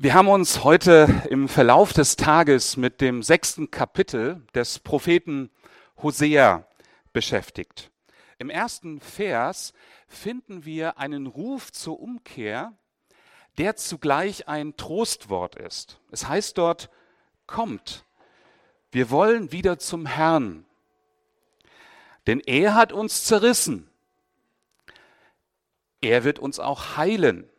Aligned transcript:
Wir 0.00 0.14
haben 0.14 0.28
uns 0.28 0.62
heute 0.62 1.24
im 1.28 1.48
Verlauf 1.48 1.92
des 1.92 2.14
Tages 2.14 2.76
mit 2.76 3.00
dem 3.00 3.24
sechsten 3.24 3.72
Kapitel 3.72 4.46
des 4.54 4.78
Propheten 4.78 5.50
Hosea 6.00 6.64
beschäftigt. 7.12 7.90
Im 8.38 8.48
ersten 8.48 9.00
Vers 9.00 9.72
finden 10.06 10.64
wir 10.64 10.98
einen 10.98 11.26
Ruf 11.26 11.72
zur 11.72 11.98
Umkehr, 11.98 12.74
der 13.58 13.74
zugleich 13.74 14.46
ein 14.46 14.76
Trostwort 14.76 15.56
ist. 15.56 15.98
Es 16.12 16.28
heißt 16.28 16.56
dort, 16.58 16.90
kommt, 17.48 18.04
wir 18.92 19.10
wollen 19.10 19.50
wieder 19.50 19.80
zum 19.80 20.06
Herrn, 20.06 20.64
denn 22.28 22.38
er 22.38 22.76
hat 22.76 22.92
uns 22.92 23.24
zerrissen. 23.24 23.90
Er 26.00 26.22
wird 26.22 26.38
uns 26.38 26.60
auch 26.60 26.96
heilen. 26.96 27.50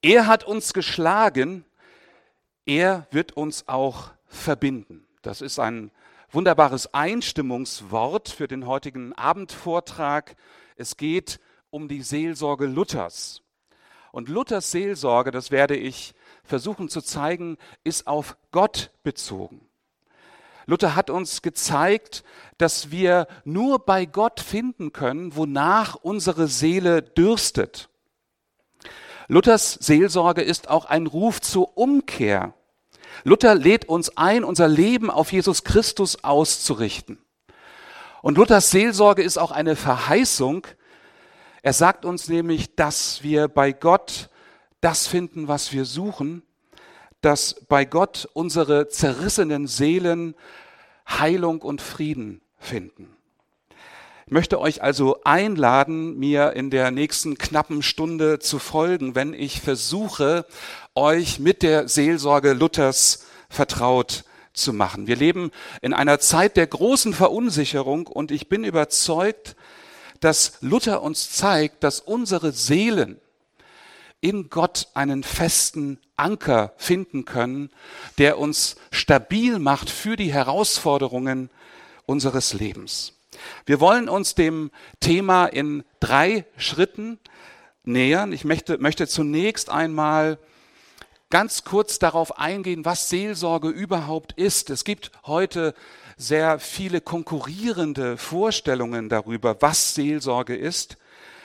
Er 0.00 0.26
hat 0.28 0.44
uns 0.44 0.72
geschlagen, 0.72 1.64
er 2.64 3.06
wird 3.10 3.32
uns 3.32 3.66
auch 3.66 4.10
verbinden. 4.26 5.06
Das 5.22 5.40
ist 5.40 5.58
ein 5.58 5.90
wunderbares 6.30 6.94
Einstimmungswort 6.94 8.28
für 8.28 8.46
den 8.46 8.66
heutigen 8.66 9.12
Abendvortrag. 9.14 10.36
Es 10.76 10.96
geht 10.96 11.40
um 11.70 11.88
die 11.88 12.02
Seelsorge 12.02 12.66
Luthers. 12.66 13.42
Und 14.12 14.28
Luthers 14.28 14.70
Seelsorge, 14.70 15.32
das 15.32 15.50
werde 15.50 15.76
ich 15.76 16.14
versuchen 16.44 16.88
zu 16.88 17.02
zeigen, 17.02 17.58
ist 17.82 18.06
auf 18.06 18.36
Gott 18.52 18.92
bezogen. 19.02 19.68
Luther 20.66 20.94
hat 20.94 21.08
uns 21.10 21.42
gezeigt, 21.42 22.22
dass 22.58 22.90
wir 22.90 23.26
nur 23.44 23.78
bei 23.78 24.04
Gott 24.04 24.38
finden 24.38 24.92
können, 24.92 25.34
wonach 25.34 25.94
unsere 25.94 26.46
Seele 26.46 27.02
dürstet. 27.02 27.88
Luthers 29.28 29.74
Seelsorge 29.74 30.40
ist 30.40 30.68
auch 30.68 30.86
ein 30.86 31.06
Ruf 31.06 31.42
zur 31.42 31.76
Umkehr. 31.76 32.54
Luther 33.24 33.54
lädt 33.54 33.86
uns 33.86 34.16
ein, 34.16 34.42
unser 34.42 34.68
Leben 34.68 35.10
auf 35.10 35.32
Jesus 35.32 35.64
Christus 35.64 36.24
auszurichten. 36.24 37.18
Und 38.22 38.38
Luthers 38.38 38.70
Seelsorge 38.70 39.22
ist 39.22 39.38
auch 39.38 39.50
eine 39.50 39.76
Verheißung. 39.76 40.66
Er 41.60 41.74
sagt 41.74 42.06
uns 42.06 42.28
nämlich, 42.28 42.74
dass 42.74 43.22
wir 43.22 43.48
bei 43.48 43.72
Gott 43.72 44.30
das 44.80 45.06
finden, 45.06 45.46
was 45.46 45.72
wir 45.74 45.84
suchen, 45.84 46.42
dass 47.20 47.66
bei 47.68 47.84
Gott 47.84 48.30
unsere 48.32 48.88
zerrissenen 48.88 49.66
Seelen 49.66 50.34
Heilung 51.06 51.60
und 51.60 51.82
Frieden 51.82 52.40
finden. 52.56 53.17
Möchte 54.30 54.60
euch 54.60 54.82
also 54.82 55.20
einladen, 55.24 56.18
mir 56.18 56.52
in 56.52 56.68
der 56.68 56.90
nächsten 56.90 57.38
knappen 57.38 57.82
Stunde 57.82 58.38
zu 58.38 58.58
folgen, 58.58 59.14
wenn 59.14 59.32
ich 59.32 59.62
versuche, 59.62 60.44
euch 60.94 61.38
mit 61.38 61.62
der 61.62 61.88
Seelsorge 61.88 62.52
Luthers 62.52 63.24
vertraut 63.48 64.24
zu 64.52 64.74
machen. 64.74 65.06
Wir 65.06 65.16
leben 65.16 65.50
in 65.80 65.94
einer 65.94 66.18
Zeit 66.18 66.58
der 66.58 66.66
großen 66.66 67.14
Verunsicherung 67.14 68.06
und 68.06 68.30
ich 68.30 68.50
bin 68.50 68.64
überzeugt, 68.64 69.56
dass 70.20 70.58
Luther 70.60 71.02
uns 71.02 71.30
zeigt, 71.30 71.82
dass 71.82 72.00
unsere 72.00 72.52
Seelen 72.52 73.18
in 74.20 74.50
Gott 74.50 74.88
einen 74.92 75.22
festen 75.22 76.00
Anker 76.16 76.74
finden 76.76 77.24
können, 77.24 77.70
der 78.18 78.38
uns 78.38 78.76
stabil 78.90 79.58
macht 79.58 79.88
für 79.88 80.16
die 80.16 80.32
Herausforderungen 80.32 81.48
unseres 82.04 82.52
Lebens. 82.52 83.17
Wir 83.66 83.80
wollen 83.80 84.08
uns 84.08 84.34
dem 84.34 84.70
Thema 85.00 85.46
in 85.46 85.84
drei 86.00 86.44
Schritten 86.56 87.18
nähern. 87.84 88.32
Ich 88.32 88.44
möchte, 88.44 88.78
möchte 88.78 89.08
zunächst 89.08 89.70
einmal 89.70 90.38
ganz 91.30 91.64
kurz 91.64 91.98
darauf 91.98 92.38
eingehen, 92.38 92.84
was 92.84 93.08
Seelsorge 93.08 93.68
überhaupt 93.68 94.32
ist. 94.32 94.70
Es 94.70 94.84
gibt 94.84 95.10
heute 95.26 95.74
sehr 96.16 96.58
viele 96.58 97.00
konkurrierende 97.00 98.16
Vorstellungen 98.16 99.08
darüber, 99.08 99.60
was 99.60 99.94
Seelsorge 99.94 100.56
ist. 100.56 100.96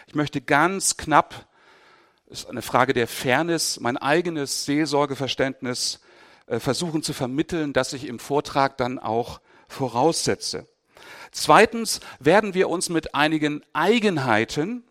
Ich 0.07 0.15
möchte 0.15 0.41
ganz 0.41 0.97
knapp, 0.97 1.47
ist 2.27 2.49
eine 2.49 2.61
Frage 2.61 2.93
der 2.93 3.07
Fairness, 3.07 3.79
mein 3.79 3.97
eigenes 3.97 4.65
Seelsorgeverständnis 4.65 5.99
äh, 6.47 6.59
versuchen 6.59 7.03
zu 7.03 7.13
vermitteln, 7.13 7.73
das 7.73 7.93
ich 7.93 8.07
im 8.07 8.19
Vortrag 8.19 8.77
dann 8.77 8.99
auch 8.99 9.41
voraussetze. 9.67 10.67
Zweitens 11.33 11.99
werden 12.19 12.53
wir 12.53 12.69
uns 12.69 12.89
mit 12.89 13.15
einigen 13.15 13.63
Eigenheiten 13.73 14.83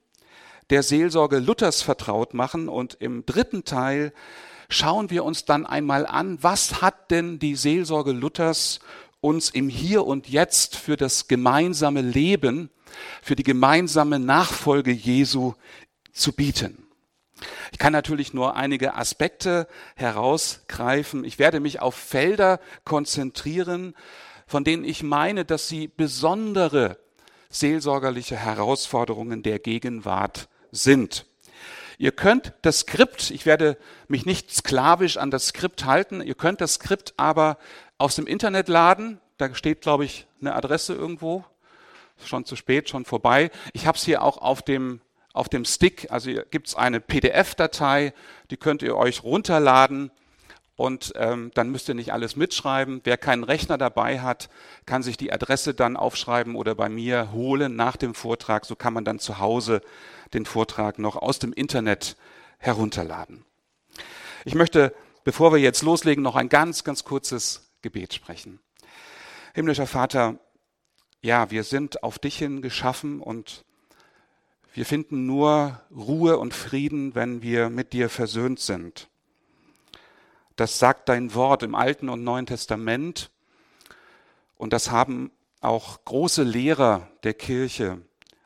der 0.70 0.82
Seelsorge 0.82 1.38
Luthers 1.38 1.82
vertraut 1.82 2.34
machen 2.34 2.68
und 2.68 2.96
im 3.00 3.24
dritten 3.24 3.64
Teil 3.64 4.12
schauen 4.68 5.10
wir 5.10 5.24
uns 5.24 5.44
dann 5.44 5.66
einmal 5.66 6.04
an, 6.04 6.42
was 6.42 6.82
hat 6.82 7.10
denn 7.10 7.38
die 7.38 7.54
Seelsorge 7.54 8.12
Luthers 8.12 8.80
uns 9.20 9.50
im 9.50 9.68
Hier 9.68 10.04
und 10.04 10.28
Jetzt 10.28 10.76
für 10.76 10.96
das 10.96 11.28
gemeinsame 11.28 12.00
Leben, 12.00 12.70
für 13.22 13.36
die 13.36 13.44
gemeinsame 13.44 14.18
Nachfolge 14.18 14.90
Jesu 14.90 15.54
zu 16.12 16.32
bieten. 16.32 16.86
Ich 17.70 17.78
kann 17.78 17.92
natürlich 17.92 18.34
nur 18.34 18.56
einige 18.56 18.94
Aspekte 18.94 19.68
herausgreifen. 19.94 21.24
Ich 21.24 21.38
werde 21.38 21.60
mich 21.60 21.80
auf 21.80 21.94
Felder 21.94 22.60
konzentrieren, 22.84 23.94
von 24.52 24.64
denen 24.64 24.84
ich 24.84 25.02
meine, 25.02 25.46
dass 25.46 25.66
sie 25.66 25.88
besondere 25.88 26.98
seelsorgerliche 27.48 28.36
Herausforderungen 28.36 29.42
der 29.42 29.58
Gegenwart 29.58 30.50
sind. 30.70 31.24
Ihr 31.96 32.12
könnt 32.12 32.52
das 32.60 32.80
Skript, 32.80 33.30
ich 33.30 33.46
werde 33.46 33.78
mich 34.08 34.26
nicht 34.26 34.54
sklavisch 34.54 35.16
an 35.16 35.30
das 35.30 35.46
Skript 35.46 35.86
halten, 35.86 36.20
ihr 36.20 36.34
könnt 36.34 36.60
das 36.60 36.74
Skript 36.74 37.14
aber 37.16 37.56
aus 37.96 38.14
dem 38.14 38.26
Internet 38.26 38.68
laden. 38.68 39.22
Da 39.38 39.54
steht, 39.54 39.80
glaube 39.80 40.04
ich, 40.04 40.26
eine 40.42 40.54
Adresse 40.54 40.92
irgendwo. 40.92 41.46
Schon 42.22 42.44
zu 42.44 42.54
spät, 42.54 42.90
schon 42.90 43.06
vorbei. 43.06 43.50
Ich 43.72 43.86
habe 43.86 43.96
es 43.96 44.04
hier 44.04 44.20
auch 44.20 44.36
auf 44.36 44.60
dem, 44.60 45.00
auf 45.32 45.48
dem 45.48 45.64
Stick. 45.64 46.08
Also 46.10 46.30
gibt 46.50 46.68
es 46.68 46.74
eine 46.74 47.00
PDF-Datei, 47.00 48.12
die 48.50 48.58
könnt 48.58 48.82
ihr 48.82 48.98
euch 48.98 49.24
runterladen 49.24 50.10
und 50.76 51.12
ähm, 51.16 51.50
dann 51.54 51.70
müsst 51.70 51.88
ihr 51.88 51.94
nicht 51.94 52.12
alles 52.12 52.36
mitschreiben. 52.36 53.00
Wer 53.04 53.18
keinen 53.18 53.44
Rechner 53.44 53.78
dabei 53.78 54.20
hat, 54.20 54.48
kann 54.86 55.02
sich 55.02 55.16
die 55.16 55.32
Adresse 55.32 55.74
dann 55.74 55.96
aufschreiben 55.96 56.56
oder 56.56 56.74
bei 56.74 56.88
mir 56.88 57.32
holen 57.32 57.76
nach 57.76 57.96
dem 57.96 58.14
Vortrag. 58.14 58.64
So 58.64 58.74
kann 58.74 58.94
man 58.94 59.04
dann 59.04 59.18
zu 59.18 59.38
Hause 59.38 59.82
den 60.32 60.46
Vortrag 60.46 60.98
noch 60.98 61.16
aus 61.16 61.38
dem 61.38 61.52
Internet 61.52 62.16
herunterladen. 62.58 63.44
Ich 64.44 64.54
möchte, 64.54 64.94
bevor 65.24 65.52
wir 65.52 65.60
jetzt 65.60 65.82
loslegen, 65.82 66.22
noch 66.22 66.36
ein 66.36 66.48
ganz, 66.48 66.84
ganz 66.84 67.04
kurzes 67.04 67.70
Gebet 67.82 68.14
sprechen. 68.14 68.60
Himmlischer 69.54 69.86
Vater, 69.86 70.38
ja, 71.20 71.50
wir 71.50 71.64
sind 71.64 72.02
auf 72.02 72.18
dich 72.18 72.38
hin 72.38 72.62
geschaffen 72.62 73.20
und 73.20 73.64
wir 74.72 74.86
finden 74.86 75.26
nur 75.26 75.82
Ruhe 75.94 76.38
und 76.38 76.54
Frieden, 76.54 77.14
wenn 77.14 77.42
wir 77.42 77.68
mit 77.68 77.92
dir 77.92 78.08
versöhnt 78.08 78.58
sind. 78.58 79.10
Das 80.62 80.78
sagt 80.78 81.08
dein 81.08 81.34
Wort 81.34 81.64
im 81.64 81.74
Alten 81.74 82.08
und 82.08 82.22
Neuen 82.22 82.46
Testament. 82.46 83.32
Und 84.56 84.72
das 84.72 84.92
haben 84.92 85.32
auch 85.60 86.04
große 86.04 86.44
Lehrer 86.44 87.08
der 87.24 87.34
Kirche 87.34 88.00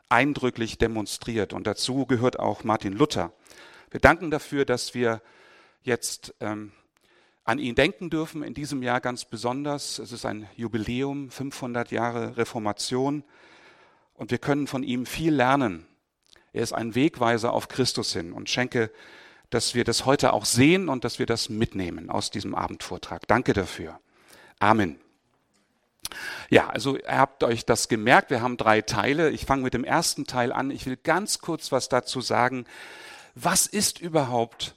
eindrücklich 0.09 0.79
demonstriert. 0.79 1.53
Und 1.53 1.67
dazu 1.67 2.07
gehört 2.07 2.39
auch 2.39 2.63
Martin 2.63 2.93
Luther. 2.93 3.33
Wir 3.91 3.99
danken 3.99 4.31
dafür, 4.31 4.65
dass 4.65 4.95
wir 4.95 5.21
jetzt 5.83 6.33
ähm, 6.39 6.71
an 7.43 7.59
ihn 7.59 7.75
denken 7.75 8.09
dürfen, 8.09 8.41
in 8.41 8.55
diesem 8.55 8.81
Jahr 8.81 8.99
ganz 8.99 9.25
besonders. 9.25 9.99
Es 9.99 10.11
ist 10.11 10.25
ein 10.25 10.49
Jubiläum, 10.55 11.29
500 11.29 11.91
Jahre 11.91 12.35
Reformation. 12.35 13.23
Und 14.15 14.31
wir 14.31 14.39
können 14.39 14.65
von 14.65 14.81
ihm 14.81 15.05
viel 15.05 15.35
lernen. 15.35 15.85
Er 16.51 16.63
ist 16.63 16.73
ein 16.73 16.95
Wegweiser 16.95 17.53
auf 17.53 17.67
Christus 17.67 18.11
hin 18.11 18.33
und 18.33 18.49
schenke 18.49 18.89
dass 19.49 19.75
wir 19.75 19.83
das 19.83 20.05
heute 20.05 20.33
auch 20.33 20.45
sehen 20.45 20.89
und 20.89 21.03
dass 21.03 21.19
wir 21.19 21.25
das 21.25 21.49
mitnehmen 21.49 22.09
aus 22.09 22.31
diesem 22.31 22.55
Abendvortrag. 22.55 23.27
Danke 23.27 23.53
dafür. 23.53 23.99
Amen. 24.59 24.99
Ja, 26.49 26.69
also 26.69 26.97
ihr 26.97 27.17
habt 27.17 27.43
euch 27.43 27.65
das 27.65 27.89
gemerkt, 27.89 28.29
wir 28.29 28.41
haben 28.41 28.57
drei 28.57 28.81
Teile. 28.81 29.29
Ich 29.29 29.45
fange 29.45 29.63
mit 29.63 29.73
dem 29.73 29.83
ersten 29.83 30.25
Teil 30.25 30.51
an. 30.51 30.71
Ich 30.71 30.85
will 30.85 30.97
ganz 30.97 31.39
kurz 31.39 31.71
was 31.71 31.89
dazu 31.89 32.21
sagen. 32.21 32.65
Was 33.35 33.67
ist 33.67 33.99
überhaupt 33.99 34.75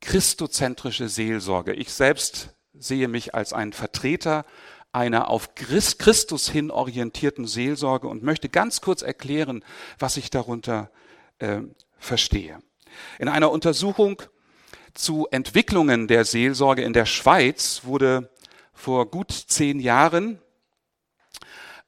christozentrische 0.00 1.08
Seelsorge? 1.08 1.74
Ich 1.74 1.92
selbst 1.92 2.50
sehe 2.74 3.08
mich 3.08 3.34
als 3.34 3.52
ein 3.52 3.72
Vertreter 3.72 4.44
einer 4.92 5.28
auf 5.28 5.54
Christus 5.54 6.48
hin 6.48 6.70
orientierten 6.70 7.46
Seelsorge 7.46 8.08
und 8.08 8.22
möchte 8.22 8.48
ganz 8.48 8.80
kurz 8.80 9.02
erklären, 9.02 9.64
was 9.98 10.16
ich 10.16 10.30
darunter 10.30 10.90
äh, 11.38 11.60
verstehe. 11.98 12.60
In 13.18 13.28
einer 13.28 13.50
Untersuchung 13.50 14.22
zu 14.94 15.26
Entwicklungen 15.30 16.08
der 16.08 16.24
Seelsorge 16.24 16.82
in 16.82 16.92
der 16.92 17.06
Schweiz 17.06 17.82
wurde 17.84 18.30
vor 18.72 19.10
gut 19.10 19.32
zehn 19.32 19.80
Jahren 19.80 20.40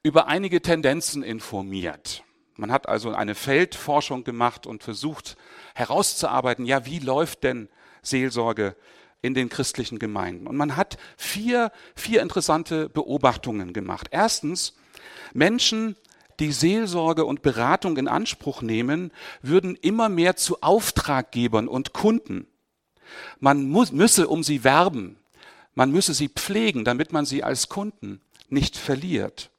über 0.02 0.26
einige 0.29 0.62
Tendenzen 0.62 1.23
informiert. 1.23 2.25
Man 2.56 2.73
hat 2.73 2.88
also 2.88 3.12
eine 3.12 3.35
Feldforschung 3.35 4.25
gemacht 4.25 4.67
und 4.67 4.82
versucht 4.82 5.37
herauszuarbeiten, 5.75 6.67
ja, 6.67 6.85
wie 6.87 6.99
läuft 6.99 7.44
denn 7.44 7.69
Seelsorge 8.02 8.76
in 9.23 9.35
den 9.35 9.49
christlichen 9.49 9.99
Gemeinden. 9.99 10.47
Und 10.47 10.56
man 10.56 10.76
hat 10.76 10.97
vier, 11.17 11.73
vier 11.94 12.23
interessante 12.23 12.88
Beobachtungen 12.88 13.73
gemacht. 13.73 14.08
Erstens, 14.11 14.75
Menschen, 15.32 15.97
die 16.40 16.52
Seelsorge 16.52 17.25
und 17.25 17.42
Beratung 17.42 17.96
in 17.96 18.08
Anspruch 18.08 18.62
nehmen, 18.62 19.12
würden 19.42 19.76
immer 19.76 20.08
mehr 20.08 20.37
zu 20.37 20.62
Auftraggebern 20.62 21.69
und 21.69 21.92
Kunden. 21.92 22.46
Man 23.38 23.69
muss, 23.69 23.92
müsse 23.92 24.28
um 24.28 24.42
sie 24.42 24.64
werben, 24.64 25.19
man 25.75 25.90
müsse 25.90 26.14
sie 26.14 26.28
pflegen, 26.28 26.84
damit 26.84 27.12
man 27.12 27.25
sie 27.25 27.44
als 27.44 27.69
Kunden 27.69 28.20
nicht 28.48 28.76
verliert. 28.76 29.50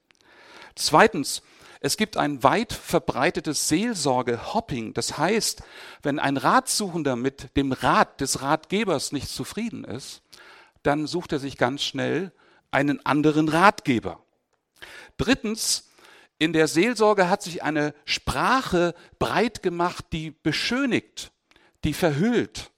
Zweitens, 0.76 1.42
es 1.84 1.98
gibt 1.98 2.16
ein 2.16 2.44
weit 2.44 2.74
verbreitetes 2.74 3.68
Seelsorge-Hopping. 3.68 4.94
Das 4.94 5.18
heißt, 5.18 5.64
wenn 6.04 6.20
ein 6.20 6.38
Ratsuchender 6.38 7.16
mit 7.16 7.58
dem 7.58 7.72
Rat 7.72 8.22
des 8.22 8.44
Ratgebers 8.44 9.12
nicht 9.12 9.30
zufrieden 9.30 9.84
ist, 9.84 10.22
dann 10.84 11.08
sucht 11.08 11.32
er 11.32 11.40
sich 11.40 11.58
ganz 11.58 11.82
schnell 11.82 12.32
einen 12.70 13.04
anderen 13.06 13.50
Ratgeber. 13.50 14.24
Drittens, 15.18 15.91
in 16.42 16.54
der 16.54 16.68
Seelsorge 16.68 17.30
hat 17.30 17.44
sich 17.44 17.62
eine 17.62 17.94
Sprache 18.04 18.96
breit 19.20 19.62
gemacht, 19.62 20.06
die 20.12 20.32
beschönigt, 20.32 21.32
die 21.84 21.94
verhüllt. 21.94 22.72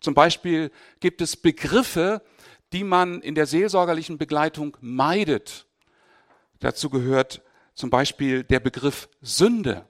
Zum 0.00 0.12
Beispiel 0.12 0.70
gibt 1.00 1.22
es 1.22 1.34
Begriffe, 1.34 2.20
die 2.74 2.84
man 2.84 3.22
in 3.22 3.34
der 3.34 3.46
seelsorgerlichen 3.46 4.18
Begleitung 4.18 4.76
meidet. 4.82 5.64
Dazu 6.60 6.90
gehört 6.90 7.40
zum 7.74 7.88
Beispiel 7.88 8.44
der 8.44 8.60
Begriff 8.60 9.08
Sünde. 9.22 9.86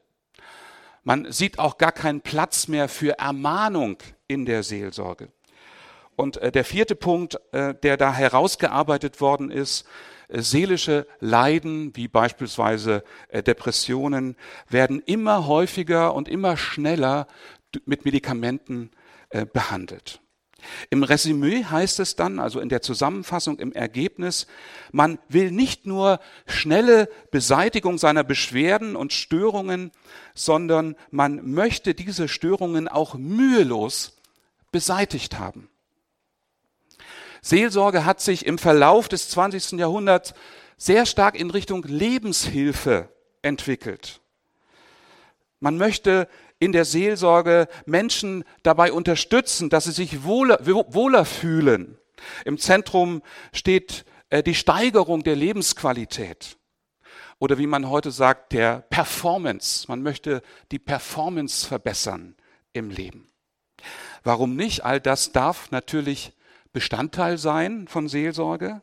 Man 1.02 1.32
sieht 1.32 1.58
auch 1.58 1.78
gar 1.78 1.90
keinen 1.90 2.20
Platz 2.20 2.68
mehr 2.68 2.88
für 2.88 3.18
Ermahnung 3.18 3.98
in 4.28 4.46
der 4.46 4.62
Seelsorge. 4.62 5.32
Und 6.14 6.36
äh, 6.36 6.52
der 6.52 6.64
vierte 6.64 6.94
Punkt, 6.94 7.40
äh, 7.50 7.74
der 7.74 7.96
da 7.96 8.14
herausgearbeitet 8.14 9.20
worden 9.20 9.50
ist, 9.50 9.84
seelische 10.28 11.06
Leiden, 11.20 11.94
wie 11.96 12.08
beispielsweise 12.08 13.04
Depressionen, 13.32 14.36
werden 14.68 15.02
immer 15.04 15.46
häufiger 15.46 16.14
und 16.14 16.28
immer 16.28 16.56
schneller 16.56 17.26
mit 17.84 18.04
Medikamenten 18.04 18.90
behandelt. 19.52 20.20
Im 20.88 21.02
Resümee 21.02 21.64
heißt 21.64 22.00
es 22.00 22.16
dann, 22.16 22.38
also 22.38 22.58
in 22.58 22.70
der 22.70 22.80
Zusammenfassung, 22.80 23.58
im 23.58 23.72
Ergebnis, 23.72 24.46
man 24.92 25.18
will 25.28 25.50
nicht 25.50 25.84
nur 25.84 26.20
schnelle 26.46 27.10
Beseitigung 27.30 27.98
seiner 27.98 28.24
Beschwerden 28.24 28.96
und 28.96 29.12
Störungen, 29.12 29.90
sondern 30.34 30.96
man 31.10 31.52
möchte 31.52 31.94
diese 31.94 32.28
Störungen 32.28 32.88
auch 32.88 33.14
mühelos 33.14 34.16
beseitigt 34.72 35.38
haben. 35.38 35.68
Seelsorge 37.44 38.06
hat 38.06 38.22
sich 38.22 38.46
im 38.46 38.56
Verlauf 38.56 39.06
des 39.06 39.28
20. 39.28 39.72
Jahrhunderts 39.72 40.32
sehr 40.78 41.04
stark 41.04 41.38
in 41.38 41.50
Richtung 41.50 41.82
Lebenshilfe 41.82 43.10
entwickelt. 43.42 44.22
Man 45.60 45.76
möchte 45.76 46.26
in 46.58 46.72
der 46.72 46.86
Seelsorge 46.86 47.68
Menschen 47.84 48.44
dabei 48.62 48.94
unterstützen, 48.94 49.68
dass 49.68 49.84
sie 49.84 49.92
sich 49.92 50.24
wohler, 50.24 50.58
wohler 50.64 51.26
fühlen. 51.26 51.98
Im 52.46 52.56
Zentrum 52.56 53.20
steht 53.52 54.06
äh, 54.30 54.42
die 54.42 54.54
Steigerung 54.54 55.22
der 55.22 55.36
Lebensqualität. 55.36 56.56
Oder 57.40 57.58
wie 57.58 57.66
man 57.66 57.90
heute 57.90 58.10
sagt, 58.10 58.54
der 58.54 58.86
Performance. 58.88 59.84
Man 59.86 60.02
möchte 60.02 60.40
die 60.72 60.78
Performance 60.78 61.66
verbessern 61.66 62.36
im 62.72 62.88
Leben. 62.88 63.28
Warum 64.22 64.56
nicht? 64.56 64.82
All 64.82 64.98
das 64.98 65.32
darf 65.32 65.70
natürlich 65.70 66.32
Bestandteil 66.74 67.38
sein 67.38 67.88
von 67.88 68.08
Seelsorge. 68.08 68.82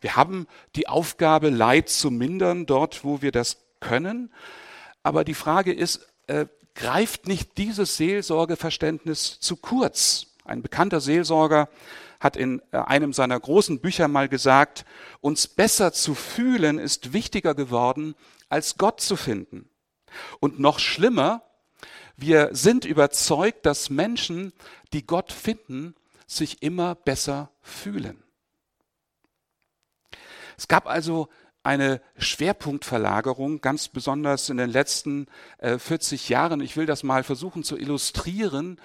Wir 0.00 0.16
haben 0.16 0.46
die 0.76 0.88
Aufgabe, 0.88 1.50
Leid 1.50 1.90
zu 1.90 2.10
mindern, 2.10 2.64
dort, 2.64 3.04
wo 3.04 3.20
wir 3.20 3.32
das 3.32 3.58
können. 3.80 4.32
Aber 5.02 5.24
die 5.24 5.34
Frage 5.34 5.72
ist, 5.72 6.08
äh, 6.28 6.46
greift 6.74 7.26
nicht 7.28 7.58
dieses 7.58 7.98
Seelsorgeverständnis 7.98 9.40
zu 9.40 9.56
kurz? 9.56 10.28
Ein 10.44 10.62
bekannter 10.62 11.00
Seelsorger 11.00 11.68
hat 12.20 12.36
in 12.36 12.62
äh, 12.70 12.78
einem 12.78 13.12
seiner 13.12 13.38
großen 13.38 13.80
Bücher 13.80 14.08
mal 14.08 14.28
gesagt, 14.28 14.84
uns 15.20 15.46
besser 15.46 15.92
zu 15.92 16.14
fühlen 16.14 16.78
ist 16.78 17.12
wichtiger 17.12 17.54
geworden, 17.54 18.14
als 18.48 18.78
Gott 18.78 19.00
zu 19.00 19.16
finden. 19.16 19.68
Und 20.38 20.60
noch 20.60 20.78
schlimmer, 20.78 21.42
wir 22.16 22.50
sind 22.52 22.84
überzeugt, 22.84 23.66
dass 23.66 23.90
Menschen, 23.90 24.52
die 24.92 25.04
Gott 25.04 25.32
finden, 25.32 25.96
sich 26.26 26.62
immer 26.62 26.94
besser 26.94 27.50
fühlen. 27.60 28.22
Es 30.56 30.68
gab 30.68 30.86
also 30.86 31.28
eine 31.64 32.02
Schwerpunktverlagerung, 32.18 33.60
ganz 33.60 33.88
besonders 33.88 34.50
in 34.50 34.58
den 34.58 34.70
letzten 34.70 35.26
äh, 35.58 35.78
40 35.78 36.28
Jahren. 36.28 36.60
Ich 36.60 36.76
will 36.76 36.86
das 36.86 37.02
mal 37.02 37.24
versuchen 37.24 37.64
zu 37.64 37.78
illustrieren 37.78 38.78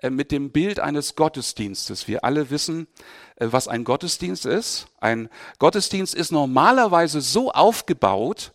äh, 0.00 0.10
mit 0.10 0.32
dem 0.32 0.50
Bild 0.50 0.80
eines 0.80 1.14
Gottesdienstes. 1.14 2.08
Wir 2.08 2.24
alle 2.24 2.50
wissen, 2.50 2.88
äh, 3.36 3.46
was 3.50 3.68
ein 3.68 3.84
Gottesdienst 3.84 4.46
ist. 4.46 4.88
Ein 5.00 5.28
Gottesdienst 5.60 6.14
ist 6.14 6.32
normalerweise 6.32 7.20
so 7.20 7.52
aufgebaut, 7.52 8.52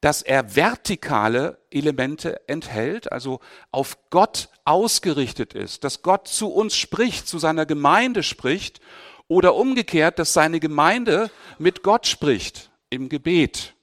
dass 0.00 0.22
er 0.22 0.54
vertikale 0.54 1.58
Elemente 1.70 2.48
enthält, 2.48 3.10
also 3.10 3.40
auf 3.70 3.98
Gott 4.10 4.48
ausgerichtet 4.64 5.54
ist, 5.54 5.84
dass 5.84 6.02
Gott 6.02 6.28
zu 6.28 6.52
uns 6.52 6.76
spricht, 6.76 7.26
zu 7.26 7.38
seiner 7.38 7.66
Gemeinde 7.66 8.22
spricht 8.22 8.80
oder 9.28 9.54
umgekehrt, 9.54 10.18
dass 10.18 10.32
seine 10.32 10.60
Gemeinde 10.60 11.30
mit 11.58 11.82
Gott 11.82 12.06
spricht 12.06 12.70
im 12.90 13.08
Gebet. 13.08 13.74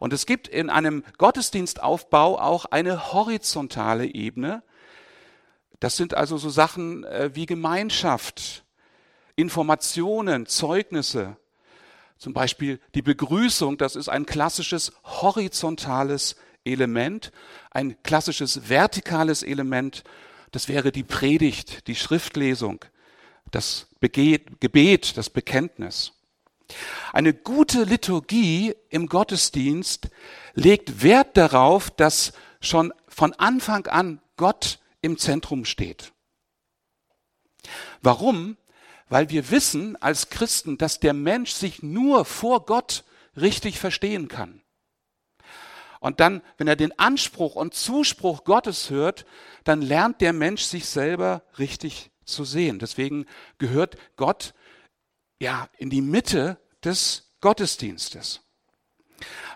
Und 0.00 0.12
es 0.12 0.26
gibt 0.26 0.48
in 0.48 0.70
einem 0.70 1.04
Gottesdienstaufbau 1.18 2.38
auch 2.38 2.66
eine 2.66 3.12
horizontale 3.12 4.06
Ebene. 4.06 4.62
Das 5.80 5.96
sind 5.96 6.14
also 6.14 6.38
so 6.38 6.50
Sachen 6.50 7.04
äh, 7.04 7.30
wie 7.34 7.46
Gemeinschaft, 7.46 8.64
Informationen, 9.36 10.46
Zeugnisse. 10.46 11.36
Zum 12.18 12.32
Beispiel 12.32 12.80
die 12.94 13.02
Begrüßung, 13.02 13.76
das 13.78 13.96
ist 13.96 14.08
ein 14.08 14.26
klassisches 14.26 14.92
horizontales 15.04 16.36
Element. 16.64 17.32
Ein 17.70 18.02
klassisches 18.02 18.68
vertikales 18.68 19.42
Element, 19.42 20.04
das 20.50 20.68
wäre 20.68 20.92
die 20.92 21.02
Predigt, 21.02 21.86
die 21.86 21.94
Schriftlesung, 21.94 22.84
das 23.50 23.86
Gebet, 24.00 25.16
das 25.16 25.30
Bekenntnis. 25.30 26.12
Eine 27.12 27.34
gute 27.34 27.84
Liturgie 27.84 28.74
im 28.88 29.08
Gottesdienst 29.08 30.08
legt 30.54 31.02
Wert 31.02 31.36
darauf, 31.36 31.90
dass 31.90 32.32
schon 32.60 32.92
von 33.08 33.32
Anfang 33.34 33.86
an 33.86 34.20
Gott 34.36 34.78
im 35.02 35.18
Zentrum 35.18 35.64
steht. 35.64 36.12
Warum? 38.02 38.56
Weil 39.08 39.30
wir 39.30 39.50
wissen 39.50 39.96
als 39.96 40.30
Christen, 40.30 40.78
dass 40.78 41.00
der 41.00 41.12
Mensch 41.12 41.52
sich 41.52 41.82
nur 41.82 42.24
vor 42.24 42.64
Gott 42.64 43.04
richtig 43.36 43.78
verstehen 43.78 44.28
kann. 44.28 44.63
Und 46.04 46.20
dann, 46.20 46.42
wenn 46.58 46.68
er 46.68 46.76
den 46.76 46.98
Anspruch 46.98 47.54
und 47.54 47.72
Zuspruch 47.72 48.44
Gottes 48.44 48.90
hört, 48.90 49.24
dann 49.64 49.80
lernt 49.80 50.20
der 50.20 50.34
Mensch 50.34 50.60
sich 50.60 50.84
selber 50.84 51.44
richtig 51.58 52.10
zu 52.26 52.44
sehen. 52.44 52.78
Deswegen 52.78 53.24
gehört 53.56 53.96
Gott 54.16 54.52
ja, 55.40 55.66
in 55.78 55.88
die 55.88 56.02
Mitte 56.02 56.58
des 56.84 57.32
Gottesdienstes. 57.40 58.42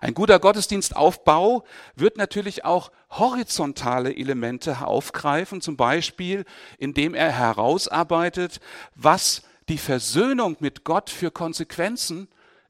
Ein 0.01 0.15
guter 0.15 0.39
Gottesdienstaufbau 0.39 1.67
wird 1.97 2.17
natürlich 2.17 2.65
auch 2.65 2.93
horizontale 3.11 4.17
Elemente 4.17 4.87
aufgreifen, 4.87 5.61
zum 5.61 5.77
Beispiel 5.77 6.47
indem 6.79 7.15
er 7.15 7.31
herausarbeitet, 7.31 8.61
was 8.95 9.43
die 9.69 9.77
Versöhnung 9.77 10.57
mit 10.61 10.85
Gott 10.85 11.11
für 11.11 11.31
Konsequenzen 11.31 12.27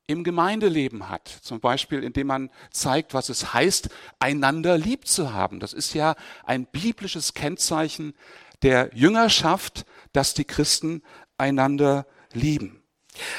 im 0.08 0.24
Gemeindeleben 0.24 1.08
hat. 1.08 1.28
Zum 1.28 1.60
Beispiel, 1.60 2.02
indem 2.02 2.26
man 2.26 2.50
zeigt, 2.72 3.14
was 3.14 3.28
es 3.28 3.52
heißt, 3.52 3.90
einander 4.18 4.76
lieb 4.76 5.06
zu 5.06 5.32
haben. 5.32 5.60
Das 5.60 5.72
ist 5.72 5.94
ja 5.94 6.16
ein 6.44 6.66
biblisches 6.66 7.34
Kennzeichen 7.34 8.14
der 8.62 8.90
Jüngerschaft, 8.94 9.84
dass 10.12 10.34
die 10.34 10.46
Christen 10.46 11.02
einander 11.36 12.06
lieben. 12.32 12.82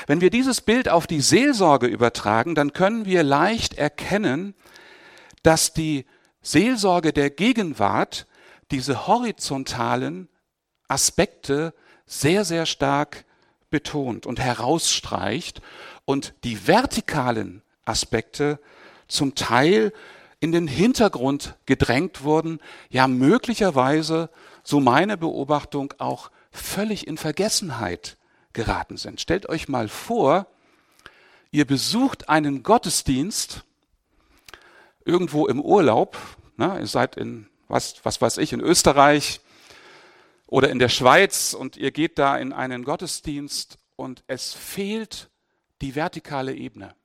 Wenn 0.07 0.21
wir 0.21 0.29
dieses 0.29 0.61
Bild 0.61 0.89
auf 0.89 1.07
die 1.07 1.21
Seelsorge 1.21 1.87
übertragen, 1.87 2.53
dann 2.53 2.71
können 2.71 3.05
wir 3.05 3.23
leicht 3.23 3.73
erkennen, 3.73 4.53
dass 5.41 5.73
die 5.73 6.05
Seelsorge 6.41 7.13
der 7.13 7.31
Gegenwart 7.31 8.27
diese 8.71 9.07
horizontalen 9.07 10.29
Aspekte 10.87 11.73
sehr, 12.05 12.45
sehr 12.45 12.65
stark 12.65 13.25
betont 13.69 14.25
und 14.25 14.39
herausstreicht 14.39 15.61
und 16.05 16.33
die 16.43 16.67
vertikalen 16.67 17.61
Aspekte 17.85 18.59
zum 19.07 19.35
Teil 19.35 19.93
in 20.39 20.51
den 20.51 20.67
Hintergrund 20.67 21.55
gedrängt 21.65 22.23
wurden, 22.23 22.59
ja 22.89 23.07
möglicherweise, 23.07 24.29
so 24.63 24.79
meine 24.79 25.17
Beobachtung, 25.17 25.93
auch 25.97 26.31
völlig 26.51 27.07
in 27.07 27.17
Vergessenheit 27.17 28.17
geraten 28.53 28.97
sind. 28.97 29.21
Stellt 29.21 29.49
euch 29.49 29.67
mal 29.67 29.89
vor, 29.89 30.47
ihr 31.51 31.65
besucht 31.65 32.29
einen 32.29 32.63
Gottesdienst 32.63 33.63
irgendwo 35.03 35.47
im 35.47 35.59
Urlaub, 35.59 36.17
ne, 36.57 36.77
ihr 36.79 36.87
seid 36.87 37.15
in, 37.17 37.47
was, 37.67 37.95
was 38.03 38.21
weiß 38.21 38.37
ich, 38.37 38.53
in 38.53 38.61
Österreich 38.61 39.41
oder 40.49 40.69
in 40.69 40.79
der 40.79 40.89
Schweiz 40.89 41.53
und 41.53 41.77
ihr 41.77 41.91
geht 41.91 42.17
da 42.17 42.37
in 42.37 42.53
einen 42.53 42.83
Gottesdienst 42.83 43.77
und 43.95 44.23
es 44.25 44.53
fehlt 44.53 45.29
die 45.81 45.95
vertikale 45.95 46.55
Ebene. 46.55 46.95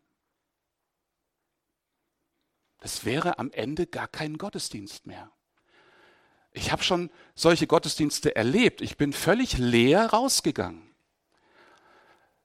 Es 2.80 3.04
wäre 3.04 3.38
am 3.38 3.50
Ende 3.50 3.86
gar 3.86 4.08
kein 4.08 4.38
Gottesdienst 4.38 5.06
mehr. 5.06 5.30
Ich 6.52 6.72
habe 6.72 6.82
schon 6.82 7.10
solche 7.34 7.66
Gottesdienste 7.66 8.34
erlebt. 8.34 8.80
Ich 8.80 8.96
bin 8.96 9.12
völlig 9.12 9.58
leer 9.58 10.06
rausgegangen. 10.06 10.94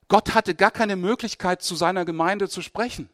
Gott 0.10 0.34
hatte 0.34 0.56
gar 0.56 0.72
keine 0.72 0.96
Möglichkeit, 0.96 1.62
zu 1.62 1.76
seiner 1.76 2.04
Gemeinde 2.04 2.50
zu 2.50 2.62
sprechen. 2.62 3.10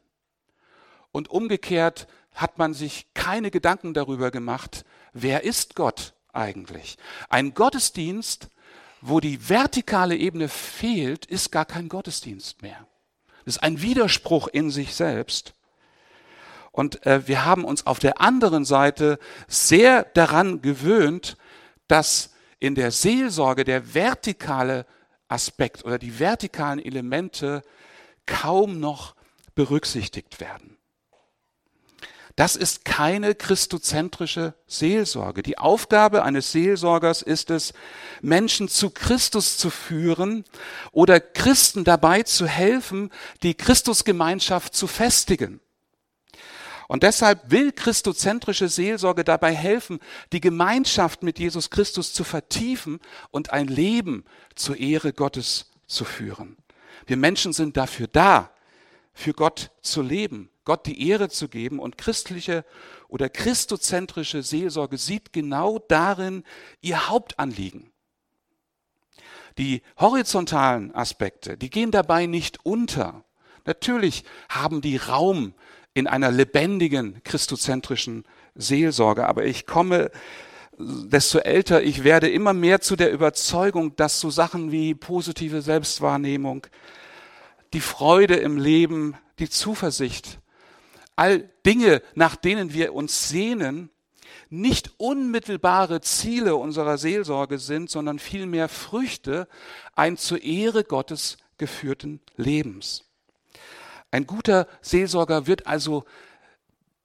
Und 1.11 1.29
umgekehrt 1.29 2.07
hat 2.33 2.57
man 2.57 2.73
sich 2.73 3.13
keine 3.13 3.51
Gedanken 3.51 3.93
darüber 3.93 4.31
gemacht, 4.31 4.85
wer 5.13 5.43
ist 5.43 5.75
Gott 5.75 6.14
eigentlich? 6.35 6.97
Ein 7.29 7.53
Gottesdienst, 7.53 8.49
wo 9.01 9.19
die 9.19 9.49
vertikale 9.49 10.15
Ebene 10.15 10.49
fehlt, 10.49 11.25
ist 11.25 11.51
gar 11.51 11.65
kein 11.65 11.89
Gottesdienst 11.89 12.61
mehr. 12.61 12.87
Das 13.45 13.57
ist 13.57 13.63
ein 13.63 13.81
Widerspruch 13.81 14.47
in 14.47 14.71
sich 14.71 14.95
selbst. 14.95 15.53
Und 16.71 17.05
äh, 17.05 17.27
wir 17.27 17.45
haben 17.45 17.63
uns 17.63 17.85
auf 17.85 17.99
der 17.99 18.19
anderen 18.19 18.65
Seite 18.65 19.19
sehr 19.47 20.03
daran 20.03 20.61
gewöhnt, 20.61 21.37
dass 21.87 22.33
in 22.59 22.75
der 22.75 22.91
Seelsorge 22.91 23.63
der 23.63 23.93
vertikale 23.93 24.85
Aspekt 25.27 25.85
oder 25.85 25.99
die 25.99 26.19
vertikalen 26.19 26.79
Elemente 26.79 27.61
kaum 28.25 28.79
noch 28.79 29.15
berücksichtigt 29.53 30.39
werden. 30.39 30.77
Das 32.35 32.57
ist 32.57 32.83
keine 32.83 33.33
christozentrische 33.33 34.55
Seelsorge. 34.67 35.41
Die 35.41 35.57
Aufgabe 35.57 36.23
eines 36.23 36.51
Seelsorgers 36.51 37.21
ist 37.21 37.49
es, 37.49 37.73
Menschen 38.21 38.67
zu 38.67 38.89
Christus 38.89 39.57
zu 39.57 39.69
führen 39.69 40.43
oder 40.91 41.21
Christen 41.21 41.85
dabei 41.85 42.23
zu 42.23 42.45
helfen, 42.45 43.09
die 43.41 43.53
Christusgemeinschaft 43.53 44.75
zu 44.75 44.87
festigen. 44.87 45.61
Und 46.87 47.03
deshalb 47.03 47.51
will 47.51 47.71
christozentrische 47.71 48.67
Seelsorge 48.67 49.23
dabei 49.23 49.55
helfen, 49.55 49.99
die 50.33 50.41
Gemeinschaft 50.41 51.23
mit 51.23 51.39
Jesus 51.39 51.69
Christus 51.69 52.13
zu 52.13 52.25
vertiefen 52.25 52.99
und 53.31 53.53
ein 53.53 53.67
Leben 53.67 54.25
zur 54.55 54.77
Ehre 54.77 55.13
Gottes 55.13 55.71
zu 55.87 56.03
führen. 56.03 56.57
Wir 57.07 57.17
Menschen 57.17 57.53
sind 57.53 57.77
dafür 57.77 58.07
da, 58.07 58.51
für 59.13 59.33
Gott 59.33 59.71
zu 59.81 60.01
leben, 60.01 60.49
Gott 60.65 60.85
die 60.85 61.07
Ehre 61.07 61.29
zu 61.29 61.47
geben 61.47 61.79
und 61.79 61.97
christliche 61.97 62.65
oder 63.07 63.29
christozentrische 63.29 64.43
Seelsorge 64.43 64.97
sieht 64.97 65.31
genau 65.31 65.79
darin 65.87 66.43
ihr 66.81 67.07
Hauptanliegen. 67.07 67.91
Die 69.57 69.83
horizontalen 69.97 70.93
Aspekte, 70.93 71.57
die 71.57 71.69
gehen 71.69 71.91
dabei 71.91 72.25
nicht 72.25 72.65
unter. 72.65 73.23
Natürlich 73.65 74.25
haben 74.49 74.81
die 74.81 74.97
Raum 74.97 75.53
in 75.93 76.07
einer 76.07 76.29
lebendigen 76.29 77.21
christozentrischen 77.23 78.25
Seelsorge. 78.53 79.27
Aber 79.27 79.45
ich 79.45 79.65
komme, 79.65 80.11
desto 80.77 81.39
älter 81.39 81.81
ich 81.81 82.03
werde, 82.03 82.29
immer 82.29 82.53
mehr 82.53 82.81
zu 82.81 82.95
der 82.95 83.11
Überzeugung, 83.11 83.95
dass 83.95 84.19
so 84.19 84.29
Sachen 84.29 84.71
wie 84.71 84.93
positive 84.93 85.61
Selbstwahrnehmung, 85.61 86.67
die 87.73 87.79
Freude 87.79 88.35
im 88.35 88.57
Leben, 88.57 89.15
die 89.39 89.49
Zuversicht, 89.49 90.39
all 91.15 91.49
Dinge, 91.65 92.01
nach 92.13 92.35
denen 92.35 92.73
wir 92.73 92.93
uns 92.93 93.29
sehnen, 93.29 93.89
nicht 94.49 94.91
unmittelbare 94.97 96.01
Ziele 96.01 96.55
unserer 96.55 96.97
Seelsorge 96.97 97.57
sind, 97.59 97.89
sondern 97.89 98.19
vielmehr 98.19 98.69
Früchte 98.69 99.47
ein 99.95 100.17
zur 100.17 100.41
Ehre 100.43 100.83
Gottes 100.83 101.37
geführten 101.57 102.19
Lebens. 102.35 103.05
Ein 104.11 104.27
guter 104.27 104.67
Seelsorger 104.81 105.47
wird 105.47 105.67
also 105.67 106.05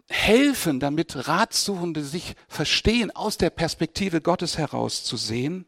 helfen, 0.08 0.80
damit 0.80 1.28
Ratsuchende 1.28 2.04
sich 2.04 2.34
verstehen, 2.48 3.10
aus 3.14 3.38
der 3.38 3.50
Perspektive 3.50 4.20
Gottes 4.20 4.58
heraus 4.58 5.04
zu 5.04 5.16
sehen, 5.16 5.66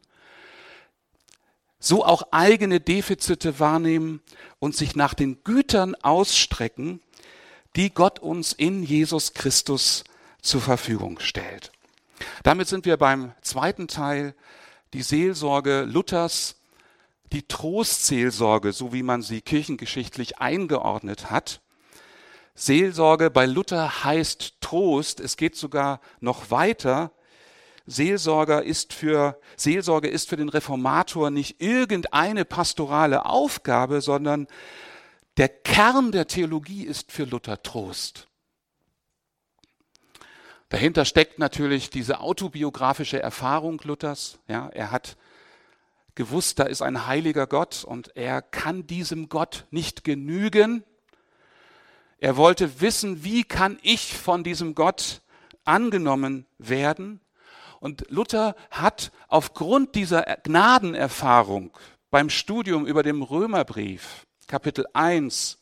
so 1.78 2.04
auch 2.04 2.28
eigene 2.30 2.80
Defizite 2.80 3.58
wahrnehmen 3.58 4.20
und 4.58 4.76
sich 4.76 4.94
nach 4.94 5.14
den 5.14 5.42
Gütern 5.42 5.94
ausstrecken, 5.96 7.00
die 7.76 7.92
Gott 7.92 8.18
uns 8.18 8.52
in 8.52 8.82
Jesus 8.82 9.34
Christus 9.34 10.04
zur 10.40 10.60
Verfügung 10.60 11.18
stellt. 11.20 11.72
Damit 12.42 12.68
sind 12.68 12.84
wir 12.84 12.96
beim 12.96 13.32
zweiten 13.42 13.88
Teil, 13.88 14.34
die 14.92 15.02
Seelsorge 15.02 15.82
Luthers 15.82 16.56
die 17.32 17.42
Trostseelsorge, 17.42 18.72
so 18.72 18.92
wie 18.92 19.02
man 19.02 19.22
sie 19.22 19.40
kirchengeschichtlich 19.40 20.38
eingeordnet 20.38 21.30
hat. 21.30 21.60
Seelsorge 22.54 23.30
bei 23.30 23.46
Luther 23.46 24.04
heißt 24.04 24.60
Trost. 24.60 25.20
Es 25.20 25.36
geht 25.36 25.56
sogar 25.56 26.00
noch 26.20 26.50
weiter. 26.50 27.10
Seelsorger 27.86 28.62
ist 28.62 28.92
für, 28.92 29.40
Seelsorge 29.56 30.08
ist 30.08 30.28
für 30.28 30.36
den 30.36 30.50
Reformator 30.50 31.30
nicht 31.30 31.60
irgendeine 31.60 32.44
pastorale 32.44 33.24
Aufgabe, 33.24 34.02
sondern 34.02 34.46
der 35.36 35.48
Kern 35.48 36.12
der 36.12 36.26
Theologie 36.26 36.84
ist 36.84 37.12
für 37.12 37.24
Luther 37.24 37.62
Trost. 37.62 38.28
Dahinter 40.68 41.04
steckt 41.04 41.38
natürlich 41.38 41.90
diese 41.90 42.20
autobiografische 42.20 43.20
Erfahrung 43.20 43.80
Luthers. 43.84 44.38
Ja, 44.48 44.68
er 44.68 44.90
hat 44.90 45.16
gewusst, 46.14 46.58
da 46.58 46.64
ist 46.64 46.82
ein 46.82 47.06
heiliger 47.06 47.46
Gott 47.46 47.84
und 47.84 48.16
er 48.16 48.42
kann 48.42 48.86
diesem 48.86 49.28
Gott 49.28 49.66
nicht 49.70 50.04
genügen. 50.04 50.84
Er 52.18 52.36
wollte 52.36 52.80
wissen, 52.80 53.24
wie 53.24 53.44
kann 53.44 53.78
ich 53.82 54.16
von 54.16 54.44
diesem 54.44 54.74
Gott 54.74 55.22
angenommen 55.64 56.46
werden? 56.58 57.20
Und 57.80 58.06
Luther 58.10 58.54
hat 58.70 59.10
aufgrund 59.28 59.94
dieser 59.94 60.22
Gnadenerfahrung 60.44 61.76
beim 62.10 62.30
Studium 62.30 62.86
über 62.86 63.02
dem 63.02 63.22
Römerbrief, 63.22 64.26
Kapitel 64.52 64.86
1, 64.92 65.58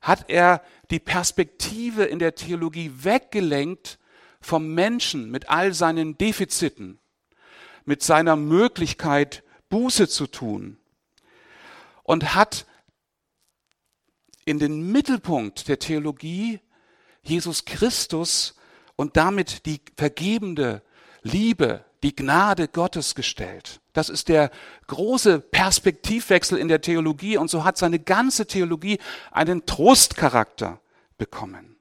hat 0.00 0.30
er 0.30 0.62
die 0.90 0.98
Perspektive 0.98 2.04
in 2.04 2.18
der 2.18 2.34
Theologie 2.34 2.90
weggelenkt 3.04 3.98
vom 4.40 4.72
Menschen 4.72 5.30
mit 5.30 5.50
all 5.50 5.74
seinen 5.74 6.16
Defiziten, 6.16 6.98
mit 7.84 8.02
seiner 8.02 8.34
Möglichkeit, 8.34 9.42
Buße 9.68 10.08
zu 10.08 10.26
tun 10.26 10.78
und 12.02 12.34
hat 12.34 12.64
in 14.46 14.58
den 14.58 14.90
Mittelpunkt 14.90 15.68
der 15.68 15.78
Theologie 15.78 16.60
Jesus 17.20 17.66
Christus 17.66 18.54
und 18.96 19.18
damit 19.18 19.66
die 19.66 19.82
vergebende 19.98 20.80
Liebe, 21.20 21.84
die 22.02 22.14
Gnade 22.14 22.68
Gottes 22.68 23.14
gestellt. 23.14 23.80
Das 23.92 24.08
ist 24.08 24.28
der 24.28 24.50
große 24.86 25.40
Perspektivwechsel 25.40 26.58
in 26.58 26.68
der 26.68 26.80
Theologie 26.80 27.36
und 27.36 27.50
so 27.50 27.64
hat 27.64 27.76
seine 27.76 27.98
ganze 27.98 28.46
Theologie 28.46 28.98
einen 29.32 29.66
Trostcharakter 29.66 30.80
bekommen. 31.16 31.76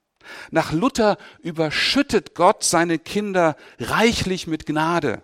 Nach 0.52 0.72
Luther 0.72 1.18
überschüttet 1.42 2.36
Gott 2.36 2.64
seine 2.64 3.00
Kinder 3.00 3.56
reichlich 3.80 4.48
mit 4.48 4.66
Gnade. 4.66 5.22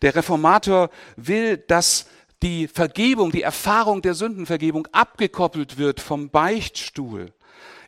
Der 0.00 0.14
Reformator 0.14 0.90
will, 1.16 1.56
dass 1.56 2.06
die 2.42 2.66
Vergebung, 2.66 3.30
die 3.30 3.42
Erfahrung 3.42 4.02
der 4.02 4.14
Sündenvergebung 4.14 4.88
abgekoppelt 4.92 5.78
wird 5.78 6.00
vom 6.00 6.30
Beichtstuhl. 6.30 7.32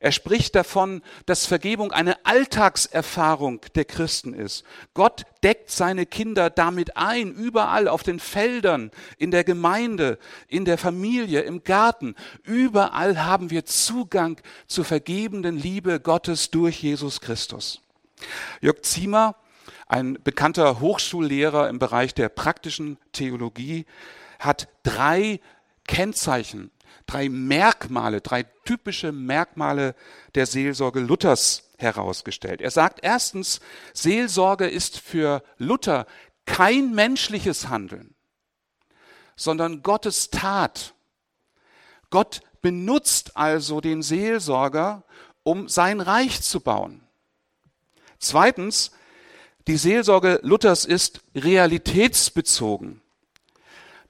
Er 0.05 0.13
spricht 0.13 0.55
davon, 0.55 1.01
dass 1.25 1.47
Vergebung 1.47 1.91
eine 1.91 2.27
Alltagserfahrung 2.27 3.63
der 3.75 3.87
Christen 3.87 4.35
ist. 4.35 4.63
Gott 4.93 5.25
deckt 5.43 5.71
seine 5.71 6.05
Kinder 6.05 6.51
damit 6.51 6.99
ein, 6.99 7.33
überall 7.33 7.89
auf 7.89 8.03
den 8.03 8.21
Feldern, 8.21 8.91
in 9.17 9.31
der 9.31 9.45
Gemeinde, 9.45 10.19
in 10.47 10.67
der 10.67 10.77
Familie, 10.77 11.41
im 11.41 11.65
Garten. 11.65 12.17
Überall 12.43 13.25
haben 13.25 13.49
wir 13.49 13.65
Zugang 13.65 14.43
zur 14.67 14.85
vergebenden 14.85 15.57
Liebe 15.57 15.99
Gottes 16.01 16.51
durch 16.51 16.83
Jesus 16.83 17.23
Christus. 17.23 17.81
Jörg 18.61 18.83
Ziemer 18.83 19.37
ein 19.89 20.19
bekannter 20.23 20.81
Hochschullehrer 20.81 21.71
im 21.71 21.79
Bereich 21.79 22.13
der 22.13 22.29
praktischen 22.29 22.99
Theologie 23.13 23.87
hat 24.39 24.69
drei 24.83 25.41
Kennzeichen, 25.87 26.71
drei 27.07 27.29
Merkmale, 27.29 28.21
drei 28.21 28.45
typische 28.65 29.13
Merkmale 29.13 29.95
der 30.35 30.47
Seelsorge 30.47 31.01
Luthers 31.01 31.71
herausgestellt. 31.79 32.61
Er 32.61 32.71
sagt 32.71 33.01
erstens, 33.03 33.61
Seelsorge 33.93 34.67
ist 34.67 34.99
für 34.99 35.43
Luther 35.59 36.07
kein 36.47 36.95
menschliches 36.95 37.69
Handeln. 37.69 38.15
sondern 39.37 39.83
Gottes 39.83 40.31
Tat. 40.31 40.95
Gott 42.11 42.41
benutzt 42.63 43.37
also 43.37 43.81
den 43.81 44.03
Seelsorger, 44.03 45.05
um 45.43 45.69
sein 45.69 46.01
Reich 46.01 46.41
zu 46.43 46.61
bauen. 46.61 47.03
Zweitens, 48.19 48.93
die 49.67 49.77
Seelsorge 49.77 50.41
Luthers 50.43 50.85
ist 50.85 51.21
realitätsbezogen. 51.35 53.03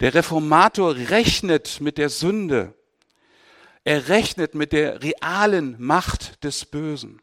Der 0.04 0.12
Reformator 0.12 0.94
rechnet 0.96 1.80
mit 1.80 1.96
der 1.96 2.10
Sünde. 2.10 2.74
Er 3.84 4.08
rechnet 4.08 4.54
mit 4.54 4.74
der 4.74 5.02
realen 5.02 5.76
Macht 5.78 6.44
des 6.44 6.66
Bösen. 6.66 7.22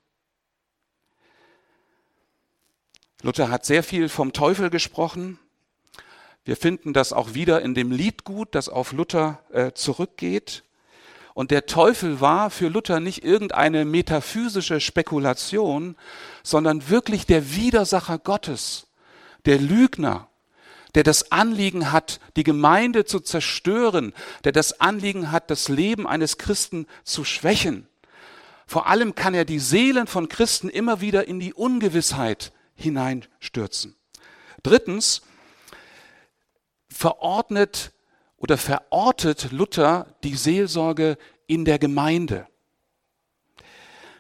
Luther 3.22 3.52
hat 3.52 3.68
sehr 3.68 3.84
viel 3.84 4.10
vom 4.10 4.34
Teufel 4.34 4.72
gesprochen. 4.72 5.38
Wir 6.44 6.58
finden 6.58 6.92
das 6.92 7.14
auch 7.14 7.36
wieder 7.36 7.62
in 7.62 7.76
dem 7.76 7.92
Liedgut, 7.92 8.56
das 8.56 8.68
auf 8.68 8.94
Luther 8.94 9.44
äh, 9.52 9.74
zurückgeht. 9.74 10.64
Und 11.36 11.52
der 11.52 11.68
Teufel 11.68 12.20
war 12.20 12.50
für 12.50 12.70
Luther 12.70 13.00
nicht 13.00 13.24
irgendeine 13.24 13.86
metaphysische 13.86 14.80
Spekulation, 14.80 15.96
sondern 16.42 16.90
wirklich 16.90 17.28
der 17.28 17.54
Widersacher 17.54 18.18
Gottes, 18.18 18.88
der 19.46 19.60
Lügner, 19.60 20.31
der 20.96 21.04
das 21.04 21.32
Anliegen 21.32 21.92
hat, 21.92 22.20
die 22.36 22.44
Gemeinde 22.44 23.06
zu 23.06 23.20
zerstören, 23.20 24.14
der 24.44 24.52
das 24.52 24.80
Anliegen 24.82 25.32
hat, 25.32 25.50
das 25.50 25.70
Leben 25.70 26.08
eines 26.08 26.38
Christen 26.38 26.88
zu 27.04 27.24
schwächen. 27.24 27.88
Vor 28.68 28.88
allem 28.88 29.16
kann 29.16 29.34
er 29.34 29.46
die 29.46 29.60
Seelen 29.60 30.08
von 30.08 30.30
Christen 30.30 30.70
immer 30.70 31.02
wieder 31.02 31.28
in 31.28 31.40
die 31.40 31.54
Ungewissheit 31.54 32.54
hineinstürzen. 32.76 33.96
Drittens 34.64 35.22
verordnet 36.90 37.92
oder 38.38 38.58
verortet 38.58 39.52
Luther 39.52 40.16
die 40.24 40.36
Seelsorge 40.36 41.18
in 41.48 41.66
der 41.66 41.80
Gemeinde. 41.80 42.48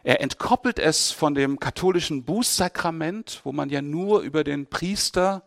Er 0.03 0.21
entkoppelt 0.21 0.79
es 0.79 1.11
von 1.11 1.35
dem 1.35 1.59
katholischen 1.59 2.23
Bußsakrament, 2.23 3.41
wo 3.43 3.51
man 3.51 3.69
ja 3.69 3.81
nur 3.81 4.21
über 4.21 4.43
den 4.43 4.67
Priester, 4.67 5.43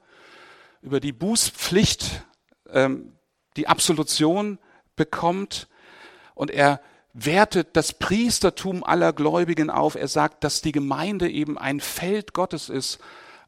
über 0.85 1.00
die 1.00 1.12
Bußpflicht, 1.12 2.25
ähm, 2.71 3.14
die 3.57 3.67
Absolution 3.67 4.59
bekommt. 4.97 5.67
Und 6.35 6.50
er 6.50 6.81
wertet 7.14 7.69
das 7.73 7.95
Priestertum 7.95 8.85
aller 8.85 9.12
Gläubigen 9.12 9.71
auf. 9.71 9.95
Er 9.95 10.09
sagt, 10.09 10.45
dass 10.45 10.61
die 10.61 10.73
Gemeinde 10.73 11.31
eben 11.31 11.57
ein 11.57 11.81
Feld 11.81 12.35
Gottes 12.35 12.69
ist, 12.69 12.99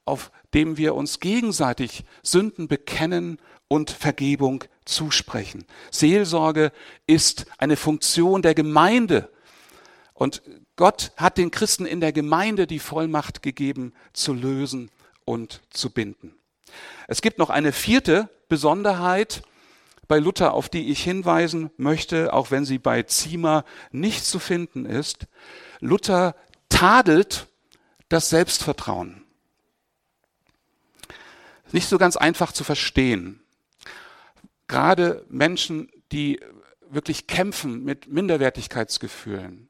auf 0.07 0.33
dem 0.55 0.79
wir 0.79 0.95
uns 0.95 1.21
gegenseitig 1.21 2.05
Sünden 2.23 2.69
bekennen 2.69 3.39
und 3.69 3.91
Vergebung 3.91 4.65
zusprechen. 4.87 5.67
Seelsorge 5.91 6.73
ist 7.07 7.47
eine 7.59 7.77
Funktion 7.77 8.41
der 8.41 8.55
Gemeinde. 8.55 9.31
Und 10.15 10.41
Gott 10.77 11.13
hat 11.17 11.37
den 11.37 11.51
Christen 11.51 11.85
in 11.85 12.01
der 12.01 12.13
Gemeinde 12.13 12.67
die 12.67 12.79
Vollmacht 12.79 13.43
gegeben, 13.43 13.93
zu 14.15 14.33
lösen 14.33 14.91
und 15.27 15.61
zu 15.69 15.91
binden. 15.91 16.35
Es 17.09 17.23
gibt 17.23 17.39
noch 17.39 17.51
eine 17.51 17.73
vierte 17.73 18.29
Besonderheit 18.49 19.43
bei 20.09 20.19
Luther, 20.19 20.55
auf 20.55 20.69
die 20.69 20.91
ich 20.91 21.03
hinweisen 21.03 21.71
möchte, 21.77 22.33
auch 22.33 22.51
wenn 22.51 22.65
sie 22.65 22.79
bei 22.79 23.03
Ziemer 23.03 23.65
nicht 23.91 24.25
zu 24.25 24.39
finden 24.39 24.87
ist. 24.87 25.27
Luther 25.81 26.37
tadelt 26.69 27.49
das 28.09 28.31
Selbstvertrauen. 28.31 29.25
Nicht 31.73 31.89
so 31.89 31.99
ganz 31.99 32.17
einfach 32.17 32.53
zu 32.53 32.63
verstehen 32.63 33.41
gerade 34.69 35.25
Menschen, 35.29 35.91
die 36.13 36.41
wirklich 36.89 37.27
kämpfen 37.27 37.85
mit 37.85 38.09
Minderwertigkeitsgefühlen, 38.09 39.66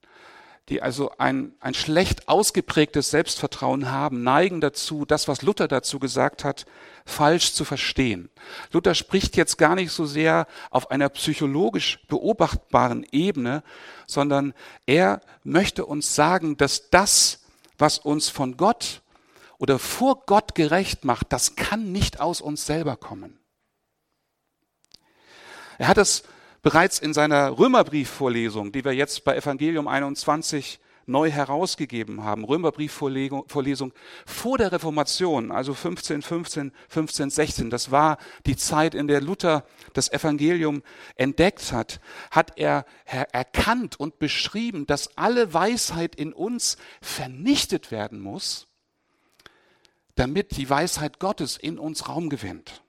die 0.69 0.83
also 0.83 1.13
ein, 1.19 1.55
ein 1.61 1.75
schlecht 1.75 2.29
ausgeprägtes 2.29 3.11
Selbstvertrauen 3.11 3.91
haben, 3.91 4.25
neigen 4.25 4.61
dazu, 4.61 5.05
das, 5.05 5.29
was 5.29 5.43
Luther 5.43 5.69
dazu 5.69 6.01
gesagt 6.01 6.43
hat, 6.43 6.67
falsch 7.05 7.53
zu 7.53 7.65
verstehen. 7.65 8.31
Luther 8.73 8.95
spricht 8.95 9.37
jetzt 9.37 9.59
gar 9.59 9.77
nicht 9.77 9.93
so 9.93 10.07
sehr 10.07 10.47
auf 10.71 10.91
einer 10.91 11.09
psychologisch 11.09 12.01
beobachtbaren 12.09 13.07
Ebene, 13.13 13.63
sondern 14.07 14.55
er 14.87 15.21
möchte 15.45 15.87
uns 15.87 16.17
sagen, 16.17 16.57
dass 16.57 16.91
das, 16.91 17.45
was 17.79 17.99
uns 17.99 18.29
von 18.29 18.57
Gott 18.57 19.03
oder 19.59 19.79
vor 19.79 20.25
Gott 20.27 20.57
gerecht 20.57 21.05
macht, 21.05 21.33
das 21.33 21.55
kann 21.55 21.93
nicht 21.93 22.21
aus 22.21 22.41
uns 22.41 22.67
selber 22.67 22.97
kommen. 22.97 23.39
Er 25.79 25.89
hat 25.89 25.99
es 25.99 26.25
bereits 26.67 26.99
in 26.99 27.15
seiner 27.15 27.57
Römerbriefvorlesung, 27.57 28.73
die 28.73 28.85
wir 28.85 28.91
jetzt 28.91 29.23
bei 29.23 29.37
Evangelium 29.37 29.87
21 29.87 30.81
neu 31.07 31.31
herausgegeben 31.31 32.25
haben, 32.25 32.43
Römerbriefvorlesung 32.43 33.93
vor 34.27 34.59
der 34.59 34.73
Reformation, 34.73 35.53
also 35.53 35.75
15, 35.75 36.23
15, 36.23 36.73
15, 36.89 37.31
16, 37.31 37.71
das 37.71 37.93
war 37.93 38.19
die 38.47 38.57
Zeit, 38.57 38.97
in 38.97 39.07
der 39.07 39.21
Luther 39.21 39.65
das 39.93 40.11
Evangelium 40.11 40.83
entdeckt 41.15 41.71
hat, 41.71 42.01
hat 42.33 42.59
er 42.59 42.85
erkannt 43.05 44.01
und 44.01 44.19
beschrieben, 44.19 44.89
dass 44.89 45.17
alle 45.17 45.55
Weisheit 45.55 46.17
in 46.17 46.33
uns 46.33 46.79
vernichtet 47.01 47.93
werden 47.93 48.19
muss, 48.19 48.67
damit 50.17 50.57
die 50.57 50.69
Weisheit 50.69 51.21
Gottes 51.21 51.57
in 51.57 51.79
uns 51.79 52.09
Raum 52.09 52.29
gewinnt. 52.29 52.83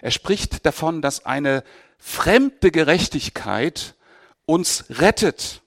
Er 0.00 0.10
spricht 0.10 0.66
davon, 0.66 1.02
dass 1.02 1.24
eine 1.24 1.62
fremde 2.04 2.72
Gerechtigkeit 2.72 3.94
uns 4.44 4.84
rettet. 4.90 5.62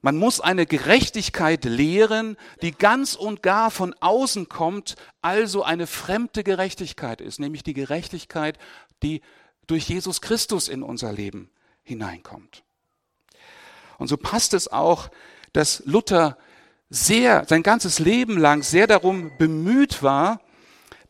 Man 0.00 0.16
muss 0.16 0.40
eine 0.40 0.64
Gerechtigkeit 0.64 1.64
lehren, 1.64 2.36
die 2.62 2.70
ganz 2.70 3.16
und 3.16 3.42
gar 3.42 3.72
von 3.72 3.94
außen 4.00 4.48
kommt, 4.48 4.94
also 5.20 5.64
eine 5.64 5.88
fremde 5.88 6.44
Gerechtigkeit 6.44 7.20
ist, 7.20 7.40
nämlich 7.40 7.64
die 7.64 7.74
Gerechtigkeit, 7.74 8.58
die 9.02 9.22
durch 9.66 9.88
Jesus 9.88 10.20
Christus 10.20 10.68
in 10.68 10.84
unser 10.84 11.12
Leben 11.12 11.50
hineinkommt. 11.82 12.62
Und 13.98 14.06
so 14.06 14.16
passt 14.16 14.54
es 14.54 14.68
auch, 14.68 15.10
dass 15.52 15.82
Luther 15.84 16.38
sehr, 16.90 17.44
sein 17.48 17.64
ganzes 17.64 17.98
Leben 17.98 18.38
lang 18.38 18.62
sehr 18.62 18.86
darum 18.86 19.32
bemüht 19.36 20.02
war, 20.02 20.40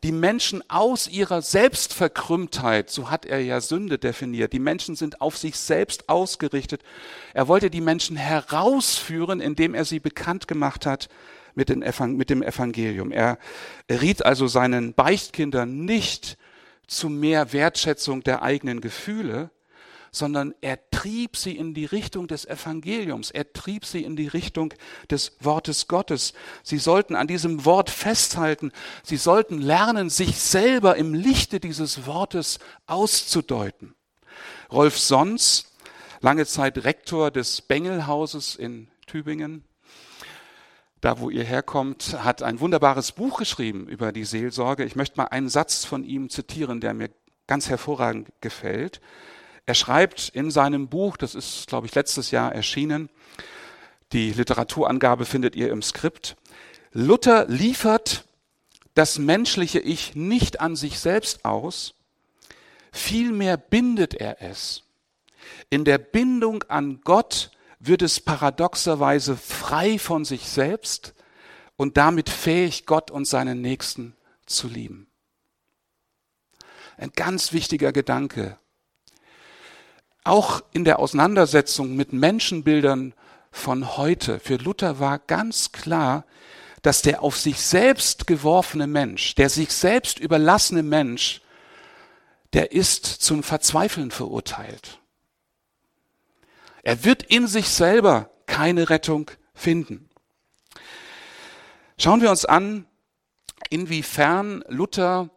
die 0.03 0.11
Menschen 0.11 0.61
aus 0.69 1.07
ihrer 1.07 1.41
Selbstverkrümmtheit, 1.41 2.89
so 2.89 3.09
hat 3.09 3.25
er 3.25 3.39
ja 3.39 3.61
Sünde 3.61 3.97
definiert, 3.97 4.51
die 4.51 4.59
Menschen 4.59 4.95
sind 4.95 5.21
auf 5.21 5.37
sich 5.37 5.55
selbst 5.57 6.09
ausgerichtet. 6.09 6.83
Er 7.33 7.47
wollte 7.47 7.69
die 7.69 7.81
Menschen 7.81 8.17
herausführen, 8.17 9.39
indem 9.39 9.73
er 9.73 9.85
sie 9.85 9.99
bekannt 9.99 10.47
gemacht 10.49 10.85
hat 10.85 11.07
mit, 11.55 11.69
dem 11.69 11.81
Evangelium. 11.81 13.11
Er 13.11 13.37
riet 13.89 14.25
also 14.25 14.47
seinen 14.47 14.93
Beichtkindern 14.93 15.85
nicht 15.85 16.37
zu 16.85 17.09
mehr 17.09 17.53
Wertschätzung 17.53 18.23
der 18.23 18.43
eigenen 18.43 18.81
Gefühle, 18.81 19.51
sondern 20.13 20.53
er 20.61 20.79
trieb 20.91 21.35
sie 21.35 21.57
in 21.57 21.73
die 21.73 21.85
Richtung 21.85 22.27
des 22.27 22.45
Evangeliums, 22.45 23.31
er 23.31 23.51
trieb 23.51 23.83
sie 23.83 24.03
in 24.03 24.15
die 24.15 24.27
Richtung 24.27 24.73
des 25.09 25.35
Wortes 25.41 25.87
Gottes. 25.87 26.33
Sie 26.61 26.77
sollten 26.77 27.15
an 27.15 27.27
diesem 27.27 27.65
Wort 27.65 27.89
festhalten, 27.89 28.71
sie 29.01 29.17
sollten 29.17 29.57
lernen, 29.57 30.09
sich 30.09 30.39
selber 30.39 30.95
im 30.95 31.13
Lichte 31.13 31.59
dieses 31.59 32.05
Wortes 32.05 32.59
auszudeuten. 32.85 33.95
Rolf 34.71 34.97
Sons, 34.97 35.73
lange 36.21 36.45
Zeit 36.45 36.83
Rektor 36.85 37.31
des 37.31 37.61
Bengelhauses 37.61 38.55
in 38.55 38.87
Tübingen, 39.07 39.63
da 41.01 41.19
wo 41.19 41.29
ihr 41.29 41.43
herkommt, 41.43 42.23
hat 42.23 42.43
ein 42.43 42.59
wunderbares 42.59 43.11
Buch 43.11 43.39
geschrieben 43.39 43.87
über 43.89 44.11
die 44.11 44.23
Seelsorge. 44.23 44.85
Ich 44.85 44.95
möchte 44.95 45.17
mal 45.17 45.25
einen 45.25 45.49
Satz 45.49 45.83
von 45.83 46.03
ihm 46.03 46.29
zitieren, 46.29 46.79
der 46.79 46.93
mir 46.93 47.09
ganz 47.45 47.67
hervorragend 47.67 48.31
gefällt. 48.39 49.01
Er 49.65 49.75
schreibt 49.75 50.29
in 50.29 50.51
seinem 50.51 50.89
Buch, 50.89 51.17
das 51.17 51.35
ist, 51.35 51.67
glaube 51.67 51.87
ich, 51.87 51.95
letztes 51.95 52.31
Jahr 52.31 52.53
erschienen, 52.53 53.09
die 54.11 54.31
Literaturangabe 54.31 55.25
findet 55.25 55.55
ihr 55.55 55.71
im 55.71 55.81
Skript, 55.81 56.35
Luther 56.91 57.47
liefert 57.47 58.25
das 58.93 59.17
menschliche 59.17 59.79
Ich 59.79 60.15
nicht 60.15 60.59
an 60.59 60.75
sich 60.75 60.99
selbst 60.99 61.45
aus, 61.45 61.95
vielmehr 62.91 63.57
bindet 63.57 64.13
er 64.13 64.41
es. 64.41 64.83
In 65.69 65.85
der 65.85 65.97
Bindung 65.97 66.63
an 66.63 67.01
Gott 67.03 67.49
wird 67.79 68.01
es 68.01 68.19
paradoxerweise 68.19 69.35
frei 69.35 69.97
von 69.97 70.25
sich 70.25 70.47
selbst 70.47 71.15
und 71.75 71.97
damit 71.97 72.29
fähig, 72.29 72.85
Gott 72.85 73.09
und 73.09 73.25
seinen 73.25 73.61
Nächsten 73.61 74.15
zu 74.45 74.67
lieben. 74.67 75.07
Ein 76.97 77.11
ganz 77.15 77.51
wichtiger 77.51 77.91
Gedanke 77.91 78.57
auch 80.23 80.63
in 80.71 80.85
der 80.85 80.99
Auseinandersetzung 80.99 81.95
mit 81.95 82.13
Menschenbildern 82.13 83.13
von 83.51 83.97
heute, 83.97 84.39
für 84.39 84.55
Luther 84.55 84.99
war 84.99 85.19
ganz 85.19 85.71
klar, 85.71 86.25
dass 86.81 87.01
der 87.01 87.23
auf 87.23 87.37
sich 87.37 87.61
selbst 87.61 88.27
geworfene 88.27 88.87
Mensch, 88.87 89.35
der 89.35 89.49
sich 89.49 89.71
selbst 89.71 90.19
überlassene 90.19 90.83
Mensch, 90.83 91.41
der 92.53 92.71
ist 92.71 93.05
zum 93.05 93.43
Verzweifeln 93.43 94.11
verurteilt. 94.11 94.99
Er 96.83 97.05
wird 97.05 97.23
in 97.23 97.47
sich 97.47 97.69
selber 97.69 98.29
keine 98.45 98.89
Rettung 98.89 99.31
finden. 99.53 100.09
Schauen 101.97 102.21
wir 102.21 102.29
uns 102.29 102.43
an, 102.43 102.85
inwiefern 103.69 104.63
Luther 104.67 105.29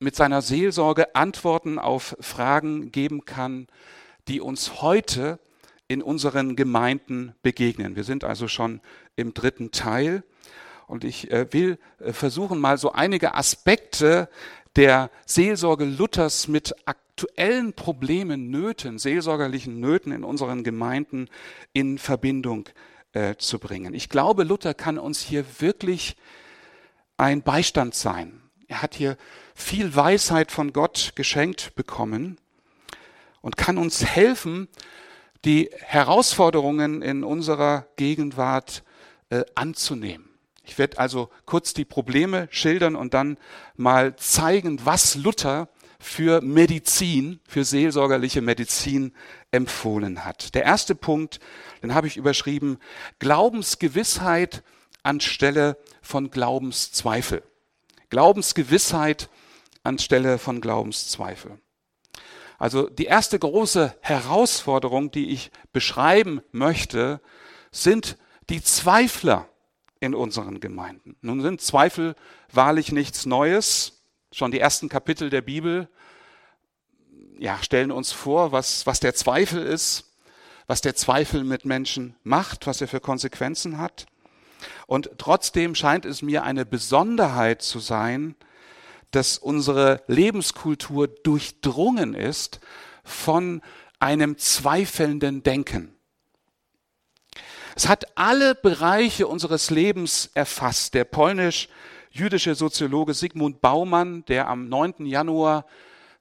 mit 0.00 0.16
seiner 0.16 0.42
Seelsorge 0.42 1.14
Antworten 1.14 1.78
auf 1.78 2.16
Fragen 2.20 2.90
geben 2.90 3.24
kann, 3.24 3.68
die 4.28 4.40
uns 4.40 4.82
heute 4.82 5.38
in 5.88 6.02
unseren 6.02 6.56
Gemeinden 6.56 7.34
begegnen. 7.42 7.96
Wir 7.96 8.04
sind 8.04 8.24
also 8.24 8.48
schon 8.48 8.80
im 9.16 9.34
dritten 9.34 9.70
Teil 9.70 10.24
und 10.86 11.04
ich 11.04 11.30
äh, 11.30 11.52
will 11.52 11.78
äh, 11.98 12.12
versuchen, 12.12 12.58
mal 12.58 12.78
so 12.78 12.92
einige 12.92 13.34
Aspekte 13.34 14.28
der 14.76 15.10
Seelsorge 15.26 15.84
Luthers 15.84 16.48
mit 16.48 16.74
aktuellen 16.86 17.74
Problemen, 17.74 18.50
Nöten, 18.50 18.98
seelsorgerlichen 18.98 19.80
Nöten 19.80 20.12
in 20.12 20.24
unseren 20.24 20.64
Gemeinden 20.64 21.28
in 21.72 21.98
Verbindung 21.98 22.68
äh, 23.12 23.34
zu 23.36 23.58
bringen. 23.58 23.92
Ich 23.92 24.08
glaube, 24.08 24.44
Luther 24.44 24.72
kann 24.72 24.98
uns 24.98 25.20
hier 25.20 25.44
wirklich 25.58 26.16
ein 27.16 27.42
Beistand 27.42 27.94
sein. 27.94 28.40
Er 28.70 28.82
hat 28.82 28.94
hier 28.94 29.16
viel 29.52 29.96
Weisheit 29.96 30.52
von 30.52 30.72
Gott 30.72 31.14
geschenkt 31.16 31.74
bekommen 31.74 32.38
und 33.40 33.56
kann 33.56 33.78
uns 33.78 34.04
helfen, 34.04 34.68
die 35.44 35.70
Herausforderungen 35.80 37.02
in 37.02 37.24
unserer 37.24 37.88
Gegenwart 37.96 38.84
äh, 39.30 39.42
anzunehmen. 39.56 40.28
Ich 40.62 40.78
werde 40.78 40.98
also 40.98 41.30
kurz 41.46 41.74
die 41.74 41.84
Probleme 41.84 42.46
schildern 42.52 42.94
und 42.94 43.12
dann 43.12 43.38
mal 43.74 44.14
zeigen, 44.14 44.78
was 44.84 45.16
Luther 45.16 45.68
für 45.98 46.40
Medizin, 46.40 47.40
für 47.48 47.64
seelsorgerliche 47.64 48.40
Medizin 48.40 49.12
empfohlen 49.50 50.24
hat. 50.24 50.54
Der 50.54 50.62
erste 50.62 50.94
Punkt, 50.94 51.40
den 51.82 51.92
habe 51.92 52.06
ich 52.06 52.16
überschrieben, 52.16 52.78
Glaubensgewissheit 53.18 54.62
anstelle 55.02 55.76
von 56.02 56.30
Glaubenszweifel. 56.30 57.42
Glaubensgewissheit 58.10 59.28
anstelle 59.82 60.38
von 60.38 60.60
Glaubenszweifel. 60.60 61.58
Also 62.58 62.90
die 62.90 63.06
erste 63.06 63.38
große 63.38 63.96
Herausforderung, 64.00 65.10
die 65.10 65.30
ich 65.30 65.50
beschreiben 65.72 66.42
möchte, 66.52 67.20
sind 67.72 68.18
die 68.50 68.62
Zweifler 68.62 69.48
in 70.00 70.14
unseren 70.14 70.60
Gemeinden. 70.60 71.16
Nun 71.22 71.40
sind 71.40 71.62
Zweifel 71.62 72.14
wahrlich 72.52 72.92
nichts 72.92 73.24
Neues. 73.24 74.02
Schon 74.32 74.50
die 74.50 74.60
ersten 74.60 74.88
Kapitel 74.88 75.30
der 75.30 75.40
Bibel 75.40 75.88
ja, 77.38 77.58
stellen 77.62 77.90
uns 77.90 78.12
vor, 78.12 78.52
was, 78.52 78.86
was 78.86 79.00
der 79.00 79.14
Zweifel 79.14 79.64
ist, 79.64 80.12
was 80.66 80.82
der 80.82 80.94
Zweifel 80.94 81.42
mit 81.42 81.64
Menschen 81.64 82.14
macht, 82.22 82.66
was 82.66 82.80
er 82.82 82.88
für 82.88 83.00
Konsequenzen 83.00 83.78
hat. 83.78 84.06
Und 84.86 85.10
trotzdem 85.18 85.74
scheint 85.74 86.04
es 86.04 86.22
mir 86.22 86.42
eine 86.42 86.66
Besonderheit 86.66 87.62
zu 87.62 87.78
sein, 87.78 88.34
dass 89.10 89.38
unsere 89.38 90.02
Lebenskultur 90.06 91.08
durchdrungen 91.08 92.14
ist 92.14 92.60
von 93.02 93.62
einem 93.98 94.38
zweifelnden 94.38 95.42
Denken. 95.42 95.94
Es 97.76 97.88
hat 97.88 98.16
alle 98.16 98.54
Bereiche 98.54 99.26
unseres 99.26 99.70
Lebens 99.70 100.30
erfasst. 100.34 100.94
Der 100.94 101.04
polnisch-jüdische 101.04 102.54
Soziologe 102.54 103.14
Sigmund 103.14 103.60
Baumann, 103.60 104.24
der 104.26 104.48
am 104.48 104.68
9. 104.68 105.06
Januar 105.06 105.66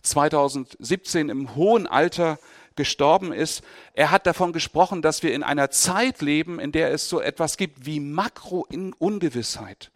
2017 0.02 1.30
im 1.30 1.56
hohen 1.56 1.88
Alter 1.88 2.39
gestorben 2.80 3.34
ist, 3.34 3.62
er 3.94 4.10
hat 4.10 4.26
davon 4.26 4.54
gesprochen, 4.54 5.04
dass 5.04 5.22
wir 5.22 5.34
in 5.34 5.44
einer 5.44 5.70
Zeit 5.70 6.22
leben, 6.22 6.60
in 6.60 6.72
der 6.72 6.92
es 6.92 7.10
so 7.10 7.20
etwas 7.20 7.58
gibt 7.58 7.86
wie 7.86 8.00
Makro-Ungewissheit. 8.00 9.92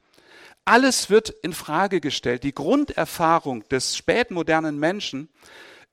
Alles 0.65 1.09
wird 1.09 1.29
in 1.29 1.53
Frage 1.53 2.01
gestellt. 2.01 2.43
Die 2.43 2.53
Grunderfahrung 2.53 3.67
des 3.69 3.95
spätmodernen 3.95 4.77
Menschen 4.77 5.29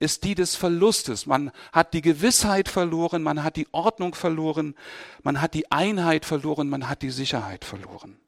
ist 0.01 0.25
die 0.25 0.35
des 0.35 0.57
Verlustes. 0.57 1.27
Man 1.27 1.53
hat 1.73 1.95
die 1.95 2.03
Gewissheit 2.03 2.69
verloren, 2.69 3.23
man 3.23 3.45
hat 3.45 3.55
die 3.55 3.69
Ordnung 3.71 4.15
verloren, 4.17 4.75
man 5.23 5.41
hat 5.41 5.55
die 5.55 5.71
Einheit 5.71 6.25
verloren, 6.25 6.69
man 6.69 6.89
hat 6.89 7.03
die 7.03 7.11
Sicherheit 7.11 7.65
verloren. 7.65 8.19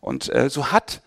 Und 0.00 0.34
äh, 0.34 0.50
so 0.50 0.72
hat 0.72 1.02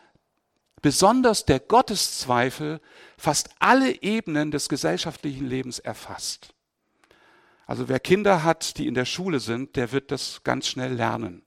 besonders 0.82 1.46
der 1.46 1.60
Gotteszweifel 1.60 2.82
fast 3.18 3.50
alle 3.60 4.02
Ebenen 4.02 4.52
des 4.52 4.70
gesellschaftlichen 4.70 5.48
Lebens 5.48 5.80
erfasst. 5.80 6.54
Also 7.66 7.88
wer 7.88 8.00
Kinder 8.00 8.44
hat, 8.44 8.78
die 8.78 8.88
in 8.88 8.96
der 8.96 9.06
Schule 9.06 9.40
sind, 9.40 9.76
der 9.76 9.92
wird 9.92 10.12
das 10.12 10.42
ganz 10.44 10.68
schnell 10.68 10.94
lernen. 10.94 11.44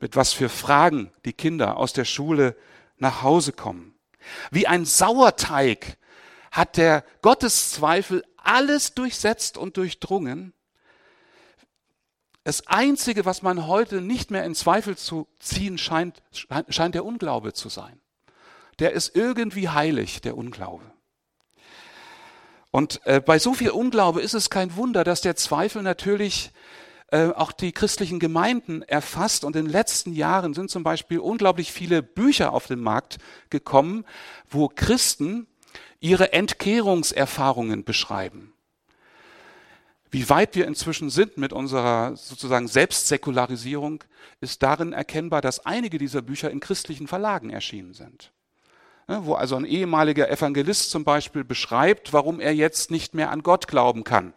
Mit 0.00 0.16
was 0.16 0.32
für 0.32 0.48
Fragen 0.48 1.12
die 1.24 1.34
Kinder 1.34 1.76
aus 1.76 1.92
der 1.92 2.06
Schule 2.06 2.56
nach 2.96 3.22
Hause 3.22 3.52
kommen. 3.52 3.94
Wie 4.50 4.66
ein 4.66 4.84
Sauerteig 4.84 5.96
hat 6.50 6.76
der 6.76 7.04
Gotteszweifel 7.22 8.24
alles 8.36 8.94
durchsetzt 8.94 9.56
und 9.56 9.76
durchdrungen. 9.76 10.52
Das 12.42 12.66
Einzige, 12.66 13.24
was 13.24 13.42
man 13.42 13.66
heute 13.66 14.00
nicht 14.00 14.30
mehr 14.30 14.44
in 14.44 14.54
Zweifel 14.54 14.96
zu 14.96 15.28
ziehen 15.38 15.78
scheint, 15.78 16.22
scheint 16.68 16.94
der 16.94 17.04
Unglaube 17.04 17.52
zu 17.52 17.68
sein. 17.68 18.00
Der 18.80 18.92
ist 18.92 19.14
irgendwie 19.14 19.68
heilig, 19.68 20.20
der 20.20 20.36
Unglaube. 20.36 20.84
Und 22.70 23.00
äh, 23.04 23.20
bei 23.20 23.38
so 23.38 23.54
viel 23.54 23.70
Unglaube 23.70 24.20
ist 24.20 24.34
es 24.34 24.50
kein 24.50 24.76
Wunder, 24.76 25.04
dass 25.04 25.20
der 25.20 25.36
Zweifel 25.36 25.82
natürlich 25.82 26.52
äh, 27.08 27.30
auch 27.30 27.52
die 27.52 27.72
christlichen 27.72 28.20
Gemeinden 28.20 28.82
erfasst. 28.82 29.44
Und 29.44 29.56
in 29.56 29.64
den 29.64 29.72
letzten 29.72 30.12
Jahren 30.12 30.54
sind 30.54 30.70
zum 30.70 30.82
Beispiel 30.82 31.18
unglaublich 31.18 31.72
viele 31.72 32.02
Bücher 32.02 32.52
auf 32.52 32.66
den 32.66 32.80
Markt 32.80 33.18
gekommen, 33.50 34.04
wo 34.48 34.68
Christen 34.68 35.46
ihre 35.98 36.32
Entkehrungserfahrungen 36.32 37.84
beschreiben. 37.84 38.54
Wie 40.12 40.28
weit 40.28 40.56
wir 40.56 40.66
inzwischen 40.66 41.10
sind 41.10 41.36
mit 41.36 41.52
unserer 41.52 42.16
sozusagen 42.16 42.66
Selbstsäkularisierung, 42.66 44.02
ist 44.40 44.62
darin 44.62 44.92
erkennbar, 44.92 45.40
dass 45.40 45.66
einige 45.66 45.98
dieser 45.98 46.22
Bücher 46.22 46.50
in 46.50 46.60
christlichen 46.60 47.06
Verlagen 47.06 47.50
erschienen 47.50 47.94
sind. 47.94 48.32
Wo 49.06 49.34
also 49.34 49.56
ein 49.56 49.64
ehemaliger 49.64 50.30
Evangelist 50.30 50.90
zum 50.90 51.04
Beispiel 51.04 51.42
beschreibt, 51.44 52.12
warum 52.12 52.40
er 52.40 52.54
jetzt 52.54 52.90
nicht 52.90 53.14
mehr 53.14 53.30
an 53.30 53.42
Gott 53.42 53.66
glauben 53.66 54.04
kann. 54.04 54.32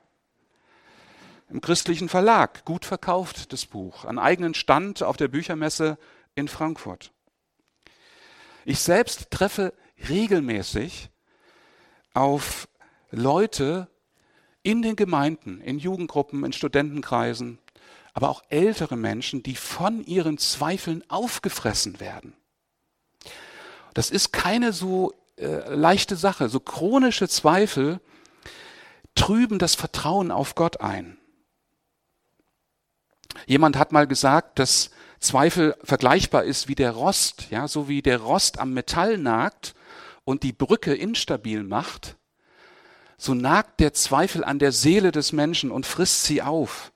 Im 1.49 1.61
christlichen 1.61 2.09
Verlag, 2.09 2.65
gut 2.65 2.83
verkauft 2.83 3.53
das 3.53 3.67
Buch, 3.67 4.05
an 4.05 4.17
eigenen 4.17 4.55
Stand 4.55 5.03
auf 5.03 5.17
der 5.17 5.27
Büchermesse 5.27 5.99
in 6.33 6.47
Frankfurt. 6.47 7.11
Ich 8.65 8.79
selbst 8.79 9.29
treffe 9.29 9.73
regelmäßig 10.09 11.09
auf 12.13 12.67
Leute 13.11 13.87
in 14.63 14.81
den 14.81 14.95
Gemeinden, 14.95 15.61
in 15.61 15.77
Jugendgruppen, 15.77 16.43
in 16.43 16.53
Studentenkreisen, 16.53 17.59
aber 18.13 18.29
auch 18.29 18.43
ältere 18.49 18.95
Menschen, 18.95 19.43
die 19.43 19.55
von 19.55 20.03
ihren 20.05 20.37
Zweifeln 20.37 21.03
aufgefressen 21.09 21.99
werden. 21.99 22.33
Das 23.93 24.09
ist 24.09 24.33
keine 24.33 24.73
so 24.73 25.13
äh, 25.37 25.73
leichte 25.73 26.15
Sache. 26.15 26.49
So 26.49 26.59
chronische 26.59 27.27
Zweifel 27.27 27.99
trüben 29.15 29.59
das 29.59 29.75
Vertrauen 29.75 30.31
auf 30.31 30.55
Gott 30.55 30.81
ein. 30.81 31.17
Jemand 33.45 33.77
hat 33.77 33.91
mal 33.91 34.07
gesagt, 34.07 34.59
dass 34.59 34.91
Zweifel 35.19 35.75
vergleichbar 35.83 36.43
ist 36.43 36.67
wie 36.67 36.75
der 36.75 36.91
Rost, 36.91 37.49
ja, 37.49 37.67
so 37.67 37.87
wie 37.87 38.01
der 38.01 38.19
Rost 38.19 38.59
am 38.59 38.73
Metall 38.73 39.17
nagt 39.17 39.73
und 40.23 40.43
die 40.43 40.53
Brücke 40.53 40.93
instabil 40.93 41.63
macht, 41.63 42.17
so 43.17 43.33
nagt 43.33 43.79
der 43.79 43.93
Zweifel 43.93 44.43
an 44.43 44.59
der 44.59 44.71
Seele 44.71 45.11
des 45.11 45.31
Menschen 45.31 45.71
und 45.71 45.85
frisst 45.85 46.25
sie 46.25 46.41
auf. 46.41 46.92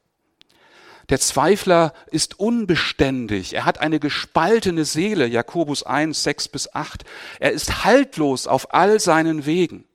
Der 1.09 1.19
Zweifler 1.21 1.93
ist 2.11 2.39
unbeständig. 2.39 3.53
Er 3.53 3.63
hat 3.63 3.79
eine 3.79 3.99
gespaltene 3.99 4.83
Seele. 4.83 5.25
Jakobus 5.25 5.83
1, 5.83 6.23
6 6.23 6.49
bis 6.49 6.75
8. 6.75 7.05
Er 7.39 7.51
ist 7.51 7.85
haltlos 7.85 8.45
auf 8.45 8.73
all 8.73 8.99
seinen 8.99 9.45
Wegen. 9.45 9.85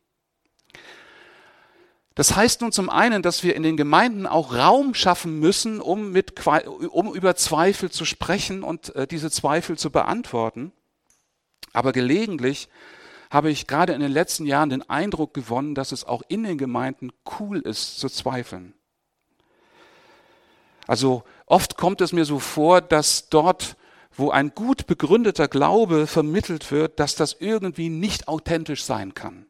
Das 2.15 2.37
heißt 2.37 2.61
nun 2.61 2.73
zum 2.73 2.91
einen, 2.91 3.23
dass 3.23 3.43
wir 3.43 3.57
in 3.57 3.63
den 3.63 3.77
Gemeinden 3.77 4.27
auch 4.27 4.55
Raum 4.55 4.95
schaffen 4.95 5.39
müssen, 5.39 5.81
um, 5.81 6.13
mit, 6.13 6.35
um 6.91 7.15
über 7.15 7.37
Zweifel 7.37 7.91
zu 7.91 8.05
sprechen 8.05 8.63
und 8.63 8.95
äh, 8.95 9.07
diese 9.07 9.31
Zweifel 9.31 9.79
zu 9.79 9.91
beantworten. 9.91 10.73
Aber 11.73 11.93
gelegentlich 11.93 12.69
habe 13.31 13.51
ich 13.51 13.67
gerade 13.67 13.95
in 13.95 14.01
den 14.01 14.13
letzten 14.13 14.45
Jahren 14.45 14.69
den 14.69 14.89
Eindruck 14.89 15.33
gewonnen, 15.33 15.75
dass 15.75 15.93
es 15.93 16.05
auch 16.05 16.23
in 16.29 16.43
den 16.45 16.59
Gemeinden 16.59 17.13
cool 17.39 17.61
ist 17.61 17.99
zu 17.99 18.11
zweifeln. 18.11 18.75
Also 20.93 21.23
oft 21.47 21.79
kommt 21.79 22.03
es 22.03 22.13
mir 22.13 22.27
so 22.27 22.39
vor, 22.39 22.83
dass 22.83 23.31
dort, 23.31 23.79
wo 24.15 24.29
ein 24.31 24.55
gut 24.55 24.87
begründeter 24.87 25.49
Glaube 25.49 26.07
vermittelt 26.07 26.71
wird, 26.71 27.01
dass 27.01 27.15
das 27.15 27.35
irgendwie 27.41 27.89
nicht 27.89 28.29
authentisch 28.29 28.85
sein 28.85 29.15
kann. 29.15 29.47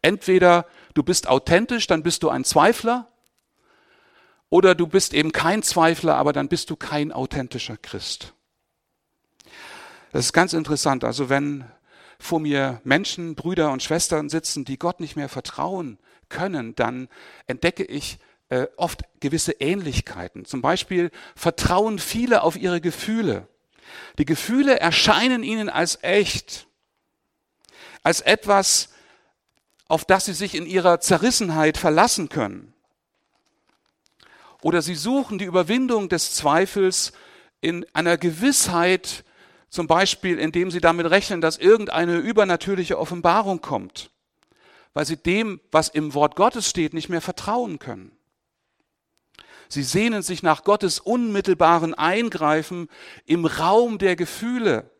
Entweder 0.00 0.64
du 0.94 1.02
bist 1.02 1.28
authentisch, 1.28 1.86
dann 1.88 2.02
bist 2.02 2.22
du 2.22 2.30
ein 2.30 2.42
Zweifler, 2.42 3.06
oder 4.48 4.74
du 4.74 4.86
bist 4.86 5.12
eben 5.12 5.30
kein 5.30 5.62
Zweifler, 5.62 6.16
aber 6.16 6.32
dann 6.32 6.48
bist 6.48 6.70
du 6.70 6.76
kein 6.76 7.12
authentischer 7.12 7.76
Christ. 7.76 8.32
Das 10.12 10.24
ist 10.24 10.32
ganz 10.32 10.54
interessant. 10.54 11.04
Also 11.04 11.28
wenn 11.28 11.66
vor 12.18 12.40
mir 12.40 12.80
Menschen, 12.82 13.34
Brüder 13.34 13.72
und 13.72 13.82
Schwestern 13.82 14.30
sitzen, 14.30 14.64
die 14.64 14.78
Gott 14.78 15.00
nicht 15.00 15.16
mehr 15.16 15.28
vertrauen 15.28 15.98
können, 16.30 16.74
dann 16.76 17.08
entdecke 17.46 17.84
ich 17.84 18.18
äh, 18.48 18.66
oft 18.76 19.02
gewisse 19.20 19.52
Ähnlichkeiten. 19.52 20.44
Zum 20.44 20.62
Beispiel 20.62 21.10
vertrauen 21.34 21.98
viele 21.98 22.42
auf 22.42 22.56
ihre 22.56 22.80
Gefühle. 22.80 23.48
Die 24.18 24.24
Gefühle 24.24 24.78
erscheinen 24.80 25.42
ihnen 25.42 25.68
als 25.68 25.98
echt, 26.02 26.66
als 28.02 28.20
etwas, 28.20 28.90
auf 29.88 30.04
das 30.04 30.26
sie 30.26 30.32
sich 30.32 30.54
in 30.54 30.66
ihrer 30.66 31.00
Zerrissenheit 31.00 31.78
verlassen 31.78 32.28
können. 32.28 32.72
Oder 34.62 34.82
sie 34.82 34.94
suchen 34.94 35.38
die 35.38 35.44
Überwindung 35.44 36.08
des 36.08 36.34
Zweifels 36.34 37.12
in 37.60 37.86
einer 37.92 38.16
Gewissheit, 38.16 39.24
zum 39.70 39.86
Beispiel 39.86 40.38
indem 40.38 40.70
sie 40.70 40.80
damit 40.80 41.10
rechnen, 41.10 41.40
dass 41.40 41.58
irgendeine 41.58 42.16
übernatürliche 42.16 42.98
Offenbarung 42.98 43.60
kommt, 43.60 44.10
weil 44.94 45.04
sie 45.04 45.16
dem, 45.16 45.60
was 45.70 45.88
im 45.88 46.14
Wort 46.14 46.36
Gottes 46.36 46.68
steht, 46.68 46.94
nicht 46.94 47.08
mehr 47.08 47.20
vertrauen 47.20 47.78
können. 47.78 48.15
Sie 49.68 49.82
sehnen 49.82 50.22
sich 50.22 50.42
nach 50.42 50.64
Gottes 50.64 50.98
unmittelbaren 50.98 51.94
Eingreifen 51.94 52.88
im 53.24 53.46
Raum 53.46 53.98
der 53.98 54.16
Gefühle. 54.16 54.90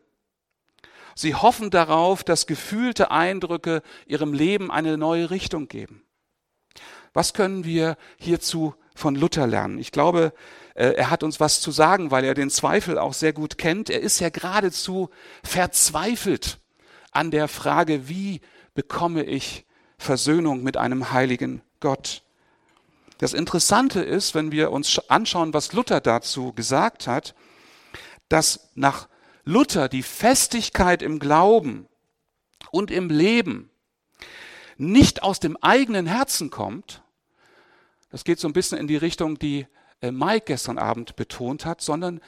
Sie 1.15 1.33
hoffen 1.33 1.71
darauf, 1.71 2.23
dass 2.23 2.45
gefühlte 2.45 3.09
Eindrücke 3.09 3.81
ihrem 4.05 4.33
Leben 4.33 4.71
eine 4.71 4.97
neue 4.97 5.31
Richtung 5.31 5.67
geben. 5.67 6.03
Was 7.13 7.33
können 7.33 7.63
wir 7.63 7.97
hierzu 8.17 8.75
von 8.93 9.15
Luther 9.15 9.47
lernen? 9.47 9.79
Ich 9.79 9.91
glaube, 9.91 10.33
äh, 10.75 10.89
er 10.89 11.09
hat 11.09 11.23
uns 11.23 11.39
was 11.39 11.59
zu 11.59 11.71
sagen, 11.71 12.11
weil 12.11 12.23
er 12.23 12.35
den 12.35 12.51
Zweifel 12.51 12.99
auch 12.99 13.13
sehr 13.13 13.33
gut 13.33 13.57
kennt. 13.57 13.89
Er 13.89 14.01
ist 14.01 14.19
ja 14.19 14.29
geradezu 14.29 15.09
verzweifelt 15.43 16.59
an 17.11 17.31
der 17.31 17.47
Frage, 17.47 18.07
wie 18.07 18.41
bekomme 18.75 19.23
ich 19.23 19.65
Versöhnung 19.97 20.61
mit 20.61 20.77
einem 20.77 21.11
heiligen 21.11 21.63
Gott? 21.79 22.21
Das 23.17 23.33
Interessante 23.33 24.01
ist, 24.01 24.35
wenn 24.35 24.51
wir 24.51 24.71
uns 24.71 24.99
anschauen, 25.09 25.53
was 25.53 25.73
Luther 25.73 26.01
dazu 26.01 26.53
gesagt 26.53 27.07
hat, 27.07 27.33
dass 28.29 28.69
nach 28.75 29.07
Luther 29.43 29.89
die 29.89 30.03
Festigkeit 30.03 31.01
im 31.01 31.19
Glauben 31.19 31.87
und 32.71 32.91
im 32.91 33.09
Leben 33.09 33.69
nicht 34.77 35.23
aus 35.23 35.39
dem 35.39 35.57
eigenen 35.57 36.05
Herzen 36.05 36.49
kommt, 36.51 37.01
das 38.11 38.23
geht 38.23 38.39
so 38.39 38.47
ein 38.47 38.53
bisschen 38.53 38.77
in 38.77 38.87
die 38.87 38.97
Richtung, 38.97 39.39
die 39.39 39.67
äh, 40.01 40.11
Mike 40.11 40.45
gestern 40.45 40.77
Abend 40.77 41.15
betont 41.15 41.65
hat, 41.65 41.81
sondern 41.81 42.21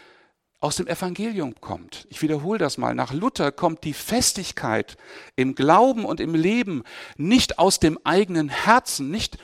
aus 0.59 0.75
dem 0.75 0.87
Evangelium 0.87 1.55
kommt. 1.61 2.05
Ich 2.09 2.21
wiederhole 2.21 2.59
das 2.59 2.77
mal. 2.77 2.93
Nach 2.93 3.13
Luther 3.13 3.51
kommt 3.51 3.85
die 3.85 3.93
Festigkeit 3.93 4.97
im 5.37 5.55
Glauben 5.55 6.03
und 6.03 6.19
im 6.19 6.35
Leben 6.35 6.83
nicht 7.15 7.59
aus 7.59 7.79
dem 7.79 7.97
eigenen 8.03 8.49
Herzen, 8.49 9.09
nicht 9.09 9.37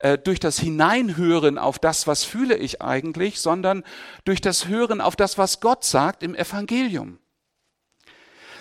äh, 0.00 0.18
durch 0.18 0.40
das 0.40 0.58
Hineinhören 0.58 1.58
auf 1.58 1.78
das, 1.78 2.06
was 2.06 2.24
fühle 2.24 2.56
ich 2.56 2.82
eigentlich, 2.82 3.40
sondern 3.40 3.84
durch 4.24 4.40
das 4.40 4.66
Hören 4.66 5.00
auf 5.00 5.14
das, 5.14 5.38
was 5.38 5.60
Gott 5.60 5.84
sagt 5.84 6.22
im 6.22 6.34
Evangelium. 6.34 7.18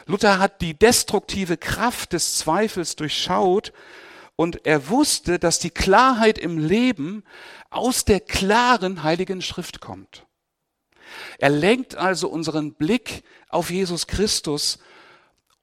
Luther 0.06 0.40
hat 0.40 0.62
die 0.62 0.74
destruktive 0.74 1.58
Kraft 1.58 2.14
des 2.14 2.38
Zweifels 2.38 2.96
durchschaut 2.96 3.74
und 4.36 4.66
er 4.66 4.90
wusste, 4.90 5.40
dass 5.40 5.60
die 5.60 5.70
Klarheit 5.70 6.38
im 6.38 6.58
Leben 6.58 7.24
aus 7.70 8.06
der 8.06 8.20
klaren 8.20 9.04
heiligen 9.04 9.42
Schrift 9.42 9.80
kommt. 9.80 10.26
Er 11.38 11.50
lenkt 11.50 11.96
also 11.96 12.28
unseren 12.28 12.74
Blick 12.74 13.24
auf 13.50 13.70
Jesus 13.70 14.08
Christus 14.08 14.80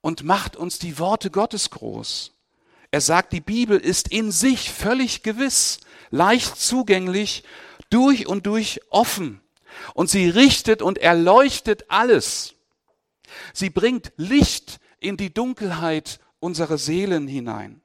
und 0.00 0.24
macht 0.24 0.56
uns 0.56 0.78
die 0.78 0.98
Worte 0.98 1.30
Gottes 1.30 1.70
groß. 1.70 2.35
Er 2.96 3.02
sagt, 3.02 3.34
die 3.34 3.42
Bibel 3.42 3.76
ist 3.76 4.08
in 4.08 4.32
sich 4.32 4.72
völlig 4.72 5.22
gewiss, 5.22 5.80
leicht 6.08 6.56
zugänglich, 6.56 7.44
durch 7.90 8.26
und 8.26 8.46
durch 8.46 8.80
offen. 8.88 9.42
Und 9.92 10.08
sie 10.08 10.30
richtet 10.30 10.80
und 10.80 10.96
erleuchtet 10.96 11.84
alles. 11.90 12.54
Sie 13.52 13.68
bringt 13.68 14.14
Licht 14.16 14.78
in 14.98 15.18
die 15.18 15.28
Dunkelheit 15.28 16.20
unserer 16.40 16.78
Seelen 16.78 17.28
hinein. 17.28 17.82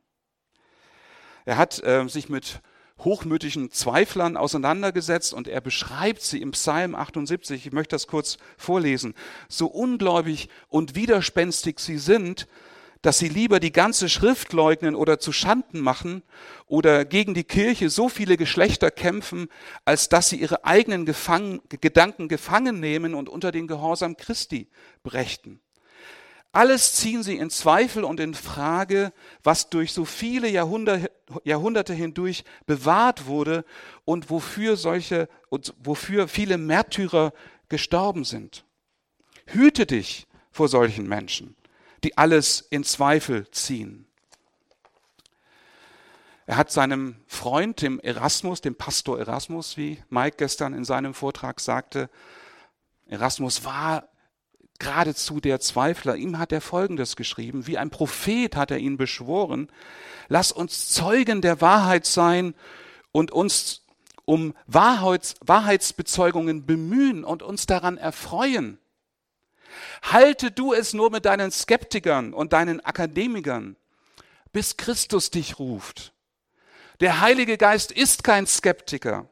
Er 1.43 1.57
hat 1.57 1.83
äh, 1.83 2.07
sich 2.07 2.29
mit 2.29 2.61
hochmütigen 2.99 3.69
Zweiflern 3.69 4.37
auseinandergesetzt 4.37 5.33
und 5.33 5.49
er 5.49 5.59
beschreibt 5.59 6.21
sie 6.21 6.41
im 6.41 6.51
Psalm 6.51 6.95
78. 6.95 7.65
Ich 7.65 7.73
möchte 7.73 7.95
das 7.95 8.07
kurz 8.07 8.37
vorlesen. 8.55 9.13
So 9.49 9.67
ungläubig 9.67 10.47
und 10.69 10.95
widerspenstig 10.95 11.81
sie 11.81 11.97
sind, 11.97 12.47
dass 13.01 13.17
sie 13.17 13.29
lieber 13.29 13.59
die 13.59 13.71
ganze 13.71 14.09
Schrift 14.09 14.53
leugnen 14.53 14.95
oder 14.95 15.19
zu 15.19 15.31
Schanden 15.31 15.79
machen 15.79 16.21
oder 16.67 17.03
gegen 17.03 17.33
die 17.33 17.43
Kirche 17.43 17.89
so 17.89 18.09
viele 18.09 18.37
Geschlechter 18.37 18.91
kämpfen, 18.91 19.47
als 19.85 20.09
dass 20.09 20.29
sie 20.29 20.37
ihre 20.37 20.65
eigenen 20.65 21.05
Gefang 21.05 21.61
Gedanken 21.69 22.27
gefangen 22.27 22.79
nehmen 22.79 23.15
und 23.15 23.27
unter 23.27 23.51
den 23.51 23.67
Gehorsam 23.67 24.17
Christi 24.17 24.67
brächten. 25.03 25.59
Alles 26.53 26.93
ziehen 26.93 27.23
sie 27.23 27.37
in 27.37 27.49
Zweifel 27.49 28.03
und 28.03 28.19
in 28.19 28.33
Frage, 28.33 29.13
was 29.41 29.69
durch 29.69 29.93
so 29.93 30.03
viele 30.03 30.49
Jahrhunderte, 30.49 31.09
Jahrhunderte 31.45 31.93
hindurch 31.93 32.43
bewahrt 32.65 33.25
wurde 33.25 33.63
und 34.03 34.29
wofür 34.29 34.75
solche 34.75 35.29
und 35.49 35.73
wofür 35.79 36.27
viele 36.27 36.57
Märtyrer 36.57 37.31
gestorben 37.69 38.25
sind. 38.25 38.65
Hüte 39.47 39.85
dich 39.85 40.27
vor 40.51 40.67
solchen 40.67 41.07
Menschen 41.07 41.55
die 42.03 42.17
alles 42.17 42.61
in 42.69 42.83
Zweifel 42.83 43.49
ziehen. 43.51 44.07
Er 46.45 46.57
hat 46.57 46.71
seinem 46.71 47.15
Freund, 47.27 47.81
dem 47.81 47.99
Erasmus, 47.99 48.61
dem 48.61 48.75
Pastor 48.75 49.19
Erasmus, 49.19 49.77
wie 49.77 50.03
Mike 50.09 50.37
gestern 50.37 50.73
in 50.73 50.83
seinem 50.83 51.13
Vortrag 51.13 51.59
sagte, 51.59 52.09
Erasmus 53.07 53.63
war 53.63 54.09
geradezu 54.79 55.39
der 55.39 55.59
Zweifler. 55.59 56.15
Ihm 56.15 56.39
hat 56.39 56.51
er 56.51 56.59
Folgendes 56.59 57.15
geschrieben. 57.15 57.67
Wie 57.67 57.77
ein 57.77 57.89
Prophet 57.89 58.55
hat 58.55 58.71
er 58.71 58.79
ihn 58.79 58.97
beschworen. 58.97 59.71
Lass 60.27 60.51
uns 60.51 60.89
Zeugen 60.89 61.41
der 61.41 61.61
Wahrheit 61.61 62.05
sein 62.05 62.55
und 63.11 63.31
uns 63.31 63.85
um 64.25 64.53
Wahrheits, 64.65 65.35
Wahrheitsbezeugungen 65.45 66.65
bemühen 66.65 67.23
und 67.23 67.43
uns 67.43 67.65
daran 67.65 67.97
erfreuen. 67.97 68.77
Halte 70.01 70.51
du 70.51 70.73
es 70.73 70.93
nur 70.93 71.11
mit 71.11 71.25
deinen 71.25 71.51
Skeptikern 71.51 72.33
und 72.33 72.53
deinen 72.53 72.79
Akademikern, 72.79 73.75
bis 74.51 74.77
Christus 74.77 75.29
dich 75.31 75.59
ruft. 75.59 76.13
Der 76.99 77.21
Heilige 77.21 77.57
Geist 77.57 77.91
ist 77.91 78.23
kein 78.23 78.45
Skeptiker. 78.45 79.27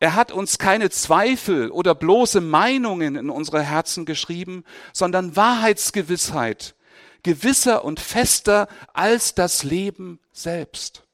Er 0.00 0.14
hat 0.14 0.32
uns 0.32 0.58
keine 0.58 0.90
Zweifel 0.90 1.70
oder 1.70 1.94
bloße 1.94 2.40
Meinungen 2.40 3.14
in 3.14 3.30
unsere 3.30 3.62
Herzen 3.62 4.04
geschrieben, 4.04 4.64
sondern 4.92 5.36
Wahrheitsgewissheit, 5.36 6.74
gewisser 7.22 7.84
und 7.84 8.00
fester 8.00 8.66
als 8.94 9.34
das 9.34 9.62
Leben 9.62 10.18
selbst. 10.32 11.04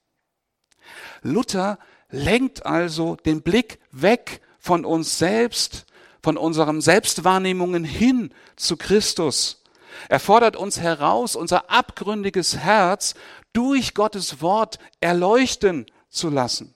Luther 1.23 1.79
lenkt 2.09 2.65
also 2.65 3.17
den 3.17 3.43
Blick 3.43 3.79
weg 3.91 4.41
von 4.59 4.85
uns 4.85 5.19
selbst 5.19 5.85
von 6.23 6.37
unseren 6.37 6.81
Selbstwahrnehmungen 6.81 7.85
hin 7.85 8.33
zu 8.57 8.77
Christus. 8.77 9.63
Er 10.09 10.21
fordert 10.21 10.57
uns 10.57 10.81
heraus, 10.81 11.37
unser 11.37 11.71
abgründiges 11.71 12.57
Herz 12.57 13.15
durch 13.53 13.95
Gottes 13.95 14.41
Wort 14.41 14.79
erleuchten 15.01 15.87
zu 16.09 16.31
lassen. 16.31 16.75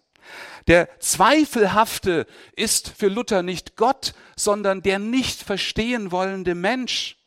Der 0.66 0.88
Zweifelhafte 1.00 2.26
ist 2.54 2.88
für 2.96 3.08
Luther 3.08 3.42
nicht 3.42 3.76
Gott, 3.76 4.14
sondern 4.36 4.82
der 4.82 4.98
nicht 4.98 5.42
verstehen 5.42 6.12
wollende 6.12 6.54
Mensch. 6.54 7.18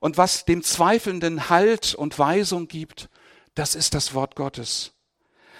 Und 0.00 0.18
was 0.18 0.44
dem 0.44 0.62
Zweifelnden 0.62 1.48
Halt 1.48 1.94
und 1.94 2.18
Weisung 2.18 2.68
gibt, 2.68 3.08
das 3.54 3.74
ist 3.74 3.94
das 3.94 4.12
Wort 4.12 4.36
Gottes. 4.36 4.92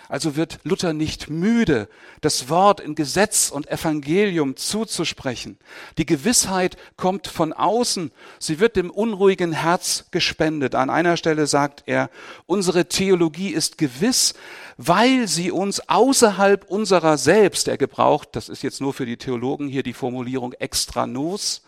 Also 0.08 0.36
wird 0.36 0.60
Luther 0.62 0.92
nicht 0.92 1.28
müde, 1.28 1.88
das 2.20 2.48
Wort 2.48 2.80
in 2.80 2.94
Gesetz 2.94 3.50
und 3.50 3.68
Evangelium 3.68 4.56
zuzusprechen. 4.56 5.58
Die 5.98 6.06
Gewissheit 6.06 6.76
kommt 6.96 7.26
von 7.26 7.52
außen, 7.52 8.12
sie 8.38 8.60
wird 8.60 8.76
dem 8.76 8.90
unruhigen 8.90 9.52
Herz 9.52 10.06
gespendet. 10.10 10.74
An 10.74 10.90
einer 10.90 11.16
Stelle 11.16 11.46
sagt 11.46 11.84
er, 11.86 12.10
unsere 12.46 12.86
Theologie 12.86 13.50
ist 13.50 13.78
gewiss, 13.78 14.34
weil 14.76 15.26
sie 15.26 15.50
uns 15.50 15.88
außerhalb 15.88 16.70
unserer 16.70 17.18
selbst, 17.18 17.66
er 17.66 17.78
gebraucht, 17.78 18.28
das 18.32 18.48
ist 18.48 18.62
jetzt 18.62 18.80
nur 18.80 18.94
für 18.94 19.06
die 19.06 19.16
Theologen 19.16 19.68
hier 19.68 19.82
die 19.82 19.92
Formulierung 19.92 20.52
extra 20.52 21.06
nos, 21.06 21.62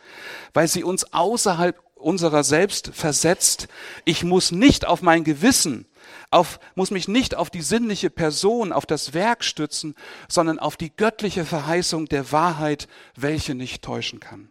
weil 0.55 0.69
sie 0.69 0.85
uns 0.85 1.13
außerhalb 1.13 1.81
unserer 1.97 2.45
selbst 2.45 2.91
versetzt. 2.95 3.69
Ich 4.05 4.23
muss 4.23 4.53
nicht 4.53 4.87
auf 4.87 5.03
mein 5.03 5.25
Gewissen 5.25 5.87
auf, 6.31 6.61
muss 6.75 6.91
mich 6.91 7.09
nicht 7.09 7.35
auf 7.35 7.51
die 7.51 7.63
sinnliche 7.63 8.11
Person, 8.11 8.73
auf 8.73 8.87
das 8.87 9.15
Werk 9.15 9.45
stützen, 9.45 9.95
sondern 10.29 10.59
auf 10.59 10.77
die 10.77 10.95
göttliche 10.95 11.45
Verheißung 11.45 12.07
der 12.07 12.33
Wahrheit, 12.33 12.89
welche 13.17 13.55
nicht 13.55 13.83
täuschen 13.83 14.21
kann. 14.21 14.51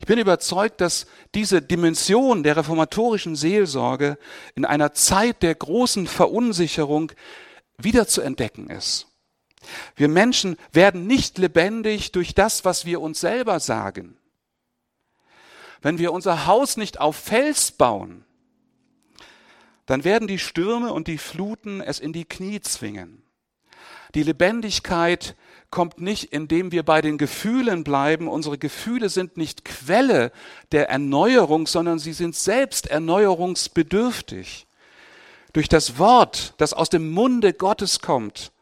Ich 0.00 0.06
bin 0.06 0.18
überzeugt, 0.18 0.80
dass 0.80 1.06
diese 1.34 1.62
Dimension 1.62 2.42
der 2.42 2.56
reformatorischen 2.56 3.36
Seelsorge 3.36 4.18
in 4.54 4.64
einer 4.64 4.92
Zeit 4.92 5.42
der 5.42 5.54
großen 5.54 6.06
Verunsicherung 6.06 7.12
wieder 7.78 8.06
zu 8.06 8.20
entdecken 8.20 8.68
ist. 8.70 9.06
Wir 9.96 10.08
Menschen 10.08 10.56
werden 10.72 11.06
nicht 11.06 11.38
lebendig 11.38 12.12
durch 12.12 12.34
das, 12.34 12.64
was 12.64 12.84
wir 12.84 13.00
uns 13.00 13.20
selber 13.20 13.60
sagen. 13.60 14.18
Wenn 15.80 15.98
wir 15.98 16.12
unser 16.12 16.46
Haus 16.46 16.76
nicht 16.76 17.00
auf 17.00 17.16
Fels 17.16 17.72
bauen, 17.72 18.24
dann 19.86 20.04
werden 20.04 20.28
die 20.28 20.38
Stürme 20.38 20.92
und 20.92 21.08
die 21.08 21.18
Fluten 21.18 21.80
es 21.80 21.98
in 21.98 22.12
die 22.12 22.24
Knie 22.24 22.60
zwingen. 22.60 23.22
Die 24.14 24.22
Lebendigkeit 24.22 25.36
kommt 25.70 26.00
nicht, 26.00 26.32
indem 26.32 26.72
wir 26.72 26.84
bei 26.84 27.02
den 27.02 27.18
Gefühlen 27.18 27.82
bleiben. 27.84 28.28
Unsere 28.28 28.58
Gefühle 28.58 29.08
sind 29.08 29.36
nicht 29.36 29.64
Quelle 29.64 30.30
der 30.72 30.88
Erneuerung, 30.88 31.66
sondern 31.66 31.98
sie 31.98 32.12
sind 32.12 32.36
selbst 32.36 32.86
erneuerungsbedürftig. 32.86 34.66
Durch 35.52 35.68
das 35.68 35.98
Wort, 35.98 36.54
das 36.58 36.72
aus 36.72 36.90
dem 36.90 37.10
Munde 37.10 37.52
Gottes 37.52 38.00
kommt, 38.00 38.52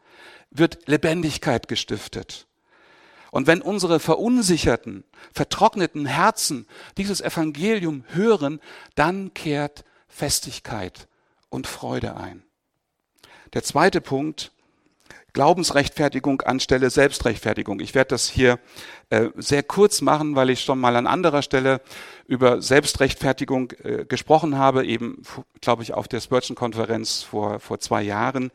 wird 0.49 0.87
Lebendigkeit 0.87 1.67
gestiftet. 1.67 2.47
Und 3.31 3.47
wenn 3.47 3.61
unsere 3.61 3.99
verunsicherten, 3.99 5.03
vertrockneten 5.33 6.05
Herzen 6.05 6.67
dieses 6.97 7.21
Evangelium 7.21 8.03
hören, 8.09 8.59
dann 8.95 9.33
kehrt 9.33 9.85
Festigkeit 10.07 11.07
und 11.53 11.67
Freude 11.67 12.17
ein. 12.17 12.43
Der 13.53 13.63
zweite 13.63 14.01
Punkt, 14.01 14.51
Glaubensrechtfertigung 15.33 16.41
anstelle 16.41 16.89
Selbstrechtfertigung. 16.89 17.79
Ich 17.79 17.95
werde 17.95 18.09
das 18.09 18.29
hier 18.29 18.59
äh, 19.09 19.29
sehr 19.35 19.63
kurz 19.63 20.01
machen, 20.01 20.35
weil 20.35 20.49
ich 20.49 20.61
schon 20.61 20.79
mal 20.79 20.95
an 20.95 21.07
anderer 21.07 21.41
Stelle 21.41 21.81
über 22.27 22.61
Selbstrechtfertigung 22.61 23.71
äh, 23.83 24.05
gesprochen 24.05 24.57
habe, 24.57 24.85
eben, 24.85 25.23
glaube 25.61 25.83
ich, 25.83 25.93
auf 25.93 26.07
der 26.07 26.21
Spurgeon-Konferenz 26.21 27.23
vor, 27.23 27.59
vor 27.59 27.79
zwei 27.79 28.03
Jahren. 28.03 28.51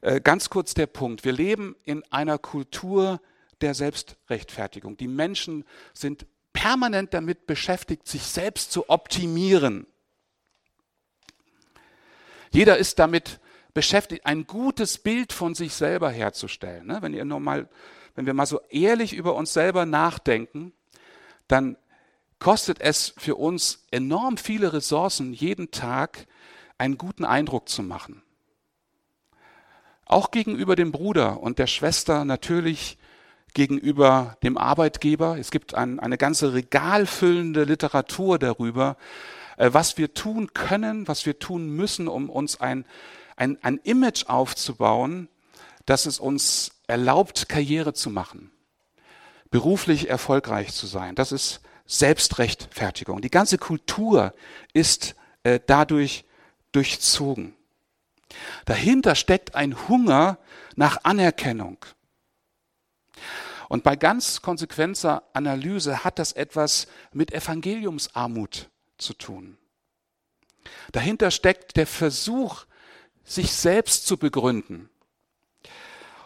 Äh, 0.00 0.20
ganz 0.20 0.50
kurz 0.50 0.74
der 0.74 0.86
Punkt. 0.86 1.24
Wir 1.24 1.32
leben 1.32 1.76
in 1.84 2.04
einer 2.10 2.38
Kultur 2.38 3.20
der 3.60 3.74
Selbstrechtfertigung. 3.74 4.96
Die 4.96 5.08
Menschen 5.08 5.64
sind 5.92 6.26
permanent 6.52 7.14
damit 7.14 7.46
beschäftigt, 7.46 8.06
sich 8.06 8.22
selbst 8.22 8.72
zu 8.72 8.88
optimieren. 8.88 9.86
Jeder 12.50 12.78
ist 12.78 12.98
damit 12.98 13.40
beschäftigt, 13.74 14.26
ein 14.26 14.46
gutes 14.46 14.98
Bild 14.98 15.32
von 15.32 15.54
sich 15.54 15.74
selber 15.74 16.10
herzustellen. 16.10 16.86
Ne? 16.86 16.98
Wenn, 17.00 17.14
ihr 17.14 17.24
nur 17.24 17.40
mal, 17.40 17.68
wenn 18.14 18.26
wir 18.26 18.34
mal 18.34 18.46
so 18.46 18.60
ehrlich 18.70 19.12
über 19.12 19.34
uns 19.34 19.52
selber 19.52 19.86
nachdenken, 19.86 20.72
dann 21.48 21.76
kostet 22.38 22.80
es 22.80 23.14
für 23.18 23.36
uns 23.36 23.86
enorm 23.90 24.36
viele 24.36 24.72
Ressourcen, 24.72 25.32
jeden 25.32 25.70
Tag 25.70 26.26
einen 26.78 26.98
guten 26.98 27.24
Eindruck 27.24 27.68
zu 27.68 27.82
machen. 27.82 28.22
Auch 30.06 30.30
gegenüber 30.32 30.74
dem 30.74 30.90
Bruder 30.90 31.40
und 31.40 31.58
der 31.60 31.68
Schwester 31.68 32.24
natürlich 32.24 32.98
gegenüber 33.54 34.36
dem 34.42 34.56
Arbeitgeber. 34.56 35.38
Es 35.38 35.50
gibt 35.50 35.74
ein, 35.74 36.00
eine 36.00 36.18
ganze 36.18 36.54
regalfüllende 36.54 37.64
Literatur 37.64 38.38
darüber, 38.38 38.96
was 39.60 39.98
wir 39.98 40.14
tun 40.14 40.52
können, 40.54 41.06
was 41.08 41.26
wir 41.26 41.38
tun 41.38 41.70
müssen, 41.70 42.08
um 42.08 42.30
uns 42.30 42.60
ein 42.60 42.84
ein, 43.40 43.58
ein 43.62 43.78
Image 43.78 44.26
aufzubauen, 44.26 45.28
das 45.86 46.06
es 46.06 46.20
uns 46.20 46.72
erlaubt, 46.86 47.48
Karriere 47.48 47.94
zu 47.94 48.10
machen, 48.10 48.52
beruflich 49.50 50.10
erfolgreich 50.10 50.74
zu 50.74 50.86
sein. 50.86 51.14
Das 51.14 51.32
ist 51.32 51.60
Selbstrechtfertigung. 51.86 53.22
Die 53.22 53.30
ganze 53.30 53.56
Kultur 53.56 54.34
ist 54.74 55.16
äh, 55.42 55.58
dadurch 55.66 56.24
durchzogen. 56.72 57.54
Dahinter 58.66 59.14
steckt 59.14 59.54
ein 59.54 59.88
Hunger 59.88 60.38
nach 60.76 60.98
Anerkennung. 61.02 61.78
Und 63.68 63.84
bei 63.84 63.96
ganz 63.96 64.42
konsequenter 64.42 65.22
Analyse 65.32 66.04
hat 66.04 66.18
das 66.18 66.32
etwas 66.32 66.88
mit 67.12 67.32
Evangeliumsarmut 67.32 68.68
zu 69.00 69.14
tun. 69.14 69.56
Dahinter 70.92 71.30
steckt 71.30 71.76
der 71.76 71.86
Versuch, 71.86 72.64
sich 73.24 73.52
selbst 73.52 74.06
zu 74.06 74.16
begründen. 74.16 74.90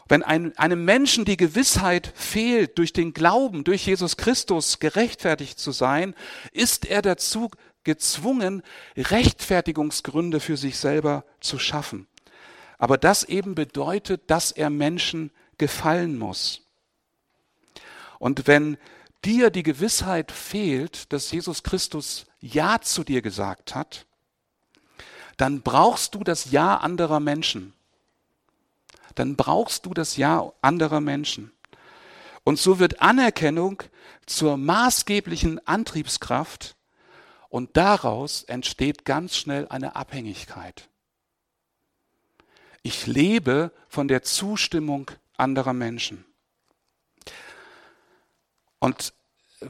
Wenn 0.08 0.22
ein, 0.22 0.56
einem 0.58 0.84
Menschen 0.84 1.24
die 1.24 1.36
Gewissheit 1.36 2.12
fehlt, 2.14 2.78
durch 2.78 2.92
den 2.92 3.14
Glauben, 3.14 3.64
durch 3.64 3.86
Jesus 3.86 4.16
Christus 4.16 4.78
gerechtfertigt 4.78 5.58
zu 5.58 5.72
sein, 5.72 6.14
ist 6.52 6.84
er 6.86 7.00
dazu 7.00 7.50
gezwungen, 7.84 8.62
Rechtfertigungsgründe 8.96 10.40
für 10.40 10.56
sich 10.56 10.76
selber 10.76 11.24
zu 11.40 11.58
schaffen. 11.58 12.06
Aber 12.78 12.98
das 12.98 13.24
eben 13.24 13.54
bedeutet, 13.54 14.22
dass 14.30 14.50
er 14.50 14.68
Menschen 14.68 15.30
gefallen 15.56 16.18
muss. 16.18 16.62
Und 18.18 18.46
wenn 18.46 18.76
dir 19.24 19.50
die 19.50 19.62
Gewissheit 19.62 20.32
fehlt, 20.32 21.12
dass 21.12 21.30
Jesus 21.30 21.62
Christus 21.62 22.26
Ja 22.44 22.80
zu 22.80 23.04
dir 23.04 23.22
gesagt 23.22 23.74
hat, 23.74 24.06
dann 25.38 25.62
brauchst 25.62 26.14
du 26.14 26.22
das 26.22 26.50
Ja 26.50 26.76
anderer 26.76 27.18
Menschen. 27.18 27.72
Dann 29.14 29.34
brauchst 29.36 29.86
du 29.86 29.94
das 29.94 30.16
Ja 30.16 30.52
anderer 30.60 31.00
Menschen. 31.00 31.52
Und 32.44 32.58
so 32.58 32.78
wird 32.78 33.00
Anerkennung 33.00 33.82
zur 34.26 34.58
maßgeblichen 34.58 35.66
Antriebskraft 35.66 36.76
und 37.48 37.76
daraus 37.76 38.42
entsteht 38.42 39.06
ganz 39.06 39.36
schnell 39.36 39.66
eine 39.68 39.96
Abhängigkeit. 39.96 40.88
Ich 42.82 43.06
lebe 43.06 43.72
von 43.88 44.08
der 44.08 44.22
Zustimmung 44.22 45.10
anderer 45.38 45.72
Menschen. 45.72 46.26
Und 48.80 49.14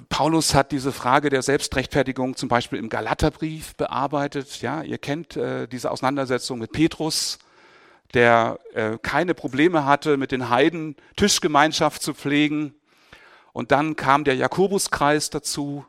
Paulus 0.08 0.54
hat 0.54 0.72
diese 0.72 0.92
Frage 0.92 1.30
der 1.30 1.42
Selbstrechtfertigung 1.42 2.36
zum 2.36 2.48
Beispiel 2.48 2.78
im 2.78 2.88
Galaterbrief 2.88 3.74
bearbeitet. 3.76 4.60
Ja, 4.62 4.82
ihr 4.82 4.98
kennt 4.98 5.36
äh, 5.36 5.66
diese 5.68 5.90
Auseinandersetzung 5.90 6.58
mit 6.58 6.72
Petrus, 6.72 7.38
der 8.12 8.58
äh, 8.74 8.98
keine 9.02 9.34
Probleme 9.34 9.84
hatte, 9.84 10.16
mit 10.16 10.32
den 10.32 10.48
Heiden 10.48 10.96
Tischgemeinschaft 11.16 12.02
zu 12.02 12.14
pflegen. 12.14 12.74
Und 13.52 13.70
dann 13.70 13.94
kam 13.96 14.24
der 14.24 14.36
Jakobuskreis 14.36 15.30
dazu. 15.30 15.84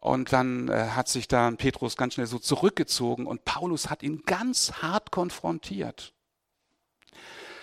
Und 0.00 0.32
dann 0.32 0.68
äh, 0.68 0.90
hat 0.90 1.08
sich 1.08 1.28
da 1.28 1.50
Petrus 1.50 1.96
ganz 1.96 2.14
schnell 2.14 2.26
so 2.26 2.38
zurückgezogen 2.38 3.26
und 3.26 3.44
Paulus 3.44 3.90
hat 3.90 4.04
ihn 4.04 4.22
ganz 4.24 4.74
hart 4.80 5.10
konfrontiert. 5.10 6.12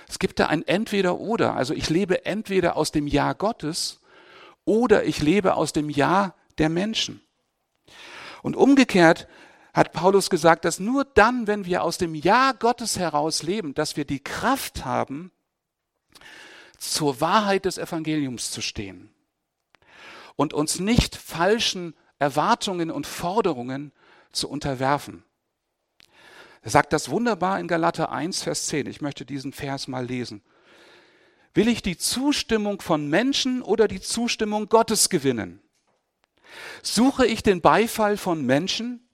Es 0.08 0.20
gibt 0.20 0.40
da 0.40 0.48
ein 0.48 0.68
Entweder-Oder. 0.68 1.56
Also 1.56 1.74
ich 1.74 1.90
lebe 1.90 2.26
entweder 2.26 2.76
aus 2.76 2.92
dem 2.92 3.08
Ja 3.08 3.34
Gottes 3.34 4.02
oder 4.66 5.06
ich 5.06 5.22
lebe 5.22 5.56
aus 5.56 5.74
dem 5.74 5.90
Ja 5.90 6.36
der 6.58 6.70
Menschen. 6.70 7.22
Und 8.42 8.56
umgekehrt 8.56 9.28
hat 9.74 9.92
Paulus 9.92 10.30
gesagt, 10.30 10.66
dass 10.66 10.80
nur 10.80 11.06
dann, 11.06 11.48
wenn 11.48 11.66
wir 11.66 11.84
aus 11.84 11.98
dem 11.98 12.16
Ja 12.16 12.52
Gottes 12.54 12.98
heraus 12.98 13.44
leben, 13.44 13.74
dass 13.74 13.98
wir 13.98 14.06
die 14.06 14.24
Kraft 14.24 14.86
haben, 14.86 15.32
zur 16.78 17.22
Wahrheit 17.22 17.66
des 17.66 17.78
Evangeliums 17.78 18.52
zu 18.52 18.62
stehen 18.62 19.10
und 20.36 20.54
uns 20.54 20.80
nicht 20.80 21.16
falschen 21.16 21.96
Erwartungen 22.20 22.92
und 22.92 23.08
Forderungen 23.08 23.92
zu 24.32 24.50
unterwerfen. 24.50 25.24
Er 26.62 26.72
sagt 26.72 26.94
das 26.94 27.10
wunderbar 27.10 27.60
in 27.60 27.68
Galater 27.68 28.12
1, 28.12 28.44
Vers 28.44 28.68
10. 28.68 28.88
Ich 28.88 29.02
möchte 29.02 29.26
diesen 29.26 29.54
Vers 29.54 29.88
mal 29.88 30.06
lesen. 30.06 30.42
Will 31.56 31.70
ich 31.70 31.82
die 31.82 31.98
Zustimmung 31.98 32.82
von 32.82 33.08
Menschen 33.10 33.62
oder 33.62 33.88
die 33.88 34.02
Zustimmung 34.02 34.68
Gottes 34.68 35.10
gewinnen? 35.10 35.62
Suche 36.84 37.26
ich 37.26 37.44
den 37.44 37.62
Beifall 37.62 38.18
von 38.18 38.46
Menschen? 38.46 39.08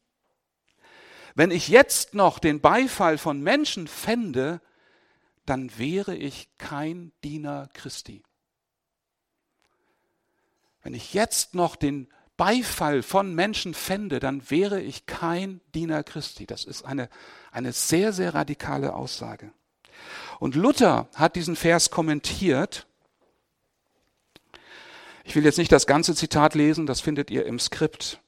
Wenn 1.36 1.52
ich 1.52 1.68
jetzt 1.68 2.16
noch 2.16 2.40
den 2.40 2.60
Beifall 2.60 3.20
von 3.20 3.42
Menschen 3.42 3.88
fände, 3.88 4.60
dann 5.46 5.78
wäre 5.78 6.16
ich 6.16 6.50
kein 6.58 7.12
Diener 7.24 7.70
Christi. 7.74 8.24
Wenn 10.82 10.96
ich 10.96 11.14
jetzt 11.14 11.54
noch 11.54 11.76
den 11.76 12.12
Beifall 12.38 13.04
von 13.04 13.36
Menschen 13.36 13.76
fände, 13.76 14.20
dann 14.20 14.50
wäre 14.50 14.82
ich 14.82 15.06
kein 15.06 15.62
Diener 15.76 16.04
Christi. 16.04 16.48
Das 16.48 16.66
ist 16.66 16.84
eine, 16.84 17.08
eine 17.52 17.72
sehr, 17.72 18.14
sehr 18.14 18.34
radikale 18.34 18.96
Aussage. 18.96 19.54
Und 20.42 20.56
Luther 20.56 21.08
hat 21.14 21.36
diesen 21.36 21.56
Vers 21.56 21.92
kommentiert. 21.92 22.88
Ich 25.24 25.36
will 25.36 25.46
jetzt 25.46 25.60
nicht 25.60 25.72
das 25.72 25.86
ganze 25.86 26.16
Zitat 26.16 26.56
lesen, 26.56 26.88
das 26.88 27.00
findet 27.00 27.30
ihr 27.30 27.46
im 27.46 27.60
Skript. 27.60 28.20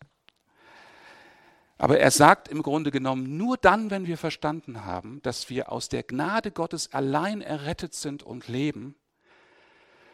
Aber 1.80 1.97
er 1.97 2.11
sagt 2.11 2.49
im 2.49 2.61
Grunde 2.61 2.91
genommen, 2.91 3.36
nur 3.38 3.57
dann, 3.57 3.89
wenn 3.89 4.05
wir 4.05 4.20
verstanden 4.20 4.86
haben, 4.86 5.24
dass 5.24 5.49
wir 5.49 5.72
aus 5.72 5.89
der 5.89 6.03
Gnade 6.03 6.51
Gottes 6.51 6.93
allein 6.93 7.41
errettet 7.41 7.95
sind 7.95 8.22
und 8.22 8.47
leben, 8.47 8.93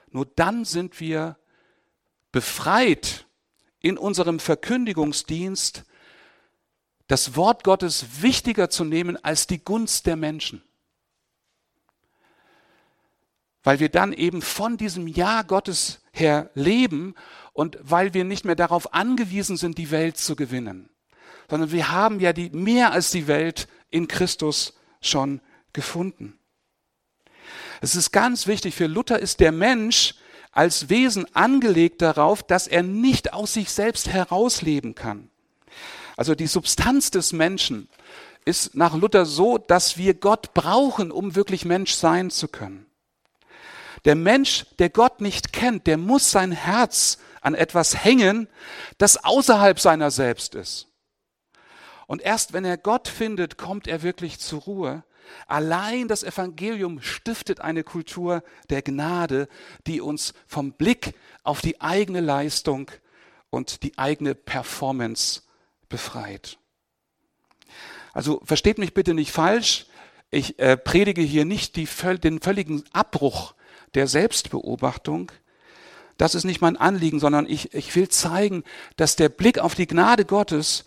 nur 0.10 0.26
dann 0.26 0.64
sind 0.64 1.02
wir 1.02 1.38
befreit 2.32 3.28
in 3.82 3.98
unserem 3.98 4.40
Verkündigungsdienst, 4.40 5.84
das 7.08 7.36
Wort 7.36 7.66
Gottes 7.66 8.22
wichtiger 8.22 8.70
zu 8.70 8.86
nehmen 8.86 9.22
als 9.22 9.48
die 9.48 9.62
Gunst 9.62 10.06
der 10.06 10.16
Menschen. 10.16 10.64
Weil 13.70 13.80
wir 13.80 13.90
dann 13.90 14.14
eben 14.14 14.42
von 14.42 14.78
diesem 14.78 15.06
Ja 15.06 15.44
Gottes 15.44 16.00
her 16.12 16.50
leben 16.56 17.14
und 17.54 17.78
weil 17.84 18.16
wir 18.16 18.24
nicht 18.24 18.44
mehr 18.44 18.56
darauf 18.56 18.96
angewiesen 18.96 19.58
sind, 19.58 19.78
die 19.78 19.92
Welt 19.92 20.18
zu 20.18 20.36
gewinnen, 20.36 20.90
sondern 21.52 21.72
wir 21.72 21.92
haben 21.92 22.20
ja 22.20 22.34
die, 22.34 22.50
mehr 22.50 22.94
als 22.94 23.12
die 23.12 23.28
Welt 23.28 23.68
in 23.92 24.08
Christus 24.08 24.74
schon 25.02 25.40
gefunden. 25.72 26.40
Es 27.80 27.94
ist 27.94 28.10
ganz 28.10 28.48
wichtig, 28.48 28.74
für 28.74 28.88
Luther 28.88 29.20
ist 29.20 29.40
der 29.40 29.52
Mensch 29.52 30.16
als 30.52 30.90
Wesen 30.90 31.28
angelegt 31.36 32.02
darauf, 32.02 32.42
dass 32.42 32.66
er 32.66 32.82
nicht 32.82 33.34
aus 33.34 33.54
sich 33.54 33.70
selbst 33.70 34.10
herausleben 34.10 34.96
kann. 34.96 35.30
Also 36.18 36.34
die 36.34 36.48
Substanz 36.48 37.12
des 37.12 37.34
Menschen 37.34 37.88
ist 38.46 38.74
nach 38.74 38.96
Luther 38.96 39.28
so, 39.28 39.60
dass 39.60 39.96
wir 39.96 40.16
Gott 40.16 40.56
brauchen, 40.56 41.12
um 41.12 41.36
wirklich 41.36 41.66
Mensch 41.66 41.94
sein 41.94 42.32
zu 42.32 42.48
können. 42.48 42.89
Der 44.06 44.16
Mensch, 44.16 44.66
der 44.80 44.90
Gott 44.90 45.22
nicht 45.22 45.54
kennt, 45.54 45.88
der 45.88 45.98
muss 45.98 46.32
sein 46.32 46.52
Herz 46.52 47.18
an 47.42 47.56
etwas 47.56 48.04
hängen, 48.04 48.48
das 48.98 49.24
außerhalb 49.24 49.80
seiner 49.80 50.12
selbst 50.12 50.56
ist. 50.56 50.88
Und 52.08 52.22
erst 52.22 52.54
wenn 52.54 52.66
er 52.66 52.78
Gott 52.78 53.08
findet, 53.08 53.58
kommt 53.58 53.88
er 53.88 54.02
wirklich 54.02 54.40
zur 54.40 54.62
Ruhe. 54.62 55.04
Allein 55.48 56.08
das 56.08 56.24
Evangelium 56.24 57.02
stiftet 57.02 57.62
eine 57.62 57.84
Kultur 57.84 58.44
der 58.70 58.82
Gnade, 58.82 59.48
die 59.86 60.02
uns 60.02 60.34
vom 60.48 60.74
Blick 60.74 61.14
auf 61.44 61.62
die 61.62 61.82
eigene 61.82 62.22
Leistung 62.22 62.90
und 63.50 63.84
die 63.84 63.98
eigene 63.98 64.34
Performance 64.34 65.42
befreit. 65.88 66.58
Also 68.14 68.42
versteht 68.44 68.80
mich 68.80 68.94
bitte 68.94 69.14
nicht 69.14 69.32
falsch. 69.32 69.86
Ich 70.32 70.60
äh, 70.60 70.78
predige 70.78 71.22
hier 71.22 71.46
nicht 71.46 71.76
die, 71.76 71.88
den 72.18 72.42
völligen 72.42 72.84
Abbruch 72.92 73.54
der 73.96 74.08
Selbstbeobachtung. 74.08 75.32
Das 76.18 76.36
ist 76.36 76.44
nicht 76.44 76.62
mein 76.62 76.78
Anliegen, 76.78 77.20
sondern 77.20 77.48
ich, 77.48 77.74
ich 77.74 77.96
will 77.96 78.10
zeigen, 78.10 78.64
dass 78.98 79.16
der 79.16 79.30
Blick 79.30 79.60
auf 79.60 79.76
die 79.76 79.88
Gnade 79.88 80.26
Gottes, 80.26 80.86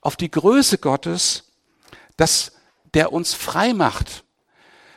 auf 0.00 0.16
die 0.16 0.30
Größe 0.30 0.78
Gottes, 0.78 1.44
dass 2.16 2.52
der 2.94 3.12
uns 3.12 3.34
frei 3.34 3.72
macht. 3.72 4.24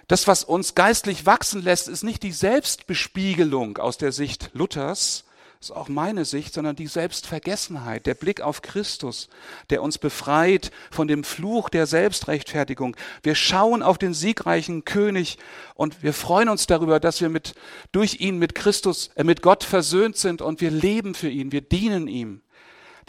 Das, 0.07 0.27
was 0.27 0.43
uns 0.43 0.75
geistlich 0.75 1.25
wachsen 1.25 1.61
lässt, 1.61 1.87
ist 1.87 2.03
nicht 2.03 2.23
die 2.23 2.31
Selbstbespiegelung 2.31 3.77
aus 3.77 3.97
der 3.97 4.11
Sicht 4.11 4.49
Luthers, 4.53 5.23
ist 5.61 5.71
auch 5.71 5.89
meine 5.89 6.23
Sicht, 6.23 6.53
sondern 6.53 6.77
die 6.77 6.87
Selbstvergessenheit, 6.87 8.05
der 8.05 8.13
Blick 8.13 8.39
auf 8.39 8.61
Christus, 8.61 9.27
der 9.69 9.83
uns 9.83 9.97
befreit 9.97 10.71
von 10.89 11.09
dem 11.09 11.25
Fluch 11.25 11.67
der 11.67 11.85
Selbstrechtfertigung. 11.85 12.95
Wir 13.23 13.35
schauen 13.35 13.83
auf 13.83 13.97
den 13.97 14.13
siegreichen 14.13 14.85
König 14.85 15.37
und 15.75 16.01
wir 16.01 16.13
freuen 16.13 16.47
uns 16.47 16.65
darüber, 16.65 17.01
dass 17.01 17.19
wir 17.19 17.27
mit, 17.27 17.55
durch 17.91 18.21
ihn 18.21 18.37
mit 18.37 18.55
Christus, 18.55 19.09
äh, 19.15 19.25
mit 19.25 19.41
Gott 19.41 19.65
versöhnt 19.65 20.15
sind 20.15 20.41
und 20.41 20.61
wir 20.61 20.71
leben 20.71 21.13
für 21.13 21.27
ihn, 21.27 21.51
wir 21.51 21.59
dienen 21.59 22.07
ihm. 22.07 22.41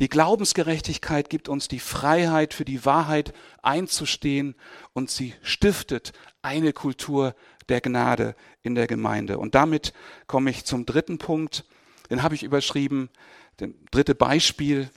Die 0.00 0.08
Glaubensgerechtigkeit 0.08 1.30
gibt 1.30 1.48
uns 1.48 1.68
die 1.68 1.78
Freiheit, 1.78 2.52
für 2.52 2.64
die 2.64 2.84
Wahrheit 2.84 3.32
einzustehen 3.62 4.56
und 4.92 5.08
sie 5.08 5.34
stiftet 5.42 6.12
eine 6.42 6.72
Kultur 6.72 7.36
der 7.68 7.80
Gnade 7.80 8.34
in 8.62 8.74
der 8.74 8.88
Gemeinde. 8.88 9.38
Und 9.38 9.54
damit 9.54 9.92
komme 10.26 10.50
ich 10.50 10.64
zum 10.64 10.84
dritten 10.84 11.18
Punkt 11.18 11.64
den 12.10 12.22
habe 12.22 12.34
ich 12.34 12.42
überschrieben, 12.42 13.08
das 13.56 13.70
dritte 13.90 14.14
Beispiel, 14.14 14.90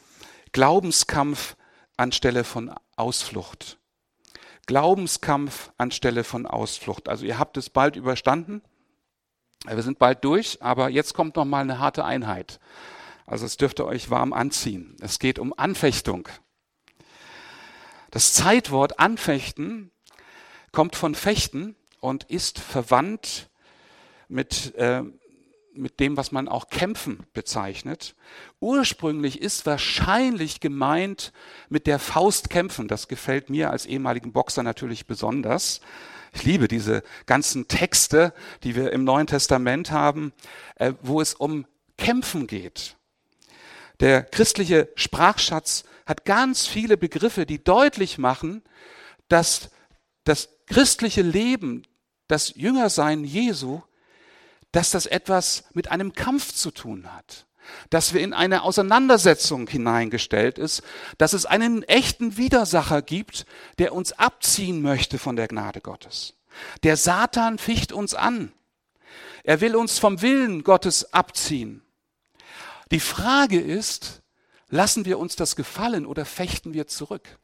Glaubenskampf 0.51 1.55
anstelle 1.95 2.43
von 2.43 2.73
Ausflucht. 2.95 3.77
Glaubenskampf 4.65 5.71
anstelle 5.77 6.23
von 6.23 6.45
Ausflucht. 6.45 7.09
Also 7.09 7.25
ihr 7.25 7.37
habt 7.37 7.57
es 7.57 7.69
bald 7.69 7.95
überstanden. 7.95 8.61
Wir 9.65 9.81
sind 9.81 9.99
bald 9.99 10.23
durch, 10.23 10.61
aber 10.61 10.89
jetzt 10.89 11.13
kommt 11.13 11.35
noch 11.35 11.45
mal 11.45 11.61
eine 11.61 11.79
harte 11.79 12.03
Einheit. 12.03 12.59
Also 13.25 13.45
es 13.45 13.57
dürfte 13.57 13.85
euch 13.85 14.09
warm 14.09 14.33
anziehen. 14.33 14.95
Es 14.99 15.19
geht 15.19 15.39
um 15.39 15.53
Anfechtung. 15.55 16.27
Das 18.11 18.33
Zeitwort 18.33 18.99
Anfechten 18.99 19.91
kommt 20.71 20.95
von 20.95 21.15
Fechten 21.15 21.75
und 21.99 22.25
ist 22.25 22.59
verwandt 22.59 23.49
mit 24.27 24.75
äh, 24.75 25.03
mit 25.75 25.99
dem, 25.99 26.17
was 26.17 26.31
man 26.31 26.47
auch 26.47 26.69
Kämpfen 26.69 27.25
bezeichnet. 27.33 28.15
Ursprünglich 28.59 29.41
ist 29.41 29.65
wahrscheinlich 29.65 30.59
gemeint 30.59 31.33
mit 31.69 31.87
der 31.87 31.99
Faust 31.99 32.49
kämpfen. 32.49 32.87
Das 32.87 33.07
gefällt 33.07 33.49
mir 33.49 33.71
als 33.71 33.85
ehemaligen 33.85 34.31
Boxer 34.33 34.63
natürlich 34.63 35.05
besonders. 35.07 35.81
Ich 36.33 36.43
liebe 36.43 36.67
diese 36.67 37.03
ganzen 37.25 37.67
Texte, 37.67 38.33
die 38.63 38.75
wir 38.75 38.91
im 38.91 39.03
Neuen 39.03 39.27
Testament 39.27 39.91
haben, 39.91 40.33
äh, 40.75 40.93
wo 41.01 41.21
es 41.21 41.33
um 41.33 41.65
Kämpfen 41.97 42.47
geht. 42.47 42.95
Der 43.99 44.23
christliche 44.23 44.89
Sprachschatz 44.95 45.83
hat 46.05 46.25
ganz 46.25 46.65
viele 46.67 46.97
Begriffe, 46.97 47.45
die 47.45 47.63
deutlich 47.63 48.17
machen, 48.17 48.63
dass 49.29 49.69
das 50.23 50.49
christliche 50.67 51.21
Leben, 51.21 51.83
das 52.27 52.55
Jüngersein 52.55 53.23
Jesu 53.23 53.81
dass 54.73 54.91
das 54.91 55.05
etwas 55.05 55.63
mit 55.73 55.89
einem 55.89 56.13
Kampf 56.13 56.53
zu 56.53 56.71
tun 56.71 57.13
hat, 57.13 57.45
dass 57.89 58.13
wir 58.13 58.19
in 58.19 58.33
eine 58.33 58.63
Auseinandersetzung 58.63 59.69
hineingestellt 59.69 60.57
ist, 60.57 60.83
dass 61.17 61.31
es 61.31 61.45
einen 61.45 61.83
echten 61.83 62.35
Widersacher 62.35 63.01
gibt, 63.01 63.45
der 63.77 63.93
uns 63.93 64.11
abziehen 64.13 64.81
möchte 64.81 65.19
von 65.19 65.37
der 65.37 65.47
Gnade 65.47 65.79
Gottes. 65.79 66.33
Der 66.81 66.97
Satan 66.97 67.59
ficht 67.59 67.93
uns 67.93 68.13
an. 68.13 68.51
Er 69.43 69.61
will 69.61 69.75
uns 69.75 69.99
vom 69.99 70.21
Willen 70.21 70.63
Gottes 70.63 71.13
abziehen. 71.13 71.81
Die 72.91 72.99
Frage 72.99 73.59
ist, 73.59 74.21
lassen 74.69 75.05
wir 75.05 75.19
uns 75.19 75.35
das 75.35 75.55
gefallen 75.55 76.05
oder 76.05 76.25
fechten 76.25 76.73
wir 76.73 76.87
zurück? 76.87 77.37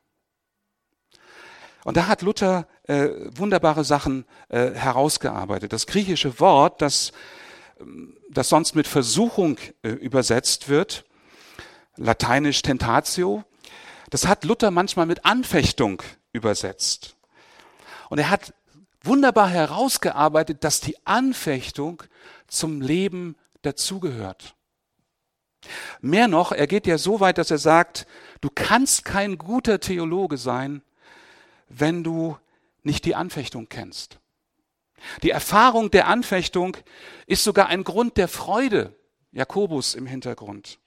Und 1.83 1.97
da 1.97 2.07
hat 2.07 2.21
Luther 2.21 2.67
äh, 2.83 3.09
wunderbare 3.35 3.83
Sachen 3.83 4.25
äh, 4.49 4.71
herausgearbeitet. 4.71 5.71
Das 5.73 5.87
griechische 5.87 6.39
Wort, 6.39 6.81
das, 6.81 7.11
ähm, 7.79 8.17
das 8.29 8.49
sonst 8.49 8.75
mit 8.75 8.87
Versuchung 8.87 9.57
äh, 9.83 9.89
übersetzt 9.89 10.69
wird, 10.69 11.05
lateinisch 11.95 12.61
tentatio, 12.61 13.43
das 14.09 14.27
hat 14.27 14.43
Luther 14.43 14.71
manchmal 14.71 15.05
mit 15.05 15.25
Anfechtung 15.25 16.01
übersetzt. 16.33 17.15
Und 18.09 18.17
er 18.17 18.29
hat 18.29 18.53
wunderbar 19.03 19.49
herausgearbeitet, 19.49 20.63
dass 20.63 20.81
die 20.81 20.95
Anfechtung 21.05 22.03
zum 22.47 22.81
Leben 22.81 23.35
dazugehört. 23.61 24.55
Mehr 26.01 26.27
noch, 26.27 26.51
er 26.51 26.67
geht 26.67 26.87
ja 26.87 26.97
so 26.97 27.19
weit, 27.19 27.37
dass 27.37 27.51
er 27.51 27.57
sagt, 27.57 28.07
du 28.41 28.49
kannst 28.53 29.05
kein 29.05 29.37
guter 29.37 29.79
Theologe 29.79 30.37
sein, 30.37 30.81
wenn 31.69 32.03
du 32.03 32.37
nicht 32.83 33.05
die 33.05 33.15
Anfechtung 33.15 33.69
kennst. 33.69 34.19
Die 35.23 35.29
Erfahrung 35.29 35.91
der 35.91 36.07
Anfechtung 36.07 36.75
ist 37.25 37.43
sogar 37.43 37.67
ein 37.67 37.83
Grund 37.83 38.17
der 38.17 38.27
Freude, 38.27 38.95
Jakobus 39.31 39.95
im 39.95 40.05
Hintergrund. 40.05 40.79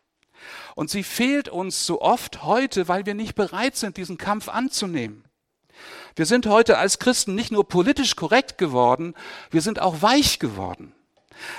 Und 0.74 0.90
sie 0.90 1.02
fehlt 1.02 1.48
uns 1.48 1.86
so 1.86 2.00
oft 2.02 2.42
heute, 2.42 2.88
weil 2.88 3.06
wir 3.06 3.14
nicht 3.14 3.34
bereit 3.34 3.76
sind, 3.76 3.96
diesen 3.96 4.18
Kampf 4.18 4.48
anzunehmen. 4.48 5.24
Wir 6.14 6.26
sind 6.26 6.46
heute 6.46 6.78
als 6.78 6.98
Christen 6.98 7.34
nicht 7.34 7.52
nur 7.52 7.66
politisch 7.66 8.16
korrekt 8.16 8.58
geworden, 8.58 9.14
wir 9.50 9.62
sind 9.62 9.80
auch 9.80 10.02
weich 10.02 10.38
geworden. 10.38 10.94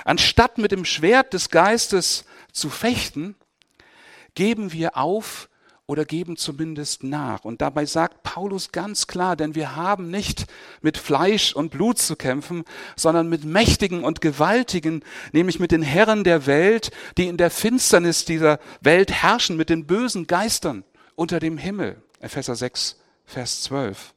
Anstatt 0.04 0.58
mit 0.58 0.70
dem 0.70 0.84
Schwert 0.84 1.32
des 1.32 1.50
Geistes 1.50 2.24
zu 2.52 2.70
fechten, 2.70 3.34
geben 4.34 4.72
wir 4.72 4.96
auf 4.96 5.48
oder 5.86 6.04
geben 6.04 6.36
zumindest 6.36 7.04
nach. 7.04 7.44
Und 7.44 7.60
dabei 7.60 7.84
sagt 7.84 8.22
Paulus 8.22 8.72
ganz 8.72 9.06
klar, 9.06 9.36
denn 9.36 9.54
wir 9.54 9.76
haben 9.76 10.10
nicht 10.10 10.46
mit 10.80 10.96
Fleisch 10.96 11.54
und 11.54 11.70
Blut 11.70 11.98
zu 11.98 12.16
kämpfen, 12.16 12.64
sondern 12.96 13.28
mit 13.28 13.44
Mächtigen 13.44 14.02
und 14.02 14.20
Gewaltigen, 14.22 15.04
nämlich 15.32 15.60
mit 15.60 15.72
den 15.72 15.82
Herren 15.82 16.24
der 16.24 16.46
Welt, 16.46 16.90
die 17.18 17.26
in 17.26 17.36
der 17.36 17.50
Finsternis 17.50 18.24
dieser 18.24 18.58
Welt 18.80 19.12
herrschen, 19.12 19.56
mit 19.56 19.68
den 19.68 19.86
bösen 19.86 20.26
Geistern 20.26 20.84
unter 21.16 21.38
dem 21.38 21.58
Himmel. 21.58 22.00
Epheser 22.20 22.56
6, 22.56 22.98
Vers 23.26 23.62
12. 23.62 24.14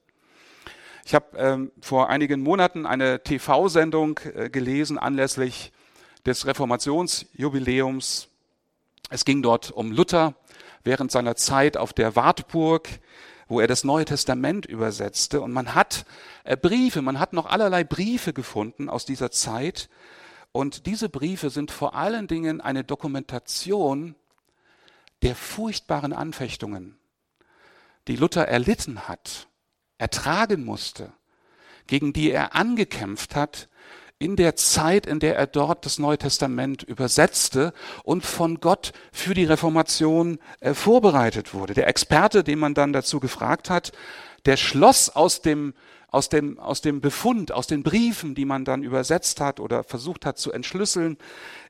Ich 1.03 1.15
habe 1.15 1.37
ähm, 1.37 1.71
vor 1.81 2.09
einigen 2.09 2.41
Monaten 2.41 2.85
eine 2.85 3.23
TV-Sendung 3.23 4.19
äh, 4.35 4.49
gelesen 4.49 4.97
anlässlich 4.97 5.71
des 6.25 6.45
Reformationsjubiläums. 6.45 8.29
Es 9.09 9.23
ging 9.23 9.41
dort 9.41 9.71
um 9.71 9.91
Luther 9.91 10.35
während 10.87 11.11
seiner 11.11 11.35
Zeit 11.35 11.77
auf 11.77 11.93
der 11.93 12.15
Wartburg, 12.15 12.87
wo 13.47 13.59
er 13.59 13.67
das 13.67 13.83
Neue 13.83 14.05
Testament 14.05 14.65
übersetzte. 14.65 15.41
Und 15.41 15.51
man 15.51 15.75
hat 15.75 16.05
äh, 16.45 16.57
Briefe, 16.57 17.01
man 17.01 17.19
hat 17.19 17.33
noch 17.33 17.45
allerlei 17.45 17.83
Briefe 17.83 18.33
gefunden 18.33 18.89
aus 18.89 19.05
dieser 19.05 19.29
Zeit. 19.29 19.89
Und 20.51 20.85
diese 20.85 21.09
Briefe 21.09 21.49
sind 21.49 21.71
vor 21.71 21.93
allen 21.93 22.27
Dingen 22.27 22.61
eine 22.61 22.83
Dokumentation 22.83 24.15
der 25.21 25.35
furchtbaren 25.35 26.13
Anfechtungen, 26.13 26.97
die 28.07 28.15
Luther 28.15 28.47
erlitten 28.47 29.07
hat, 29.07 29.47
ertragen 29.97 30.63
musste, 30.63 31.11
gegen 31.87 32.13
die 32.13 32.31
er 32.31 32.55
angekämpft 32.55 33.35
hat, 33.35 33.67
in 34.19 34.35
der 34.35 34.55
Zeit, 34.55 35.05
in 35.05 35.19
der 35.19 35.35
er 35.35 35.47
dort 35.47 35.85
das 35.85 35.99
Neue 35.99 36.17
Testament 36.17 36.81
übersetzte 36.83 37.73
und 38.03 38.25
von 38.25 38.59
Gott 38.59 38.91
für 39.11 39.33
die 39.33 39.45
Reformation 39.45 40.39
äh, 40.59 40.73
vorbereitet 40.73 41.53
wurde. 41.53 41.73
Der 41.73 41.87
Experte, 41.87 42.43
den 42.43 42.59
man 42.59 42.73
dann 42.73 42.93
dazu 42.93 43.19
gefragt 43.19 43.69
hat, 43.69 43.91
der 44.45 44.57
schloss 44.57 45.09
aus 45.09 45.41
dem, 45.41 45.73
aus 46.09 46.29
dem, 46.29 46.57
aus 46.57 46.81
dem 46.81 46.99
Befund, 46.99 47.51
aus 47.51 47.67
den 47.67 47.83
Briefen, 47.83 48.33
die 48.33 48.45
man 48.45 48.65
dann 48.65 48.81
übersetzt 48.81 49.39
hat 49.39 49.59
oder 49.59 49.83
versucht 49.83 50.25
hat 50.25 50.39
zu 50.39 50.51
entschlüsseln, 50.51 51.17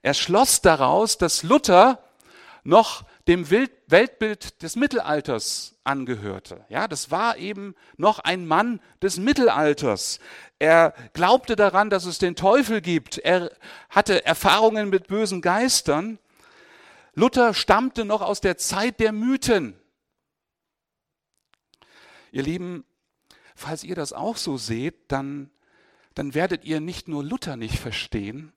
er 0.02 0.14
schloss 0.14 0.62
daraus, 0.62 1.18
dass 1.18 1.44
Luther 1.44 2.00
noch 2.64 3.04
dem 3.28 3.50
Weltbild 3.50 4.62
des 4.64 4.78
Mittelalters 4.78 5.76
angehörte. 5.84 6.66
Ja, 6.70 6.88
das 6.88 7.12
war 7.12 7.38
eben 7.38 7.76
noch 7.98 8.20
ein 8.20 8.48
Mann 8.48 8.80
des 9.02 9.18
Mittelalters. 9.18 10.20
Er 10.60 10.94
glaubte 11.14 11.58
daran, 11.58 11.90
dass 11.90 12.06
es 12.06 12.20
den 12.20 12.36
Teufel 12.36 12.82
gibt. 12.82 13.18
Er 13.18 13.52
hatte 13.90 14.26
Erfahrungen 14.26 14.90
mit 14.90 15.08
bösen 15.08 15.42
Geistern. 15.42 16.20
Luther 17.16 17.54
stammte 17.54 18.06
noch 18.06 18.22
aus 18.22 18.40
der 18.40 18.58
Zeit 18.58 19.00
der 19.00 19.12
Mythen. 19.12 19.78
Ihr 22.32 22.44
Lieben, 22.44 22.86
falls 23.56 23.84
ihr 23.84 23.96
das 23.96 24.14
auch 24.14 24.38
so 24.38 24.58
seht, 24.58 25.12
dann, 25.12 25.50
dann 26.14 26.34
werdet 26.34 26.64
ihr 26.64 26.80
nicht 26.80 27.08
nur 27.08 27.24
Luther 27.24 27.58
nicht 27.58 27.78
verstehen, 27.78 28.54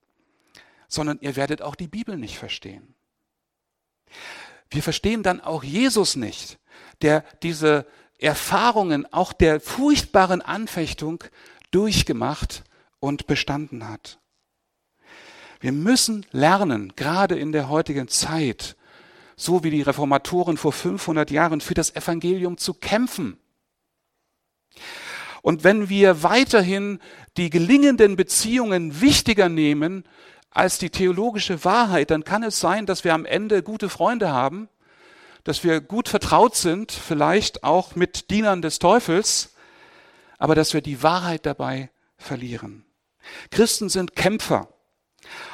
sondern 0.86 1.18
ihr 1.22 1.34
werdet 1.34 1.60
auch 1.62 1.74
die 1.74 1.88
Bibel 1.88 2.16
nicht 2.16 2.38
verstehen. 2.38 2.94
Wir 4.70 4.82
verstehen 4.82 5.22
dann 5.22 5.40
auch 5.40 5.64
Jesus 5.64 6.16
nicht, 6.16 6.58
der 7.02 7.24
diese 7.42 7.86
Erfahrungen 8.18 9.12
auch 9.12 9.32
der 9.32 9.60
furchtbaren 9.60 10.42
Anfechtung 10.42 11.24
durchgemacht 11.70 12.64
und 13.00 13.26
bestanden 13.26 13.88
hat. 13.88 14.18
Wir 15.60 15.72
müssen 15.72 16.24
lernen, 16.30 16.94
gerade 16.96 17.38
in 17.38 17.52
der 17.52 17.68
heutigen 17.68 18.08
Zeit, 18.08 18.76
so 19.36 19.64
wie 19.64 19.70
die 19.70 19.82
Reformatoren 19.82 20.56
vor 20.56 20.72
500 20.72 21.30
Jahren, 21.30 21.60
für 21.60 21.74
das 21.74 21.94
Evangelium 21.94 22.56
zu 22.56 22.74
kämpfen. 22.74 23.38
Und 25.42 25.64
wenn 25.64 25.88
wir 25.88 26.22
weiterhin 26.22 26.98
die 27.36 27.50
gelingenden 27.50 28.16
Beziehungen 28.16 29.00
wichtiger 29.00 29.48
nehmen 29.48 30.04
als 30.50 30.78
die 30.78 30.90
theologische 30.90 31.64
Wahrheit, 31.64 32.10
dann 32.10 32.24
kann 32.24 32.42
es 32.42 32.60
sein, 32.60 32.86
dass 32.86 33.04
wir 33.04 33.14
am 33.14 33.24
Ende 33.24 33.62
gute 33.62 33.88
Freunde 33.88 34.32
haben, 34.32 34.68
dass 35.44 35.64
wir 35.64 35.80
gut 35.80 36.08
vertraut 36.08 36.56
sind, 36.56 36.92
vielleicht 36.92 37.64
auch 37.64 37.94
mit 37.94 38.30
Dienern 38.30 38.60
des 38.62 38.78
Teufels, 38.78 39.54
aber 40.38 40.54
dass 40.54 40.74
wir 40.74 40.80
die 40.80 41.02
Wahrheit 41.02 41.46
dabei 41.46 41.90
verlieren. 42.18 42.84
Christen 43.50 43.88
sind 43.88 44.16
Kämpfer 44.16 44.68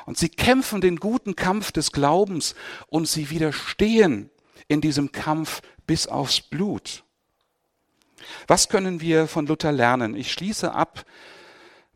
und 0.06 0.16
sie 0.16 0.28
kämpfen 0.28 0.80
den 0.80 0.96
guten 0.96 1.36
Kampf 1.36 1.72
des 1.72 1.92
Glaubens 1.92 2.54
und 2.88 3.06
sie 3.06 3.30
widerstehen 3.30 4.30
in 4.68 4.80
diesem 4.80 5.12
Kampf 5.12 5.60
bis 5.86 6.06
aufs 6.06 6.40
Blut. 6.40 7.04
Was 8.46 8.68
können 8.68 9.00
wir 9.00 9.28
von 9.28 9.46
Luther 9.46 9.72
lernen? 9.72 10.16
Ich 10.16 10.32
schließe 10.32 10.72
ab 10.72 11.04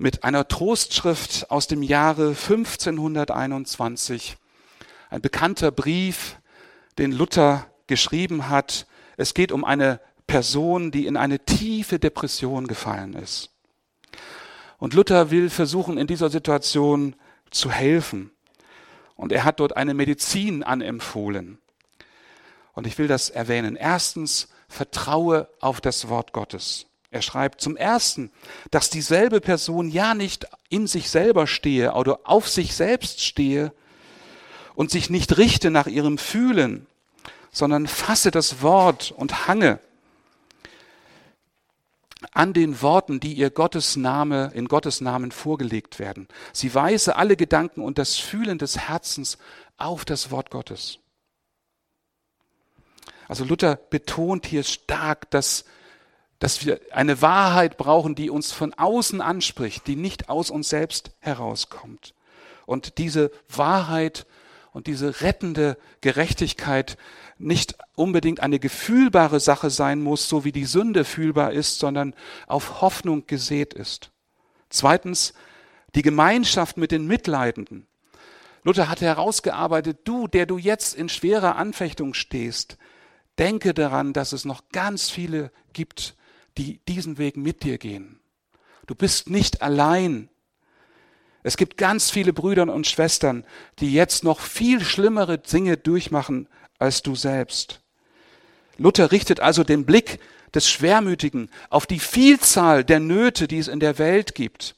mit 0.00 0.24
einer 0.24 0.48
Trostschrift 0.48 1.50
aus 1.50 1.66
dem 1.66 1.82
Jahre 1.82 2.28
1521. 2.28 4.38
Ein 5.10 5.20
bekannter 5.20 5.70
Brief, 5.70 6.38
den 6.96 7.12
Luther 7.12 7.66
geschrieben 7.86 8.48
hat. 8.48 8.86
Es 9.18 9.34
geht 9.34 9.52
um 9.52 9.62
eine 9.62 10.00
Person, 10.26 10.90
die 10.90 11.04
in 11.04 11.18
eine 11.18 11.44
tiefe 11.44 11.98
Depression 11.98 12.66
gefallen 12.66 13.12
ist. 13.12 13.50
Und 14.78 14.94
Luther 14.94 15.30
will 15.30 15.50
versuchen, 15.50 15.98
in 15.98 16.06
dieser 16.06 16.30
Situation 16.30 17.14
zu 17.50 17.70
helfen. 17.70 18.30
Und 19.16 19.32
er 19.32 19.44
hat 19.44 19.60
dort 19.60 19.76
eine 19.76 19.92
Medizin 19.92 20.62
anempfohlen. 20.62 21.58
Und 22.72 22.86
ich 22.86 22.96
will 22.96 23.06
das 23.06 23.28
erwähnen. 23.28 23.76
Erstens, 23.76 24.48
vertraue 24.66 25.50
auf 25.60 25.82
das 25.82 26.08
Wort 26.08 26.32
Gottes. 26.32 26.86
Er 27.10 27.22
schreibt 27.22 27.60
zum 27.60 27.76
Ersten, 27.76 28.30
dass 28.70 28.88
dieselbe 28.88 29.40
Person 29.40 29.88
ja 29.88 30.14
nicht 30.14 30.46
in 30.68 30.86
sich 30.86 31.10
selber 31.10 31.46
stehe 31.46 31.92
oder 31.94 32.20
auf 32.24 32.48
sich 32.48 32.74
selbst 32.74 33.24
stehe 33.24 33.72
und 34.76 34.90
sich 34.92 35.10
nicht 35.10 35.36
richte 35.36 35.70
nach 35.70 35.88
ihrem 35.88 36.18
Fühlen, 36.18 36.86
sondern 37.50 37.88
fasse 37.88 38.30
das 38.30 38.62
Wort 38.62 39.10
und 39.10 39.48
hange 39.48 39.80
an 42.32 42.52
den 42.52 42.80
Worten, 42.80 43.18
die 43.18 43.32
ihr 43.32 43.50
Gottes 43.50 43.96
Name, 43.96 44.52
in 44.54 44.68
Gottes 44.68 45.00
Namen 45.00 45.32
vorgelegt 45.32 45.98
werden. 45.98 46.28
Sie 46.52 46.72
weise 46.74 47.16
alle 47.16 47.36
Gedanken 47.36 47.82
und 47.82 47.98
das 47.98 48.18
Fühlen 48.18 48.58
des 48.58 48.78
Herzens 48.78 49.38
auf 49.78 50.04
das 50.04 50.30
Wort 50.30 50.50
Gottes. 50.50 50.98
Also 53.26 53.44
Luther 53.44 53.76
betont 53.76 54.46
hier 54.46 54.62
stark, 54.62 55.30
dass 55.30 55.64
dass 56.40 56.64
wir 56.64 56.80
eine 56.90 57.22
Wahrheit 57.22 57.76
brauchen, 57.76 58.16
die 58.16 58.30
uns 58.30 58.50
von 58.50 58.74
außen 58.74 59.20
anspricht, 59.20 59.86
die 59.86 59.94
nicht 59.94 60.28
aus 60.28 60.50
uns 60.50 60.68
selbst 60.68 61.12
herauskommt. 61.20 62.14
Und 62.66 62.98
diese 62.98 63.30
Wahrheit 63.48 64.26
und 64.72 64.86
diese 64.86 65.20
rettende 65.20 65.76
Gerechtigkeit 66.00 66.96
nicht 67.38 67.76
unbedingt 67.94 68.40
eine 68.40 68.58
gefühlbare 68.58 69.38
Sache 69.38 69.68
sein 69.70 70.00
muss, 70.02 70.28
so 70.28 70.44
wie 70.44 70.52
die 70.52 70.64
Sünde 70.64 71.04
fühlbar 71.04 71.52
ist, 71.52 71.78
sondern 71.78 72.14
auf 72.46 72.80
Hoffnung 72.80 73.26
gesät 73.26 73.74
ist. 73.74 74.10
Zweitens, 74.70 75.34
die 75.94 76.02
Gemeinschaft 76.02 76.76
mit 76.76 76.90
den 76.90 77.06
Mitleidenden. 77.06 77.86
Luther 78.62 78.88
hatte 78.88 79.04
herausgearbeitet, 79.04 80.00
du, 80.04 80.26
der 80.26 80.46
du 80.46 80.56
jetzt 80.56 80.94
in 80.94 81.08
schwerer 81.08 81.56
Anfechtung 81.56 82.14
stehst, 82.14 82.78
denke 83.38 83.74
daran, 83.74 84.12
dass 84.12 84.32
es 84.32 84.44
noch 84.44 84.68
ganz 84.70 85.10
viele 85.10 85.50
gibt, 85.72 86.14
die 86.56 86.80
diesen 86.88 87.18
Weg 87.18 87.36
mit 87.36 87.62
dir 87.62 87.78
gehen. 87.78 88.20
Du 88.86 88.94
bist 88.94 89.30
nicht 89.30 89.62
allein. 89.62 90.28
Es 91.42 91.56
gibt 91.56 91.76
ganz 91.76 92.10
viele 92.10 92.32
Brüder 92.32 92.72
und 92.72 92.86
Schwestern, 92.86 93.44
die 93.78 93.92
jetzt 93.92 94.24
noch 94.24 94.40
viel 94.40 94.82
schlimmere 94.82 95.38
Dinge 95.38 95.76
durchmachen 95.76 96.48
als 96.78 97.02
du 97.02 97.14
selbst. 97.14 97.80
Luther 98.78 99.12
richtet 99.12 99.40
also 99.40 99.64
den 99.64 99.84
Blick 99.84 100.18
des 100.54 100.68
Schwermütigen 100.68 101.50
auf 101.68 101.86
die 101.86 102.00
Vielzahl 102.00 102.84
der 102.84 103.00
Nöte, 103.00 103.46
die 103.46 103.58
es 103.58 103.68
in 103.68 103.80
der 103.80 103.98
Welt 103.98 104.34
gibt. 104.34 104.74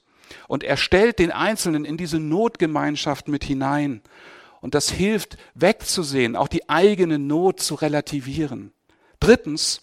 Und 0.48 0.64
er 0.64 0.76
stellt 0.76 1.18
den 1.18 1.30
Einzelnen 1.30 1.84
in 1.84 1.96
diese 1.96 2.18
Notgemeinschaft 2.18 3.28
mit 3.28 3.44
hinein. 3.44 4.02
Und 4.60 4.74
das 4.74 4.90
hilft 4.90 5.38
wegzusehen, 5.54 6.36
auch 6.36 6.48
die 6.48 6.68
eigene 6.68 7.18
Not 7.18 7.60
zu 7.60 7.74
relativieren. 7.74 8.72
Drittens, 9.20 9.82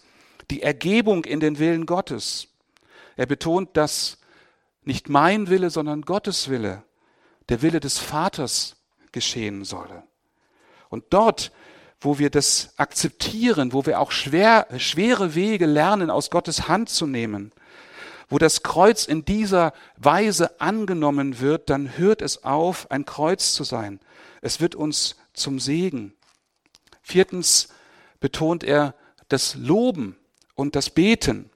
die 0.50 0.62
Ergebung 0.62 1.24
in 1.24 1.40
den 1.40 1.58
Willen 1.58 1.86
Gottes. 1.86 2.48
Er 3.16 3.26
betont, 3.26 3.76
dass 3.76 4.18
nicht 4.82 5.08
mein 5.08 5.48
Wille, 5.48 5.70
sondern 5.70 6.02
Gottes 6.02 6.48
Wille, 6.48 6.82
der 7.48 7.62
Wille 7.62 7.80
des 7.80 7.98
Vaters 7.98 8.76
geschehen 9.12 9.64
solle. 9.64 10.04
Und 10.88 11.04
dort, 11.10 11.52
wo 12.00 12.18
wir 12.18 12.30
das 12.30 12.74
akzeptieren, 12.76 13.72
wo 13.72 13.86
wir 13.86 14.00
auch 14.00 14.10
schwer, 14.10 14.66
schwere 14.78 15.34
Wege 15.34 15.66
lernen, 15.66 16.10
aus 16.10 16.30
Gottes 16.30 16.68
Hand 16.68 16.88
zu 16.88 17.06
nehmen, 17.06 17.52
wo 18.28 18.38
das 18.38 18.62
Kreuz 18.62 19.04
in 19.04 19.24
dieser 19.24 19.72
Weise 19.96 20.60
angenommen 20.60 21.40
wird, 21.40 21.68
dann 21.68 21.98
hört 21.98 22.22
es 22.22 22.44
auf, 22.44 22.90
ein 22.90 23.04
Kreuz 23.04 23.52
zu 23.52 23.64
sein. 23.64 24.00
Es 24.40 24.60
wird 24.60 24.74
uns 24.74 25.16
zum 25.34 25.58
Segen. 25.58 26.14
Viertens 27.02 27.68
betont 28.20 28.64
er 28.64 28.94
das 29.28 29.56
Loben 29.56 30.16
und 30.60 30.76
das 30.76 30.90
Beten. 30.90 31.50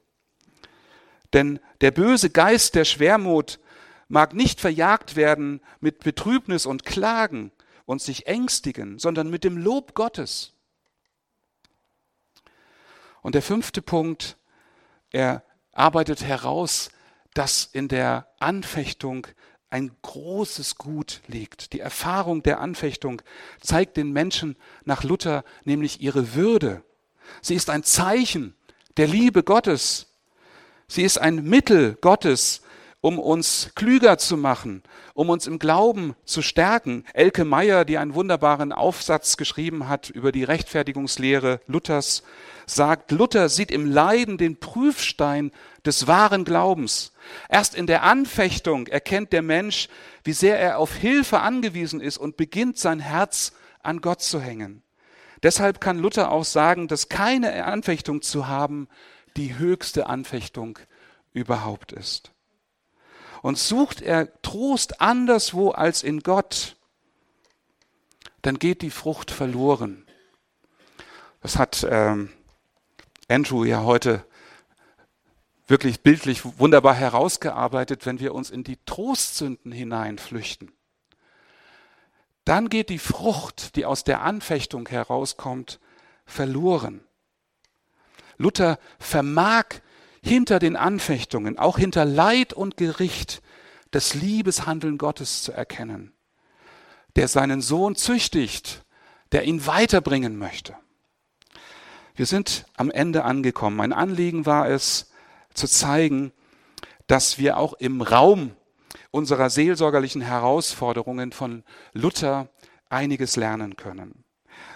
Denn 1.34 1.60
der 1.82 1.90
böse 1.90 2.30
Geist 2.30 2.74
der 2.74 2.86
Schwermut 2.86 3.60
mag 4.08 4.32
nicht 4.32 4.60
verjagt 4.60 5.14
werden 5.14 5.60
mit 5.80 6.00
Betrübnis 6.00 6.64
und 6.64 6.86
Klagen 6.86 7.52
und 7.84 8.00
sich 8.00 8.26
ängstigen, 8.26 8.98
sondern 8.98 9.28
mit 9.28 9.44
dem 9.44 9.58
Lob 9.58 9.94
Gottes. 9.94 10.54
Und 13.20 13.34
der 13.34 13.42
fünfte 13.42 13.82
Punkt, 13.82 14.38
er 15.10 15.44
arbeitet 15.72 16.22
heraus, 16.22 16.90
dass 17.34 17.64
in 17.64 17.88
der 17.88 18.28
Anfechtung 18.38 19.26
ein 19.68 19.90
großes 20.02 20.76
Gut 20.76 21.20
liegt. 21.26 21.72
Die 21.72 21.80
Erfahrung 21.80 22.42
der 22.42 22.60
Anfechtung 22.60 23.20
zeigt 23.60 23.96
den 23.96 24.12
Menschen 24.12 24.56
nach 24.84 25.02
Luther 25.04 25.44
nämlich 25.64 26.00
ihre 26.00 26.34
Würde. 26.34 26.84
Sie 27.42 27.54
ist 27.54 27.70
ein 27.70 27.82
Zeichen 27.82 28.54
der 28.96 29.06
Liebe 29.06 29.42
Gottes. 29.42 30.06
Sie 30.86 31.02
ist 31.02 31.18
ein 31.18 31.44
Mittel 31.44 31.96
Gottes, 32.00 32.62
um 33.00 33.18
uns 33.18 33.72
klüger 33.74 34.16
zu 34.16 34.36
machen, 34.36 34.82
um 35.12 35.28
uns 35.28 35.46
im 35.46 35.58
Glauben 35.58 36.14
zu 36.24 36.40
stärken. 36.40 37.04
Elke 37.12 37.44
Meyer, 37.44 37.84
die 37.84 37.98
einen 37.98 38.14
wunderbaren 38.14 38.72
Aufsatz 38.72 39.36
geschrieben 39.36 39.88
hat 39.88 40.08
über 40.08 40.32
die 40.32 40.44
Rechtfertigungslehre 40.44 41.60
Luthers, 41.66 42.22
sagt, 42.66 43.10
Luther 43.10 43.50
sieht 43.50 43.70
im 43.70 43.84
Leiden 43.84 44.38
den 44.38 44.58
Prüfstein 44.58 45.50
des 45.84 46.06
wahren 46.06 46.44
Glaubens. 46.44 47.12
Erst 47.48 47.74
in 47.74 47.86
der 47.86 48.04
Anfechtung 48.04 48.86
erkennt 48.86 49.32
der 49.32 49.42
Mensch, 49.42 49.88
wie 50.22 50.32
sehr 50.32 50.58
er 50.58 50.78
auf 50.78 50.94
Hilfe 50.94 51.40
angewiesen 51.40 52.00
ist 52.00 52.16
und 52.16 52.36
beginnt 52.36 52.78
sein 52.78 53.00
Herz 53.00 53.52
an 53.82 54.00
Gott 54.00 54.22
zu 54.22 54.40
hängen. 54.40 54.83
Deshalb 55.44 55.80
kann 55.80 55.98
Luther 55.98 56.32
auch 56.32 56.44
sagen, 56.44 56.88
dass 56.88 57.08
keine 57.08 57.64
Anfechtung 57.64 58.22
zu 58.22 58.48
haben 58.48 58.88
die 59.36 59.56
höchste 59.56 60.06
Anfechtung 60.06 60.78
überhaupt 61.32 61.92
ist 61.92 62.34
und 63.44 63.58
sucht 63.58 64.00
er 64.00 64.40
Trost 64.40 65.02
anderswo 65.02 65.70
als 65.70 66.02
in 66.02 66.20
Gott, 66.20 66.76
dann 68.40 68.58
geht 68.58 68.80
die 68.80 68.90
Frucht 68.90 69.30
verloren. 69.30 70.06
Das 71.42 71.58
hat 71.58 71.86
ähm, 71.90 72.30
Andrew 73.28 73.64
ja 73.64 73.82
heute 73.82 74.24
wirklich 75.66 76.00
bildlich 76.00 76.58
wunderbar 76.58 76.94
herausgearbeitet, 76.94 78.06
wenn 78.06 78.18
wir 78.18 78.34
uns 78.34 78.48
in 78.48 78.64
die 78.64 78.78
Trostsünden 78.86 79.72
hineinflüchten. 79.72 80.72
Dann 82.44 82.68
geht 82.68 82.90
die 82.90 82.98
Frucht, 82.98 83.76
die 83.76 83.86
aus 83.86 84.04
der 84.04 84.22
Anfechtung 84.22 84.88
herauskommt, 84.88 85.80
verloren. 86.26 87.00
Luther 88.36 88.78
vermag 88.98 89.66
hinter 90.22 90.58
den 90.58 90.76
Anfechtungen, 90.76 91.58
auch 91.58 91.78
hinter 91.78 92.04
Leid 92.04 92.52
und 92.52 92.76
Gericht, 92.76 93.42
das 93.90 94.14
Liebeshandeln 94.14 94.98
Gottes 94.98 95.42
zu 95.42 95.52
erkennen, 95.52 96.12
der 97.16 97.28
seinen 97.28 97.60
Sohn 97.60 97.94
züchtigt, 97.94 98.84
der 99.32 99.44
ihn 99.44 99.66
weiterbringen 99.66 100.36
möchte. 100.36 100.76
Wir 102.16 102.26
sind 102.26 102.66
am 102.76 102.90
Ende 102.90 103.24
angekommen. 103.24 103.76
Mein 103.76 103.92
Anliegen 103.92 104.46
war 104.46 104.68
es, 104.68 105.10
zu 105.52 105.68
zeigen, 105.68 106.32
dass 107.06 107.38
wir 107.38 107.56
auch 107.56 107.74
im 107.74 108.02
Raum 108.02 108.56
unserer 109.14 109.48
seelsorgerlichen 109.48 110.22
Herausforderungen 110.22 111.30
von 111.30 111.62
Luther 111.92 112.48
einiges 112.88 113.36
lernen 113.36 113.76
können. 113.76 114.24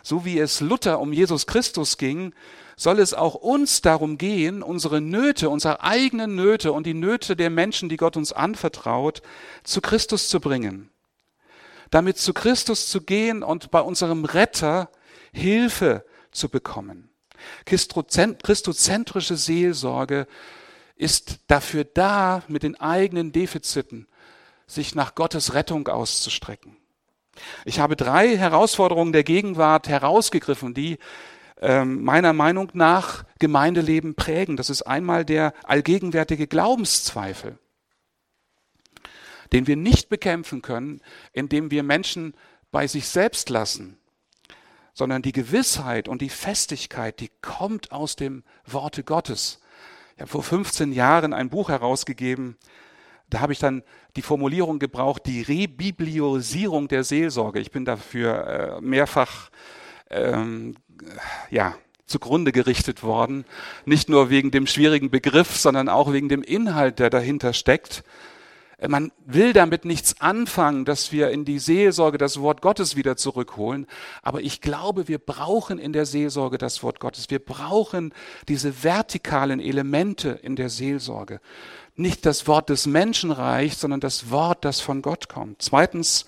So 0.04 0.24
wie 0.24 0.38
es 0.38 0.60
Luther 0.60 1.00
um 1.00 1.12
Jesus 1.12 1.48
Christus 1.48 1.98
ging, 1.98 2.32
soll 2.76 3.00
es 3.00 3.14
auch 3.14 3.34
uns 3.34 3.82
darum 3.82 4.16
gehen, 4.16 4.62
unsere 4.62 5.00
Nöte, 5.00 5.50
unsere 5.50 5.82
eigenen 5.82 6.36
Nöte 6.36 6.72
und 6.72 6.86
die 6.86 6.94
Nöte 6.94 7.34
der 7.34 7.50
Menschen, 7.50 7.88
die 7.88 7.96
Gott 7.96 8.16
uns 8.16 8.32
anvertraut, 8.32 9.22
zu 9.64 9.80
Christus 9.80 10.28
zu 10.28 10.38
bringen. 10.38 10.90
Damit 11.90 12.18
zu 12.18 12.32
Christus 12.32 12.88
zu 12.88 13.00
gehen 13.00 13.42
und 13.42 13.72
bei 13.72 13.80
unserem 13.80 14.24
Retter 14.24 14.88
Hilfe 15.32 16.04
zu 16.30 16.48
bekommen. 16.48 17.10
Christozentrische 17.64 19.36
Seelsorge 19.36 20.28
ist 20.94 21.40
dafür 21.48 21.82
da, 21.82 22.44
mit 22.46 22.62
den 22.62 22.78
eigenen 22.78 23.32
Defiziten 23.32 24.06
sich 24.68 24.94
nach 24.94 25.16
Gottes 25.16 25.54
Rettung 25.54 25.88
auszustrecken. 25.88 26.76
Ich 27.64 27.80
habe 27.80 27.96
drei 27.96 28.36
Herausforderungen 28.36 29.12
der 29.12 29.24
Gegenwart 29.24 29.88
herausgegriffen, 29.88 30.74
die 30.74 30.98
ähm, 31.60 32.04
meiner 32.04 32.32
Meinung 32.32 32.70
nach 32.74 33.24
Gemeindeleben 33.38 34.14
prägen. 34.14 34.56
Das 34.56 34.70
ist 34.70 34.82
einmal 34.82 35.24
der 35.24 35.54
allgegenwärtige 35.64 36.46
Glaubenszweifel, 36.46 37.58
den 39.52 39.66
wir 39.66 39.76
nicht 39.76 40.08
bekämpfen 40.08 40.62
können, 40.62 41.00
indem 41.32 41.70
wir 41.70 41.82
Menschen 41.82 42.34
bei 42.70 42.86
sich 42.86 43.08
selbst 43.08 43.48
lassen, 43.48 43.98
sondern 44.92 45.22
die 45.22 45.32
Gewissheit 45.32 46.08
und 46.08 46.22
die 46.22 46.28
Festigkeit, 46.28 47.20
die 47.20 47.30
kommt 47.40 47.92
aus 47.92 48.16
dem 48.16 48.44
Worte 48.66 49.04
Gottes. 49.04 49.60
Ich 50.16 50.20
habe 50.20 50.30
vor 50.30 50.42
15 50.42 50.92
Jahren 50.92 51.32
ein 51.32 51.50
Buch 51.50 51.70
herausgegeben, 51.70 52.56
da 53.30 53.40
habe 53.40 53.52
ich 53.52 53.58
dann 53.58 53.82
die 54.16 54.22
Formulierung 54.22 54.78
gebraucht, 54.78 55.22
die 55.26 55.42
Rebibliosierung 55.42 56.88
der 56.88 57.04
Seelsorge. 57.04 57.60
Ich 57.60 57.70
bin 57.70 57.84
dafür 57.84 58.78
äh, 58.78 58.80
mehrfach 58.80 59.50
ähm, 60.10 60.74
ja, 61.50 61.74
zugrunde 62.06 62.52
gerichtet 62.52 63.02
worden. 63.02 63.44
Nicht 63.84 64.08
nur 64.08 64.30
wegen 64.30 64.50
dem 64.50 64.66
schwierigen 64.66 65.10
Begriff, 65.10 65.56
sondern 65.56 65.88
auch 65.88 66.12
wegen 66.12 66.28
dem 66.28 66.42
Inhalt, 66.42 66.98
der 66.98 67.10
dahinter 67.10 67.52
steckt. 67.52 68.02
Man 68.86 69.10
will 69.26 69.52
damit 69.52 69.84
nichts 69.84 70.20
anfangen, 70.20 70.84
dass 70.84 71.10
wir 71.10 71.30
in 71.30 71.44
die 71.44 71.58
Seelsorge 71.58 72.16
das 72.16 72.40
Wort 72.40 72.62
Gottes 72.62 72.94
wieder 72.94 73.16
zurückholen. 73.16 73.88
Aber 74.22 74.40
ich 74.40 74.60
glaube, 74.60 75.08
wir 75.08 75.18
brauchen 75.18 75.80
in 75.80 75.92
der 75.92 76.06
Seelsorge 76.06 76.58
das 76.58 76.84
Wort 76.84 77.00
Gottes. 77.00 77.28
Wir 77.28 77.40
brauchen 77.40 78.14
diese 78.46 78.84
vertikalen 78.84 79.58
Elemente 79.58 80.30
in 80.30 80.54
der 80.54 80.68
Seelsorge. 80.68 81.40
Nicht 81.98 82.26
das 82.26 82.46
Wort 82.46 82.70
des 82.70 82.86
Menschen 82.86 83.32
reicht, 83.32 83.80
sondern 83.80 83.98
das 83.98 84.30
Wort, 84.30 84.64
das 84.64 84.80
von 84.80 85.02
Gott 85.02 85.28
kommt. 85.28 85.60
Zweitens, 85.60 86.26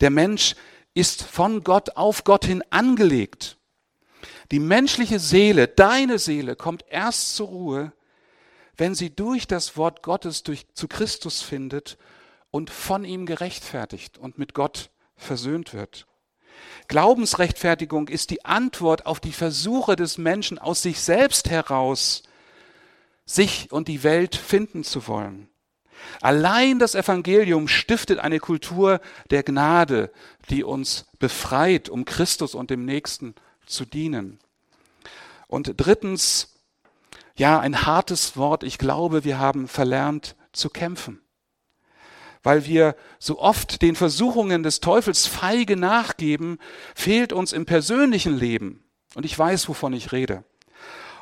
der 0.00 0.08
Mensch 0.08 0.56
ist 0.94 1.22
von 1.22 1.62
Gott 1.62 1.98
auf 1.98 2.24
Gott 2.24 2.46
hin 2.46 2.64
angelegt. 2.70 3.58
Die 4.50 4.58
menschliche 4.58 5.18
Seele, 5.18 5.68
deine 5.68 6.18
Seele, 6.18 6.56
kommt 6.56 6.86
erst 6.88 7.36
zur 7.36 7.48
Ruhe, 7.48 7.92
wenn 8.78 8.94
sie 8.94 9.14
durch 9.14 9.46
das 9.46 9.76
Wort 9.76 10.02
Gottes 10.02 10.42
durch, 10.42 10.66
zu 10.72 10.88
Christus 10.88 11.42
findet 11.42 11.98
und 12.50 12.70
von 12.70 13.04
ihm 13.04 13.26
gerechtfertigt 13.26 14.16
und 14.16 14.38
mit 14.38 14.54
Gott 14.54 14.88
versöhnt 15.16 15.74
wird. 15.74 16.06
Glaubensrechtfertigung 16.88 18.08
ist 18.08 18.30
die 18.30 18.46
Antwort 18.46 19.04
auf 19.04 19.20
die 19.20 19.32
Versuche 19.32 19.96
des 19.96 20.16
Menschen 20.16 20.58
aus 20.58 20.80
sich 20.80 21.02
selbst 21.02 21.50
heraus, 21.50 22.22
sich 23.26 23.72
und 23.72 23.88
die 23.88 24.02
Welt 24.02 24.36
finden 24.36 24.84
zu 24.84 25.06
wollen. 25.06 25.48
Allein 26.20 26.78
das 26.78 26.94
Evangelium 26.94 27.68
stiftet 27.68 28.18
eine 28.18 28.38
Kultur 28.38 29.00
der 29.30 29.42
Gnade, 29.42 30.12
die 30.50 30.64
uns 30.64 31.06
befreit, 31.18 31.88
um 31.88 32.04
Christus 32.04 32.54
und 32.54 32.70
dem 32.70 32.84
Nächsten 32.84 33.34
zu 33.66 33.84
dienen. 33.84 34.38
Und 35.48 35.74
drittens, 35.76 36.54
ja, 37.36 37.58
ein 37.60 37.86
hartes 37.86 38.36
Wort. 38.36 38.62
Ich 38.62 38.78
glaube, 38.78 39.24
wir 39.24 39.38
haben 39.38 39.68
verlernt 39.68 40.36
zu 40.52 40.68
kämpfen. 40.68 41.20
Weil 42.42 42.66
wir 42.66 42.94
so 43.18 43.38
oft 43.38 43.80
den 43.80 43.96
Versuchungen 43.96 44.62
des 44.62 44.80
Teufels 44.80 45.26
feige 45.26 45.76
nachgeben, 45.76 46.58
fehlt 46.94 47.32
uns 47.32 47.52
im 47.52 47.64
persönlichen 47.64 48.36
Leben, 48.36 48.84
und 49.14 49.24
ich 49.24 49.38
weiß, 49.38 49.68
wovon 49.68 49.92
ich 49.94 50.12
rede, 50.12 50.44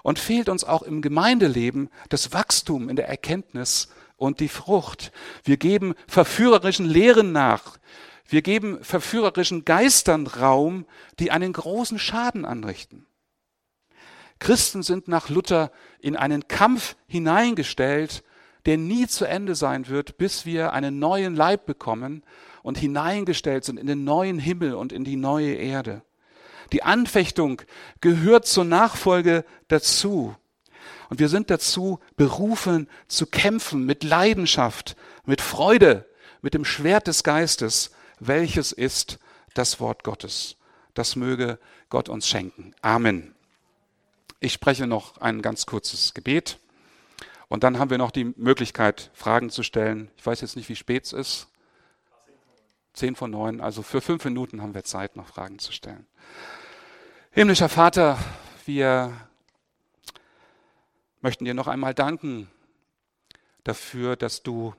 und 0.03 0.19
fehlt 0.19 0.49
uns 0.49 0.65
auch 0.65 0.83
im 0.83 1.03
Gemeindeleben 1.03 1.89
das 2.09 2.33
Wachstum 2.33 2.89
in 2.89 2.97
der 2.97 3.09
Erkenntnis 3.09 3.89
und 4.17 4.41
die 4.41 4.49
Frucht. 4.49 5.13
Wir 5.45 5.57
geben 5.57 5.95
verführerischen 6.07 6.87
Lehren 6.87 7.33
nach. 7.33 7.79
Wir 8.27 8.43
geben 8.43 8.83
verführerischen 8.83 9.65
Geistern 9.65 10.27
Raum, 10.27 10.87
die 11.19 11.31
einen 11.31 11.53
großen 11.53 11.99
Schaden 11.99 12.45
anrichten. 12.45 13.07
Christen 14.39 14.83
sind 14.83 15.07
nach 15.07 15.29
Luther 15.29 15.71
in 16.01 16.17
einen 16.17 16.49
Kampf 16.49 16.97
hineingestellt, 17.07 18.25
der 18.67 18.77
nie 18.77 19.07
zu 19.07 19.25
Ende 19.25 19.55
sein 19.55 19.89
wird, 19.89 20.19
bis 20.19 20.47
wir 20.47 20.73
einen 20.73 20.99
neuen 20.99 21.37
Leib 21.37 21.67
bekommen 21.67 22.25
und 22.63 22.79
hineingestellt 22.79 23.65
sind 23.65 23.79
in 23.79 23.87
den 23.87 24.05
neuen 24.05 24.39
Himmel 24.39 24.75
und 24.75 24.93
in 24.93 25.05
die 25.05 25.17
neue 25.17 25.55
Erde. 25.55 26.03
Die 26.73 26.83
Anfechtung 26.83 27.63
gehört 28.01 28.47
zur 28.47 28.65
Nachfolge 28.65 29.45
dazu. 29.69 30.35
Und 31.11 31.21
wir 31.21 31.29
sind 31.29 31.51
dazu 31.51 32.01
berufen 32.17 32.89
zu 33.07 33.27
kämpfen 33.27 33.85
mit 33.85 34.03
Leidenschaft, 34.03 34.97
mit 35.27 35.43
Freude, 35.43 36.09
mit 36.41 36.55
dem 36.55 36.65
Schwert 36.65 37.07
des 37.07 37.23
Geistes, 37.23 37.91
welches 38.19 38.73
ist 38.73 39.19
das 39.55 39.79
Wort 39.79 40.05
Gottes. 40.05 40.57
Das 40.95 41.17
möge 41.17 41.59
Gott 41.91 42.09
uns 42.09 42.27
schenken. 42.27 42.75
Amen. 42.81 43.35
Ich 44.41 44.55
spreche 44.55 44.87
noch 44.87 45.19
ein 45.19 45.43
ganz 45.43 45.67
kurzes 45.67 46.15
Gebet 46.15 46.59
und 47.49 47.63
dann 47.63 47.79
haben 47.79 47.91
wir 47.91 47.99
noch 47.99 48.11
die 48.11 48.33
Möglichkeit, 48.37 49.11
Fragen 49.13 49.51
zu 49.51 49.63
stellen. 49.63 50.11
Ich 50.17 50.25
weiß 50.25 50.41
jetzt 50.41 50.57
nicht, 50.57 50.71
wie 50.71 50.77
spät 50.77 51.05
es 51.05 51.13
ist. 51.13 51.49
Zehn 52.95 53.15
von 53.15 53.31
neun, 53.31 53.61
also 53.61 53.83
für 53.83 54.01
fünf 54.01 54.25
Minuten 54.25 54.63
haben 54.63 54.75
wir 54.75 54.85
Zeit, 54.85 55.17
noch 55.17 55.27
Fragen 55.27 55.59
zu 55.59 55.73
stellen. 55.73 56.07
Himmlischer 57.35 57.71
Vater, 57.71 58.19
wir 58.67 59.11
möchten 61.23 61.47
dir 61.47 61.55
noch 61.55 61.67
einmal 61.67 61.95
danken 61.95 62.51
dafür, 63.65 64.17
dass 64.17 64.43
du 64.43 64.75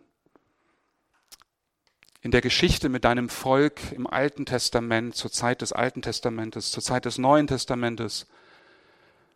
in 2.22 2.30
der 2.30 2.42
Geschichte 2.42 2.90
mit 2.90 3.06
deinem 3.06 3.30
Volk 3.30 3.92
im 3.94 4.06
Alten 4.06 4.46
Testament, 4.46 5.16
zur 5.16 5.32
Zeit 5.32 5.64
des 5.64 5.74
Alten 5.74 6.04
Testamentes, 6.04 6.70
zur 6.70 6.84
Zeit 6.84 7.06
des 7.06 7.18
Neuen 7.18 7.48
Testamentes 7.48 8.28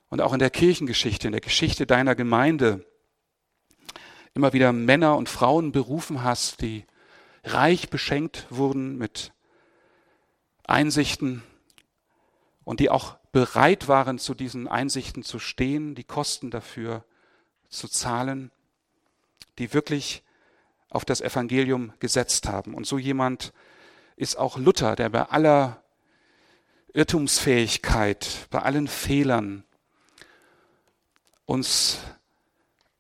und 0.10 0.22
auch 0.22 0.34
in 0.34 0.40
der 0.40 0.52
Kirchengeschichte, 0.52 1.28
in 1.28 1.32
der 1.32 1.42
Geschichte 1.42 1.88
deiner 1.88 2.14
Gemeinde 2.14 2.86
immer 4.36 4.54
wieder 4.54 4.72
Männer 4.74 5.18
und 5.18 5.28
Frauen 5.28 5.72
berufen 5.72 6.24
hast, 6.24 6.62
die 6.62 6.86
reich 7.44 7.90
beschenkt 7.90 8.46
wurden 8.52 9.00
mit 9.00 9.34
Einsichten 10.66 11.42
und 12.68 12.82
die 12.82 12.90
auch 12.90 13.16
bereit 13.32 13.88
waren, 13.88 14.20
zu 14.20 14.34
diesen 14.34 14.68
Einsichten 14.68 15.24
zu 15.24 15.40
stehen, 15.40 15.96
die 15.96 16.04
Kosten 16.04 16.52
dafür 16.52 17.06
zu 17.70 17.88
zahlen, 17.88 18.52
die 19.58 19.74
wirklich 19.74 20.22
auf 20.90 21.06
das 21.06 21.22
Evangelium 21.22 21.94
gesetzt 22.00 22.50
haben. 22.50 22.74
Und 22.74 22.86
so 22.86 22.98
jemand 22.98 23.54
ist 24.18 24.38
auch 24.38 24.58
Luther, 24.58 24.98
der 24.98 25.08
bei 25.08 25.24
aller 25.24 25.82
Irrtumsfähigkeit, 26.92 28.48
bei 28.50 28.60
allen 28.60 28.90
Fehlern 28.90 29.64
uns 31.46 32.00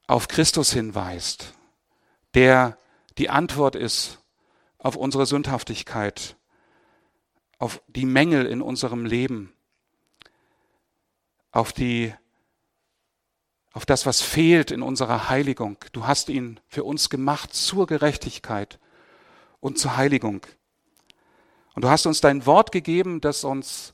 auf 0.07 0.29
Christus 0.29 0.71
hinweist, 0.71 1.53
der 2.35 2.77
die 3.17 3.29
Antwort 3.29 3.75
ist 3.75 4.19
auf 4.77 4.95
unsere 4.95 5.25
Sündhaftigkeit, 5.25 6.37
auf 7.57 7.81
die 7.89 8.05
Mängel 8.05 8.45
in 8.45 8.61
unserem 8.61 9.05
Leben, 9.05 9.51
auf 11.57 11.73
die 11.73 12.13
auf 13.73 13.85
das, 13.85 14.05
was 14.05 14.21
fehlt 14.21 14.71
in 14.71 14.81
unserer 14.81 15.29
Heiligung. 15.29 15.77
Du 15.91 16.07
hast 16.07 16.29
ihn 16.29 16.59
für 16.67 16.83
uns 16.83 17.09
gemacht 17.09 17.53
zur 17.53 17.85
Gerechtigkeit 17.85 18.79
und 19.59 19.77
zur 19.77 19.97
Heiligung. 19.97 20.41
Und 21.75 21.83
du 21.83 21.89
hast 21.89 22.05
uns 22.07 22.21
dein 22.21 22.45
Wort 22.47 22.71
gegeben, 22.71 23.21
das 23.21 23.43
uns 23.43 23.93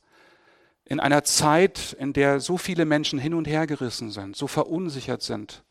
in 0.86 1.00
einer 1.00 1.24
Zeit, 1.24 1.94
in 2.00 2.14
der 2.14 2.40
so 2.40 2.58
viele 2.58 2.86
Menschen 2.86 3.20
hin 3.20 3.34
und 3.34 3.46
her 3.46 3.68
gerissen 3.68 4.12
sind, 4.12 4.38
so 4.38 4.48
verunsichert 4.48 5.22
sind, 5.22 5.64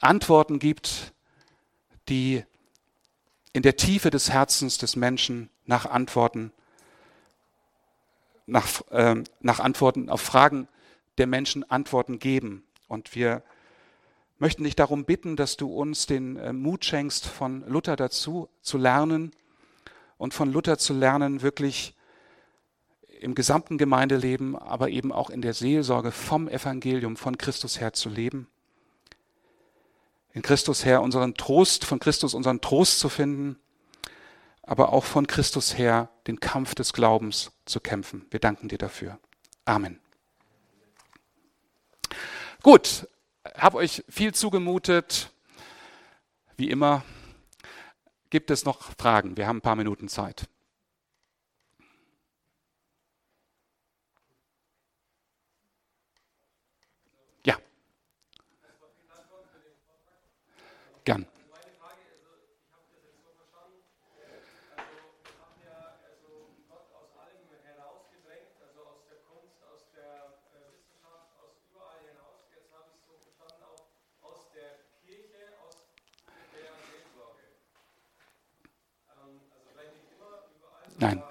Antworten 0.00 0.58
gibt, 0.58 1.12
die 2.08 2.44
in 3.52 3.62
der 3.62 3.76
Tiefe 3.76 4.10
des 4.10 4.30
Herzens 4.30 4.78
des 4.78 4.96
Menschen 4.96 5.50
nach 5.66 5.86
Antworten, 5.86 6.52
nach, 8.46 8.80
äh, 8.90 9.22
nach 9.40 9.60
Antworten 9.60 10.08
auf 10.08 10.20
Fragen 10.20 10.68
der 11.18 11.26
Menschen 11.26 11.68
Antworten 11.70 12.18
geben. 12.18 12.64
Und 12.88 13.14
wir 13.14 13.42
möchten 14.38 14.64
dich 14.64 14.76
darum 14.76 15.04
bitten, 15.04 15.36
dass 15.36 15.56
du 15.56 15.72
uns 15.72 16.06
den 16.06 16.36
äh, 16.36 16.52
Mut 16.52 16.84
schenkst, 16.84 17.26
von 17.26 17.64
Luther 17.66 17.96
dazu 17.96 18.48
zu 18.60 18.78
lernen 18.78 19.32
und 20.18 20.34
von 20.34 20.52
Luther 20.52 20.78
zu 20.78 20.92
lernen, 20.92 21.42
wirklich 21.42 21.94
im 23.20 23.34
gesamten 23.34 23.78
Gemeindeleben, 23.78 24.56
aber 24.56 24.90
eben 24.90 25.12
auch 25.12 25.30
in 25.30 25.40
der 25.40 25.54
Seelsorge 25.54 26.12
vom 26.12 26.48
Evangelium, 26.48 27.16
von 27.16 27.38
Christus 27.38 27.80
her 27.80 27.92
zu 27.92 28.08
leben. 28.08 28.48
In 30.32 30.42
Christus 30.42 30.84
her 30.84 31.00
unseren 31.00 31.34
Trost, 31.34 31.84
von 31.84 32.00
Christus 32.00 32.34
unseren 32.34 32.60
Trost 32.60 32.98
zu 32.98 33.08
finden, 33.08 33.56
aber 34.62 34.92
auch 34.92 35.04
von 35.04 35.26
Christus 35.26 35.78
her 35.78 36.10
den 36.26 36.40
Kampf 36.40 36.74
des 36.74 36.92
Glaubens 36.92 37.52
zu 37.64 37.80
kämpfen. 37.80 38.26
Wir 38.30 38.40
danken 38.40 38.68
dir 38.68 38.78
dafür. 38.78 39.18
Amen. 39.64 40.03
Gut, 42.64 43.06
habe 43.58 43.76
euch 43.76 44.02
viel 44.08 44.32
zugemutet. 44.32 45.30
Wie 46.56 46.70
immer 46.70 47.04
gibt 48.30 48.50
es 48.50 48.64
noch 48.64 48.90
Fragen. 48.96 49.36
Wir 49.36 49.46
haben 49.46 49.58
ein 49.58 49.60
paar 49.60 49.76
Minuten 49.76 50.08
Zeit. 50.08 50.48
Ja. 57.44 57.58
Gern. 61.04 61.26
Nein. 81.04 81.22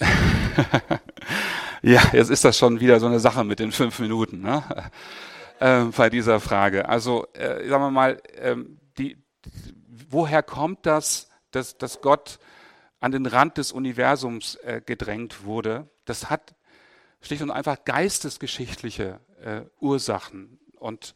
ja, 1.82 2.00
jetzt 2.12 2.30
ist 2.30 2.44
das 2.44 2.56
schon 2.56 2.80
wieder 2.80 3.00
so 3.00 3.06
eine 3.06 3.20
Sache 3.20 3.44
mit 3.44 3.58
den 3.58 3.72
fünf 3.72 3.98
Minuten. 3.98 4.40
Ne? 4.40 4.62
Äh, 5.60 5.84
bei 5.84 6.10
dieser 6.10 6.40
Frage. 6.40 6.88
Also 6.88 7.26
äh, 7.34 7.68
sagen 7.68 7.84
wir 7.84 7.90
mal, 7.90 8.22
ähm, 8.36 8.80
die, 8.98 9.22
woher 10.08 10.42
kommt 10.42 10.86
das, 10.86 11.28
dass, 11.50 11.78
dass 11.78 12.00
Gott 12.00 12.38
an 12.98 13.12
den 13.12 13.26
Rand 13.26 13.58
des 13.58 13.72
Universums 13.72 14.56
äh, 14.56 14.80
gedrängt 14.84 15.44
wurde? 15.44 15.88
Das 16.04 16.30
hat 16.30 16.54
schlicht 17.20 17.42
und 17.42 17.50
einfach 17.50 17.84
geistesgeschichtliche 17.84 19.20
äh, 19.42 19.62
Ursachen. 19.80 20.58
Und 20.78 21.14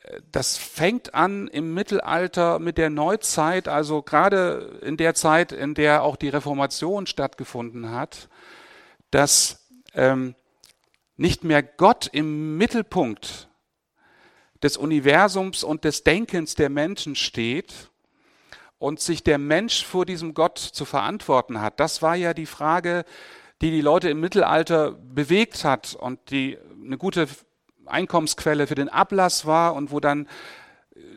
äh, 0.00 0.20
das 0.30 0.56
fängt 0.58 1.14
an 1.14 1.48
im 1.48 1.74
Mittelalter 1.74 2.58
mit 2.58 2.78
der 2.78 2.90
Neuzeit, 2.90 3.66
also 3.66 4.02
gerade 4.02 4.78
in 4.82 4.96
der 4.96 5.14
Zeit, 5.14 5.52
in 5.52 5.74
der 5.74 6.02
auch 6.02 6.16
die 6.16 6.28
Reformation 6.28 7.06
stattgefunden 7.06 7.90
hat, 7.90 8.28
dass 9.10 9.68
ähm, 9.94 10.34
nicht 11.16 11.44
mehr 11.44 11.62
Gott 11.62 12.08
im 12.12 12.56
Mittelpunkt 12.56 13.48
des 14.62 14.76
Universums 14.76 15.64
und 15.64 15.84
des 15.84 16.04
Denkens 16.04 16.54
der 16.54 16.68
Menschen 16.68 17.16
steht 17.16 17.90
und 18.78 19.00
sich 19.00 19.22
der 19.22 19.38
Mensch 19.38 19.84
vor 19.84 20.06
diesem 20.06 20.34
Gott 20.34 20.58
zu 20.58 20.84
verantworten 20.84 21.60
hat. 21.60 21.80
Das 21.80 22.02
war 22.02 22.16
ja 22.16 22.34
die 22.34 22.46
Frage, 22.46 23.04
die 23.60 23.70
die 23.70 23.80
Leute 23.80 24.10
im 24.10 24.20
Mittelalter 24.20 24.92
bewegt 24.92 25.64
hat 25.64 25.94
und 25.94 26.18
die 26.30 26.58
eine 26.84 26.98
gute 26.98 27.28
Einkommensquelle 27.86 28.66
für 28.66 28.74
den 28.74 28.88
Ablass 28.88 29.46
war 29.46 29.74
und 29.74 29.92
wo 29.92 30.00
dann 30.00 30.28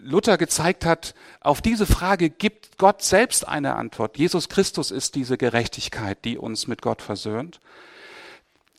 Luther 0.02 0.38
gezeigt 0.38 0.86
hat, 0.86 1.16
auf 1.42 1.62
diese 1.62 1.86
Frage 1.86 2.30
gibt 2.30 2.78
Gott 2.78 3.02
selbst 3.02 3.48
eine 3.48 3.76
Antwort. 3.76 4.18
Jesus 4.18 4.50
Christus 4.50 4.92
ist 4.92 5.16
diese 5.16 5.38
Gerechtigkeit, 5.38 6.24
die 6.24 6.38
uns 6.38 6.68
mit 6.68 6.82
Gott 6.82 7.02
versöhnt. 7.02 7.60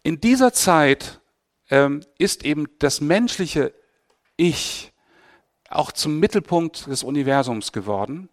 In 0.07 0.21
dieser 0.21 0.53
Zeit 0.53 1.21
ähm, 1.69 2.01
ist 2.17 2.45
eben 2.45 2.69
das 2.79 3.01
menschliche 3.01 3.75
Ich 4.37 4.93
auch 5.69 5.91
zum 5.91 6.21
Mittelpunkt 6.21 6.87
des 6.87 7.03
Universums 7.03 7.73
geworden. 7.73 8.29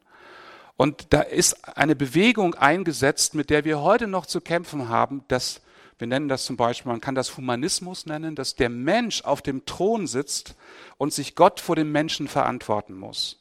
Und 0.78 1.08
da 1.14 1.22
ist 1.22 1.76
eine 1.76 1.96
Bewegung 1.96 2.54
eingesetzt, 2.54 3.34
mit 3.34 3.50
der 3.50 3.66
wir 3.66 3.82
heute 3.82 4.06
noch 4.06 4.28
zu 4.28 4.40
kämpfen 4.40 4.88
haben, 4.88 5.24
dass 5.30 5.62
wir 5.98 6.06
nennen 6.06 6.28
das 6.28 6.46
zum 6.46 6.58
Beispiel, 6.58 6.92
man 6.92 7.02
kann 7.02 7.16
das 7.16 7.38
Humanismus 7.38 8.06
nennen, 8.06 8.36
dass 8.36 8.54
der 8.54 8.70
Mensch 8.70 9.24
auf 9.24 9.42
dem 9.42 9.66
Thron 9.66 10.06
sitzt 10.06 10.54
und 11.00 11.12
sich 11.12 11.34
Gott 11.34 11.60
vor 11.60 11.76
dem 11.76 11.92
Menschen 11.92 12.28
verantworten 12.28 12.94
muss. 12.94 13.40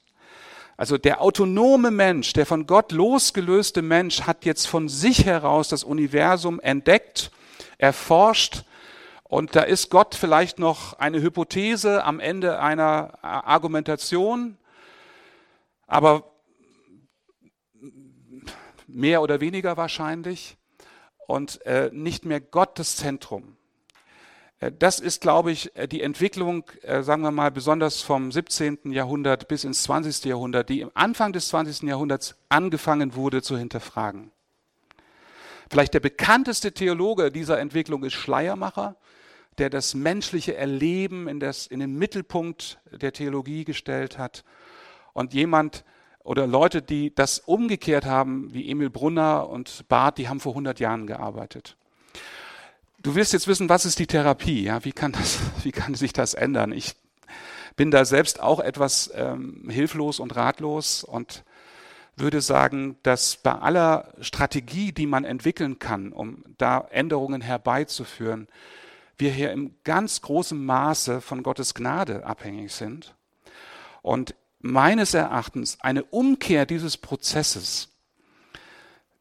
Also 0.79 0.97
der 0.97 1.21
autonome 1.21 1.91
Mensch, 1.91 2.33
der 2.33 2.47
von 2.47 2.67
Gott 2.67 2.93
losgelöste 2.93 3.83
Mensch 3.83 4.23
hat 4.23 4.47
jetzt 4.47 4.69
von 4.69 4.89
sich 4.89 5.27
heraus 5.27 5.69
das 5.69 5.85
Universum 5.85 6.61
entdeckt 6.61 7.31
erforscht. 7.83 8.65
Und 9.25 9.57
da 9.57 9.63
ist 9.63 9.91
Gott 9.91 10.15
vielleicht 10.15 10.59
noch 10.59 10.95
eine 10.95 11.21
Hypothese 11.21 12.05
am 12.05 12.21
Ende 12.21 12.61
einer 12.61 13.19
Argumentation, 13.23 14.57
aber 15.87 16.31
mehr 18.87 19.23
oder 19.23 19.41
weniger 19.41 19.77
wahrscheinlich 19.77 20.57
und 21.27 21.65
äh, 21.67 21.91
nicht 21.93 22.25
mehr 22.25 22.41
Gott 22.41 22.79
das 22.79 22.97
Zentrum. 22.97 23.57
Äh, 24.61 24.71
das 24.71 25.01
ist, 25.01 25.23
glaube 25.23 25.51
ich, 25.51 25.75
äh, 25.77 25.89
die 25.89 26.03
Entwicklung, 26.03 26.65
äh, 26.83 27.03
sagen 27.03 27.23
wir 27.23 27.31
mal, 27.31 27.51
besonders 27.51 28.03
vom 28.03 28.31
17. 28.31 28.93
Jahrhundert 28.93 29.49
bis 29.49 29.65
ins 29.65 29.83
20. 29.85 30.27
Jahrhundert, 30.27 30.69
die 30.69 30.81
im 30.81 30.91
Anfang 30.95 31.33
des 31.33 31.49
20. 31.49 31.89
Jahrhunderts 31.89 32.37
angefangen 32.51 33.15
wurde 33.15 33.41
zu 33.43 33.57
hinterfragen. 33.57 34.31
Vielleicht 35.73 35.95
der 35.95 36.01
bekannteste 36.01 36.73
Theologe 36.73 37.31
dieser 37.33 37.59
Entwicklung 37.59 38.05
ist 38.05 38.13
Schleiermacher, 38.13 38.95
der 39.57 39.71
das 39.71 39.95
menschliche 39.95 40.55
Erleben 40.55 41.29
in, 41.29 41.41
das, 41.41 41.67
in 41.67 41.81
den 41.81 41.97
Mittelpunkt 41.97 42.79
der 42.91 43.15
Theologie 43.15 43.65
gestellt 43.65 44.19
hat. 44.19 44.45
Und 45.15 45.33
jemand 45.33 45.83
oder 46.25 46.47
Leute, 46.47 46.83
die 46.83 47.15
das 47.15 47.39
umgekehrt 47.39 48.05
haben, 48.05 48.53
wie 48.53 48.69
Emil 48.69 48.91
Brunner 48.91 49.49
und 49.49 49.89
Barth, 49.89 50.19
die 50.19 50.29
haben 50.29 50.41
vor 50.41 50.53
100 50.53 50.79
Jahren 50.79 51.07
gearbeitet. 51.07 51.79
Du 53.03 53.15
willst 53.15 53.33
jetzt 53.33 53.49
wissen, 53.49 53.71
was 53.71 53.87
ist 53.87 53.99
die 53.99 54.07
Therapie? 54.07 54.65
Ja, 54.65 54.85
wie 54.85 54.93
kann 54.93 55.13
das, 55.13 55.39
wie 55.63 55.73
kann 55.73 55.95
sich 55.95 56.13
das 56.13 56.35
ändern? 56.35 56.73
Ich 56.73 56.97
bin 57.77 57.91
da 57.91 58.05
selbst 58.05 58.41
auch 58.41 58.61
etwas 58.61 59.11
ähm, 59.15 59.71
hilflos 59.71 60.21
und 60.21 60.37
ratlos 60.37 61.03
und 61.03 61.45
würde 62.17 62.41
sagen, 62.41 62.97
dass 63.03 63.37
bei 63.37 63.53
aller 63.53 64.13
Strategie, 64.21 64.93
die 64.93 65.07
man 65.07 65.25
entwickeln 65.25 65.79
kann, 65.79 66.13
um 66.13 66.45
da 66.59 66.87
Änderungen 66.91 67.41
herbeizuführen, 67.41 68.49
wir 69.19 69.31
hier 69.31 69.53
im 69.53 69.75
ganz 69.85 70.21
großen 70.21 70.63
Maße 70.63 71.21
von 71.21 71.43
Gottes 71.43 71.75
Gnade 71.75 72.27
abhängig 72.27 72.73
sind. 72.73 73.15
Und 74.03 74.35
meines 74.61 75.15
Erachtens 75.15 75.79
eine 75.81 76.05
Umkehr 76.05 76.67
dieses 76.67 76.97
Prozesses, 76.97 77.89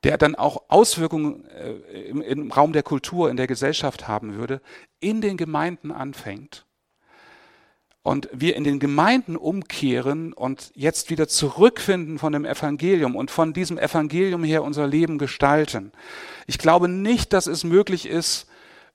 der 0.04 0.18
dann 0.18 0.36
auch 0.36 0.64
Auswirkungen 0.70 1.46
äh, 1.50 1.74
im, 2.10 2.22
im 2.22 2.52
Raum 2.52 2.74
der 2.74 2.84
Kultur, 2.84 3.30
in 3.30 3.38
der 3.38 3.48
Gesellschaft 3.48 4.08
haben 4.08 4.36
würde, 4.36 4.62
in 5.00 5.22
den 5.22 5.38
Gemeinden 5.38 5.92
anfängt 5.92 6.66
und 8.04 8.30
wir 8.34 8.56
in 8.56 8.64
den 8.64 8.80
Gemeinden 8.80 9.36
umkehren 9.36 10.34
und 10.34 10.72
jetzt 10.74 11.10
wieder 11.10 11.28
zurückfinden 11.28 12.18
von 12.18 12.34
dem 12.34 12.46
Evangelium 12.46 13.16
und 13.16 13.30
von 13.30 13.54
diesem 13.54 13.78
Evangelium 13.78 14.44
her 14.44 14.64
unser 14.64 14.88
Leben 14.88 15.18
gestalten. 15.18 15.92
Ich 16.48 16.58
glaube 16.58 16.88
nicht, 16.88 17.32
dass 17.34 17.46
es 17.46 17.64
möglich 17.64 18.08
ist, 18.08 18.48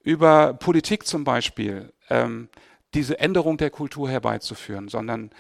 über 0.03 0.55
Politik 0.55 1.07
zum 1.07 1.25
Beispiel 1.25 1.93
ähm, 2.11 2.49
diese 2.95 3.19
Änderung 3.21 3.59
der 3.59 3.71
Kultur 3.71 4.09
herbeizuführen, 4.09 4.89
sondern 4.89 5.31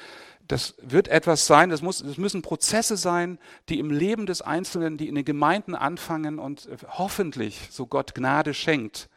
das 0.46 0.74
wird 0.80 1.08
etwas 1.08 1.46
sein, 1.46 1.70
das, 1.70 1.82
muss, 1.82 2.04
das 2.04 2.18
müssen 2.18 2.42
Prozesse 2.42 2.96
sein, 2.96 3.38
die 3.68 3.80
im 3.80 3.90
Leben 3.90 4.26
des 4.26 4.42
Einzelnen, 4.42 4.96
die 4.96 5.08
in 5.08 5.16
den 5.16 5.24
Gemeinden 5.24 5.74
anfangen 5.74 6.38
und 6.38 6.68
hoffentlich, 6.86 7.68
so 7.72 7.86
Gott 7.86 8.14
Gnade 8.14 8.54
schenkt, 8.54 9.08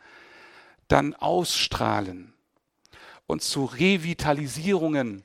dann 0.88 1.14
ausstrahlen 1.14 2.34
und 3.30 3.44
zu 3.44 3.66
Revitalisierungen 3.66 5.24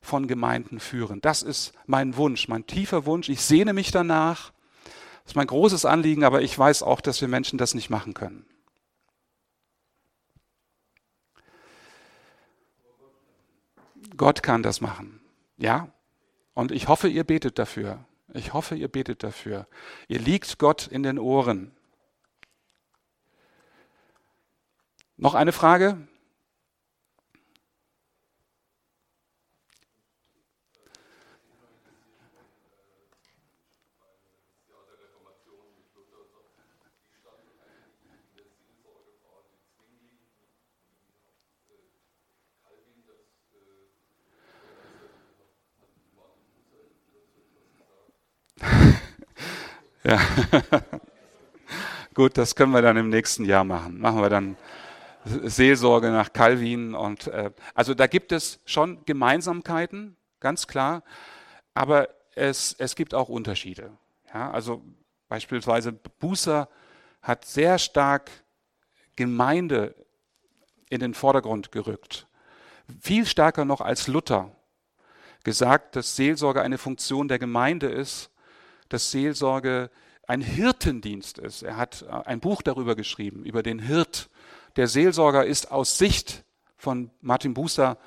von 0.00 0.26
Gemeinden 0.26 0.80
führen. 0.80 1.20
Das 1.20 1.40
ist 1.44 1.72
mein 1.86 2.16
Wunsch, 2.16 2.48
mein 2.48 2.66
tiefer 2.66 3.06
Wunsch. 3.06 3.28
Ich 3.28 3.42
sehne 3.42 3.72
mich 3.72 3.92
danach. 3.92 4.52
Das 5.22 5.32
ist 5.32 5.36
mein 5.36 5.46
großes 5.46 5.84
Anliegen, 5.84 6.24
aber 6.24 6.42
ich 6.42 6.58
weiß 6.58 6.82
auch, 6.82 7.00
dass 7.00 7.20
wir 7.20 7.28
Menschen 7.28 7.56
das 7.56 7.74
nicht 7.74 7.90
machen 7.90 8.12
können. 8.12 8.44
Gott 14.16 14.42
kann 14.42 14.64
das 14.64 14.80
machen. 14.80 15.20
Ja? 15.56 15.92
Und 16.54 16.72
ich 16.72 16.88
hoffe, 16.88 17.06
ihr 17.06 17.22
betet 17.22 17.60
dafür. 17.60 18.04
Ich 18.32 18.52
hoffe, 18.52 18.74
ihr 18.74 18.88
betet 18.88 19.22
dafür. 19.22 19.68
Ihr 20.08 20.18
liegt 20.18 20.58
Gott 20.58 20.88
in 20.88 21.04
den 21.04 21.20
Ohren. 21.20 21.70
Noch 25.16 25.34
eine 25.34 25.52
Frage? 25.52 26.08
Ja. 50.06 50.20
Gut, 52.14 52.36
das 52.38 52.54
können 52.54 52.72
wir 52.72 52.82
dann 52.82 52.96
im 52.96 53.08
nächsten 53.08 53.44
Jahr 53.44 53.64
machen. 53.64 53.98
Machen 53.98 54.20
wir 54.20 54.28
dann 54.28 54.56
Seelsorge 55.24 56.10
nach 56.10 56.32
Calvin 56.32 56.94
und 56.94 57.26
äh, 57.28 57.50
also 57.74 57.94
da 57.94 58.06
gibt 58.06 58.30
es 58.30 58.60
schon 58.66 59.04
Gemeinsamkeiten, 59.06 60.16
ganz 60.38 60.66
klar, 60.66 61.02
aber 61.72 62.08
es, 62.34 62.74
es 62.78 62.94
gibt 62.94 63.14
auch 63.14 63.28
Unterschiede. 63.28 63.96
Ja, 64.32 64.50
also 64.50 64.82
beispielsweise 65.28 65.92
Bußer 65.92 66.68
hat 67.22 67.46
sehr 67.46 67.78
stark 67.78 68.30
Gemeinde 69.16 69.94
in 70.90 71.00
den 71.00 71.14
Vordergrund 71.14 71.72
gerückt. 71.72 72.26
Viel 73.00 73.24
stärker 73.24 73.64
noch 73.64 73.80
als 73.80 74.08
Luther 74.08 74.54
gesagt, 75.42 75.96
dass 75.96 76.16
Seelsorge 76.16 76.60
eine 76.60 76.78
Funktion 76.78 77.28
der 77.28 77.38
Gemeinde 77.38 77.86
ist 77.88 78.30
dass 78.88 79.10
Seelsorge 79.10 79.90
ein 80.26 80.40
Hirtendienst 80.40 81.38
ist. 81.38 81.62
Er 81.62 81.76
hat 81.76 82.02
äh, 82.02 82.10
ein 82.26 82.40
Buch 82.40 82.62
darüber 82.62 82.94
geschrieben, 82.94 83.44
über 83.44 83.62
den 83.62 83.78
Hirt. 83.78 84.30
Der 84.76 84.88
Seelsorger 84.88 85.44
ist 85.44 85.70
aus 85.70 85.98
Sicht 85.98 86.44
von 86.76 87.10
Martin 87.20 87.54
Bußer 87.54 87.98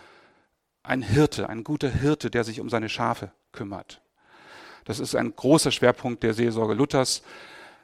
ein 0.84 1.02
Hirte, 1.02 1.50
ein 1.50 1.64
guter 1.64 1.90
Hirte, 1.90 2.32
der 2.32 2.44
sich 2.44 2.60
um 2.60 2.70
seine 2.70 2.90
Schafe 2.90 3.32
kümmert. 3.52 4.02
Das 4.86 5.00
ist 5.00 5.16
ein 5.16 5.36
großer 5.36 5.72
Schwerpunkt 5.72 6.24
der 6.24 6.34
Seelsorge 6.34 6.74
Luthers. 6.74 7.22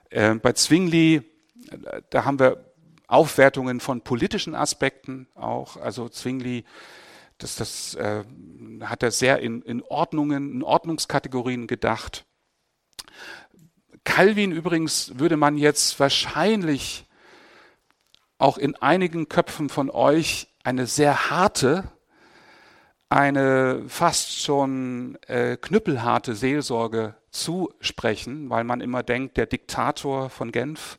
Äh, 0.10 0.36
bei 0.36 0.54
Zwingli, 0.54 1.22
äh, 1.70 2.02
da 2.10 2.26
haben 2.26 2.40
wir 2.40 2.74
Aufwertungen 3.08 3.80
von 3.80 4.02
politischen 4.02 4.56
Aspekten 4.56 5.28
auch. 5.36 5.78
Also 5.78 6.08
Zwingli, 6.10 6.64
das, 7.38 7.58
das 7.58 7.96
äh, 7.96 8.24
hat 8.82 9.04
er 9.04 9.12
sehr 9.12 9.40
in, 9.40 9.62
in 9.64 9.82
Ordnungen, 9.84 10.54
in 10.54 10.64
Ordnungskategorien 10.64 11.68
gedacht. 11.68 12.26
Calvin 14.04 14.52
übrigens 14.52 15.18
würde 15.18 15.38
man 15.38 15.58
jetzt 15.58 16.00
wahrscheinlich 16.00 17.06
auch 18.38 18.58
in 18.58 18.76
einigen 18.76 19.30
Köpfen 19.30 19.70
von 19.70 19.90
euch 19.90 20.48
eine 20.64 20.88
sehr 20.88 21.30
harte, 21.30 21.84
eine 23.10 23.84
fast 23.88 24.42
schon 24.42 25.18
äh, 25.28 25.56
knüppelharte 25.56 26.36
Seelsorge 26.36 27.16
zusprechen, 27.30 28.50
weil 28.50 28.64
man 28.64 28.82
immer 28.82 29.04
denkt, 29.04 29.38
der 29.38 29.46
Diktator 29.46 30.30
von 30.30 30.52
Genf, 30.52 30.98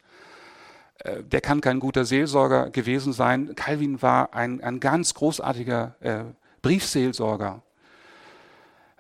äh, 0.99 1.23
der 1.25 1.41
kann 1.41 1.61
kein 1.61 1.81
guter 1.81 2.05
Seelsorger 2.05 2.71
gewesen 2.71 3.13
sein. 3.13 3.55
Calvin 3.57 4.01
war 4.01 4.33
ein, 4.33 4.63
ein 4.63 4.79
ganz 4.79 5.15
großartiger 5.15 5.97
äh, 6.01 6.25
Briefseelsorger. 6.63 7.64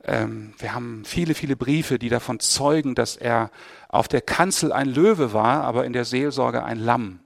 Ähm, 0.04 0.52
wir 0.58 0.74
haben 0.74 1.04
viele, 1.04 1.34
viele 1.34 1.56
Briefe, 1.56 1.98
die 1.98 2.10
davon 2.10 2.38
zeugen, 2.40 2.94
dass 2.94 3.16
er 3.16 3.50
auf 3.88 4.06
der 4.06 4.20
Kanzel 4.20 4.72
ein 4.72 4.88
Löwe 4.88 5.32
war, 5.32 5.64
aber 5.64 5.86
in 5.86 5.92
der 5.92 6.04
Seelsorge 6.04 6.62
ein 6.62 6.78
Lamm. 6.78 7.20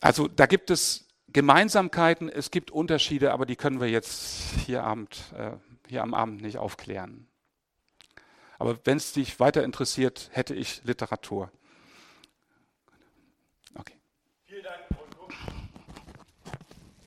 Also 0.00 0.28
da 0.28 0.46
gibt 0.46 0.70
es 0.70 1.08
Gemeinsamkeiten, 1.32 2.28
es 2.28 2.52
gibt 2.52 2.70
Unterschiede, 2.70 3.32
aber 3.32 3.46
die 3.46 3.56
können 3.56 3.80
wir 3.80 3.88
jetzt 3.88 4.54
hier, 4.64 4.84
Abend, 4.84 5.18
äh, 5.36 5.50
hier 5.88 6.02
am 6.02 6.14
Abend 6.14 6.42
nicht 6.42 6.58
aufklären. 6.58 7.26
Aber 8.58 8.78
wenn 8.84 8.98
es 8.98 9.12
dich 9.12 9.40
weiter 9.40 9.64
interessiert, 9.64 10.30
hätte 10.32 10.54
ich 10.54 10.84
Literatur. 10.84 11.50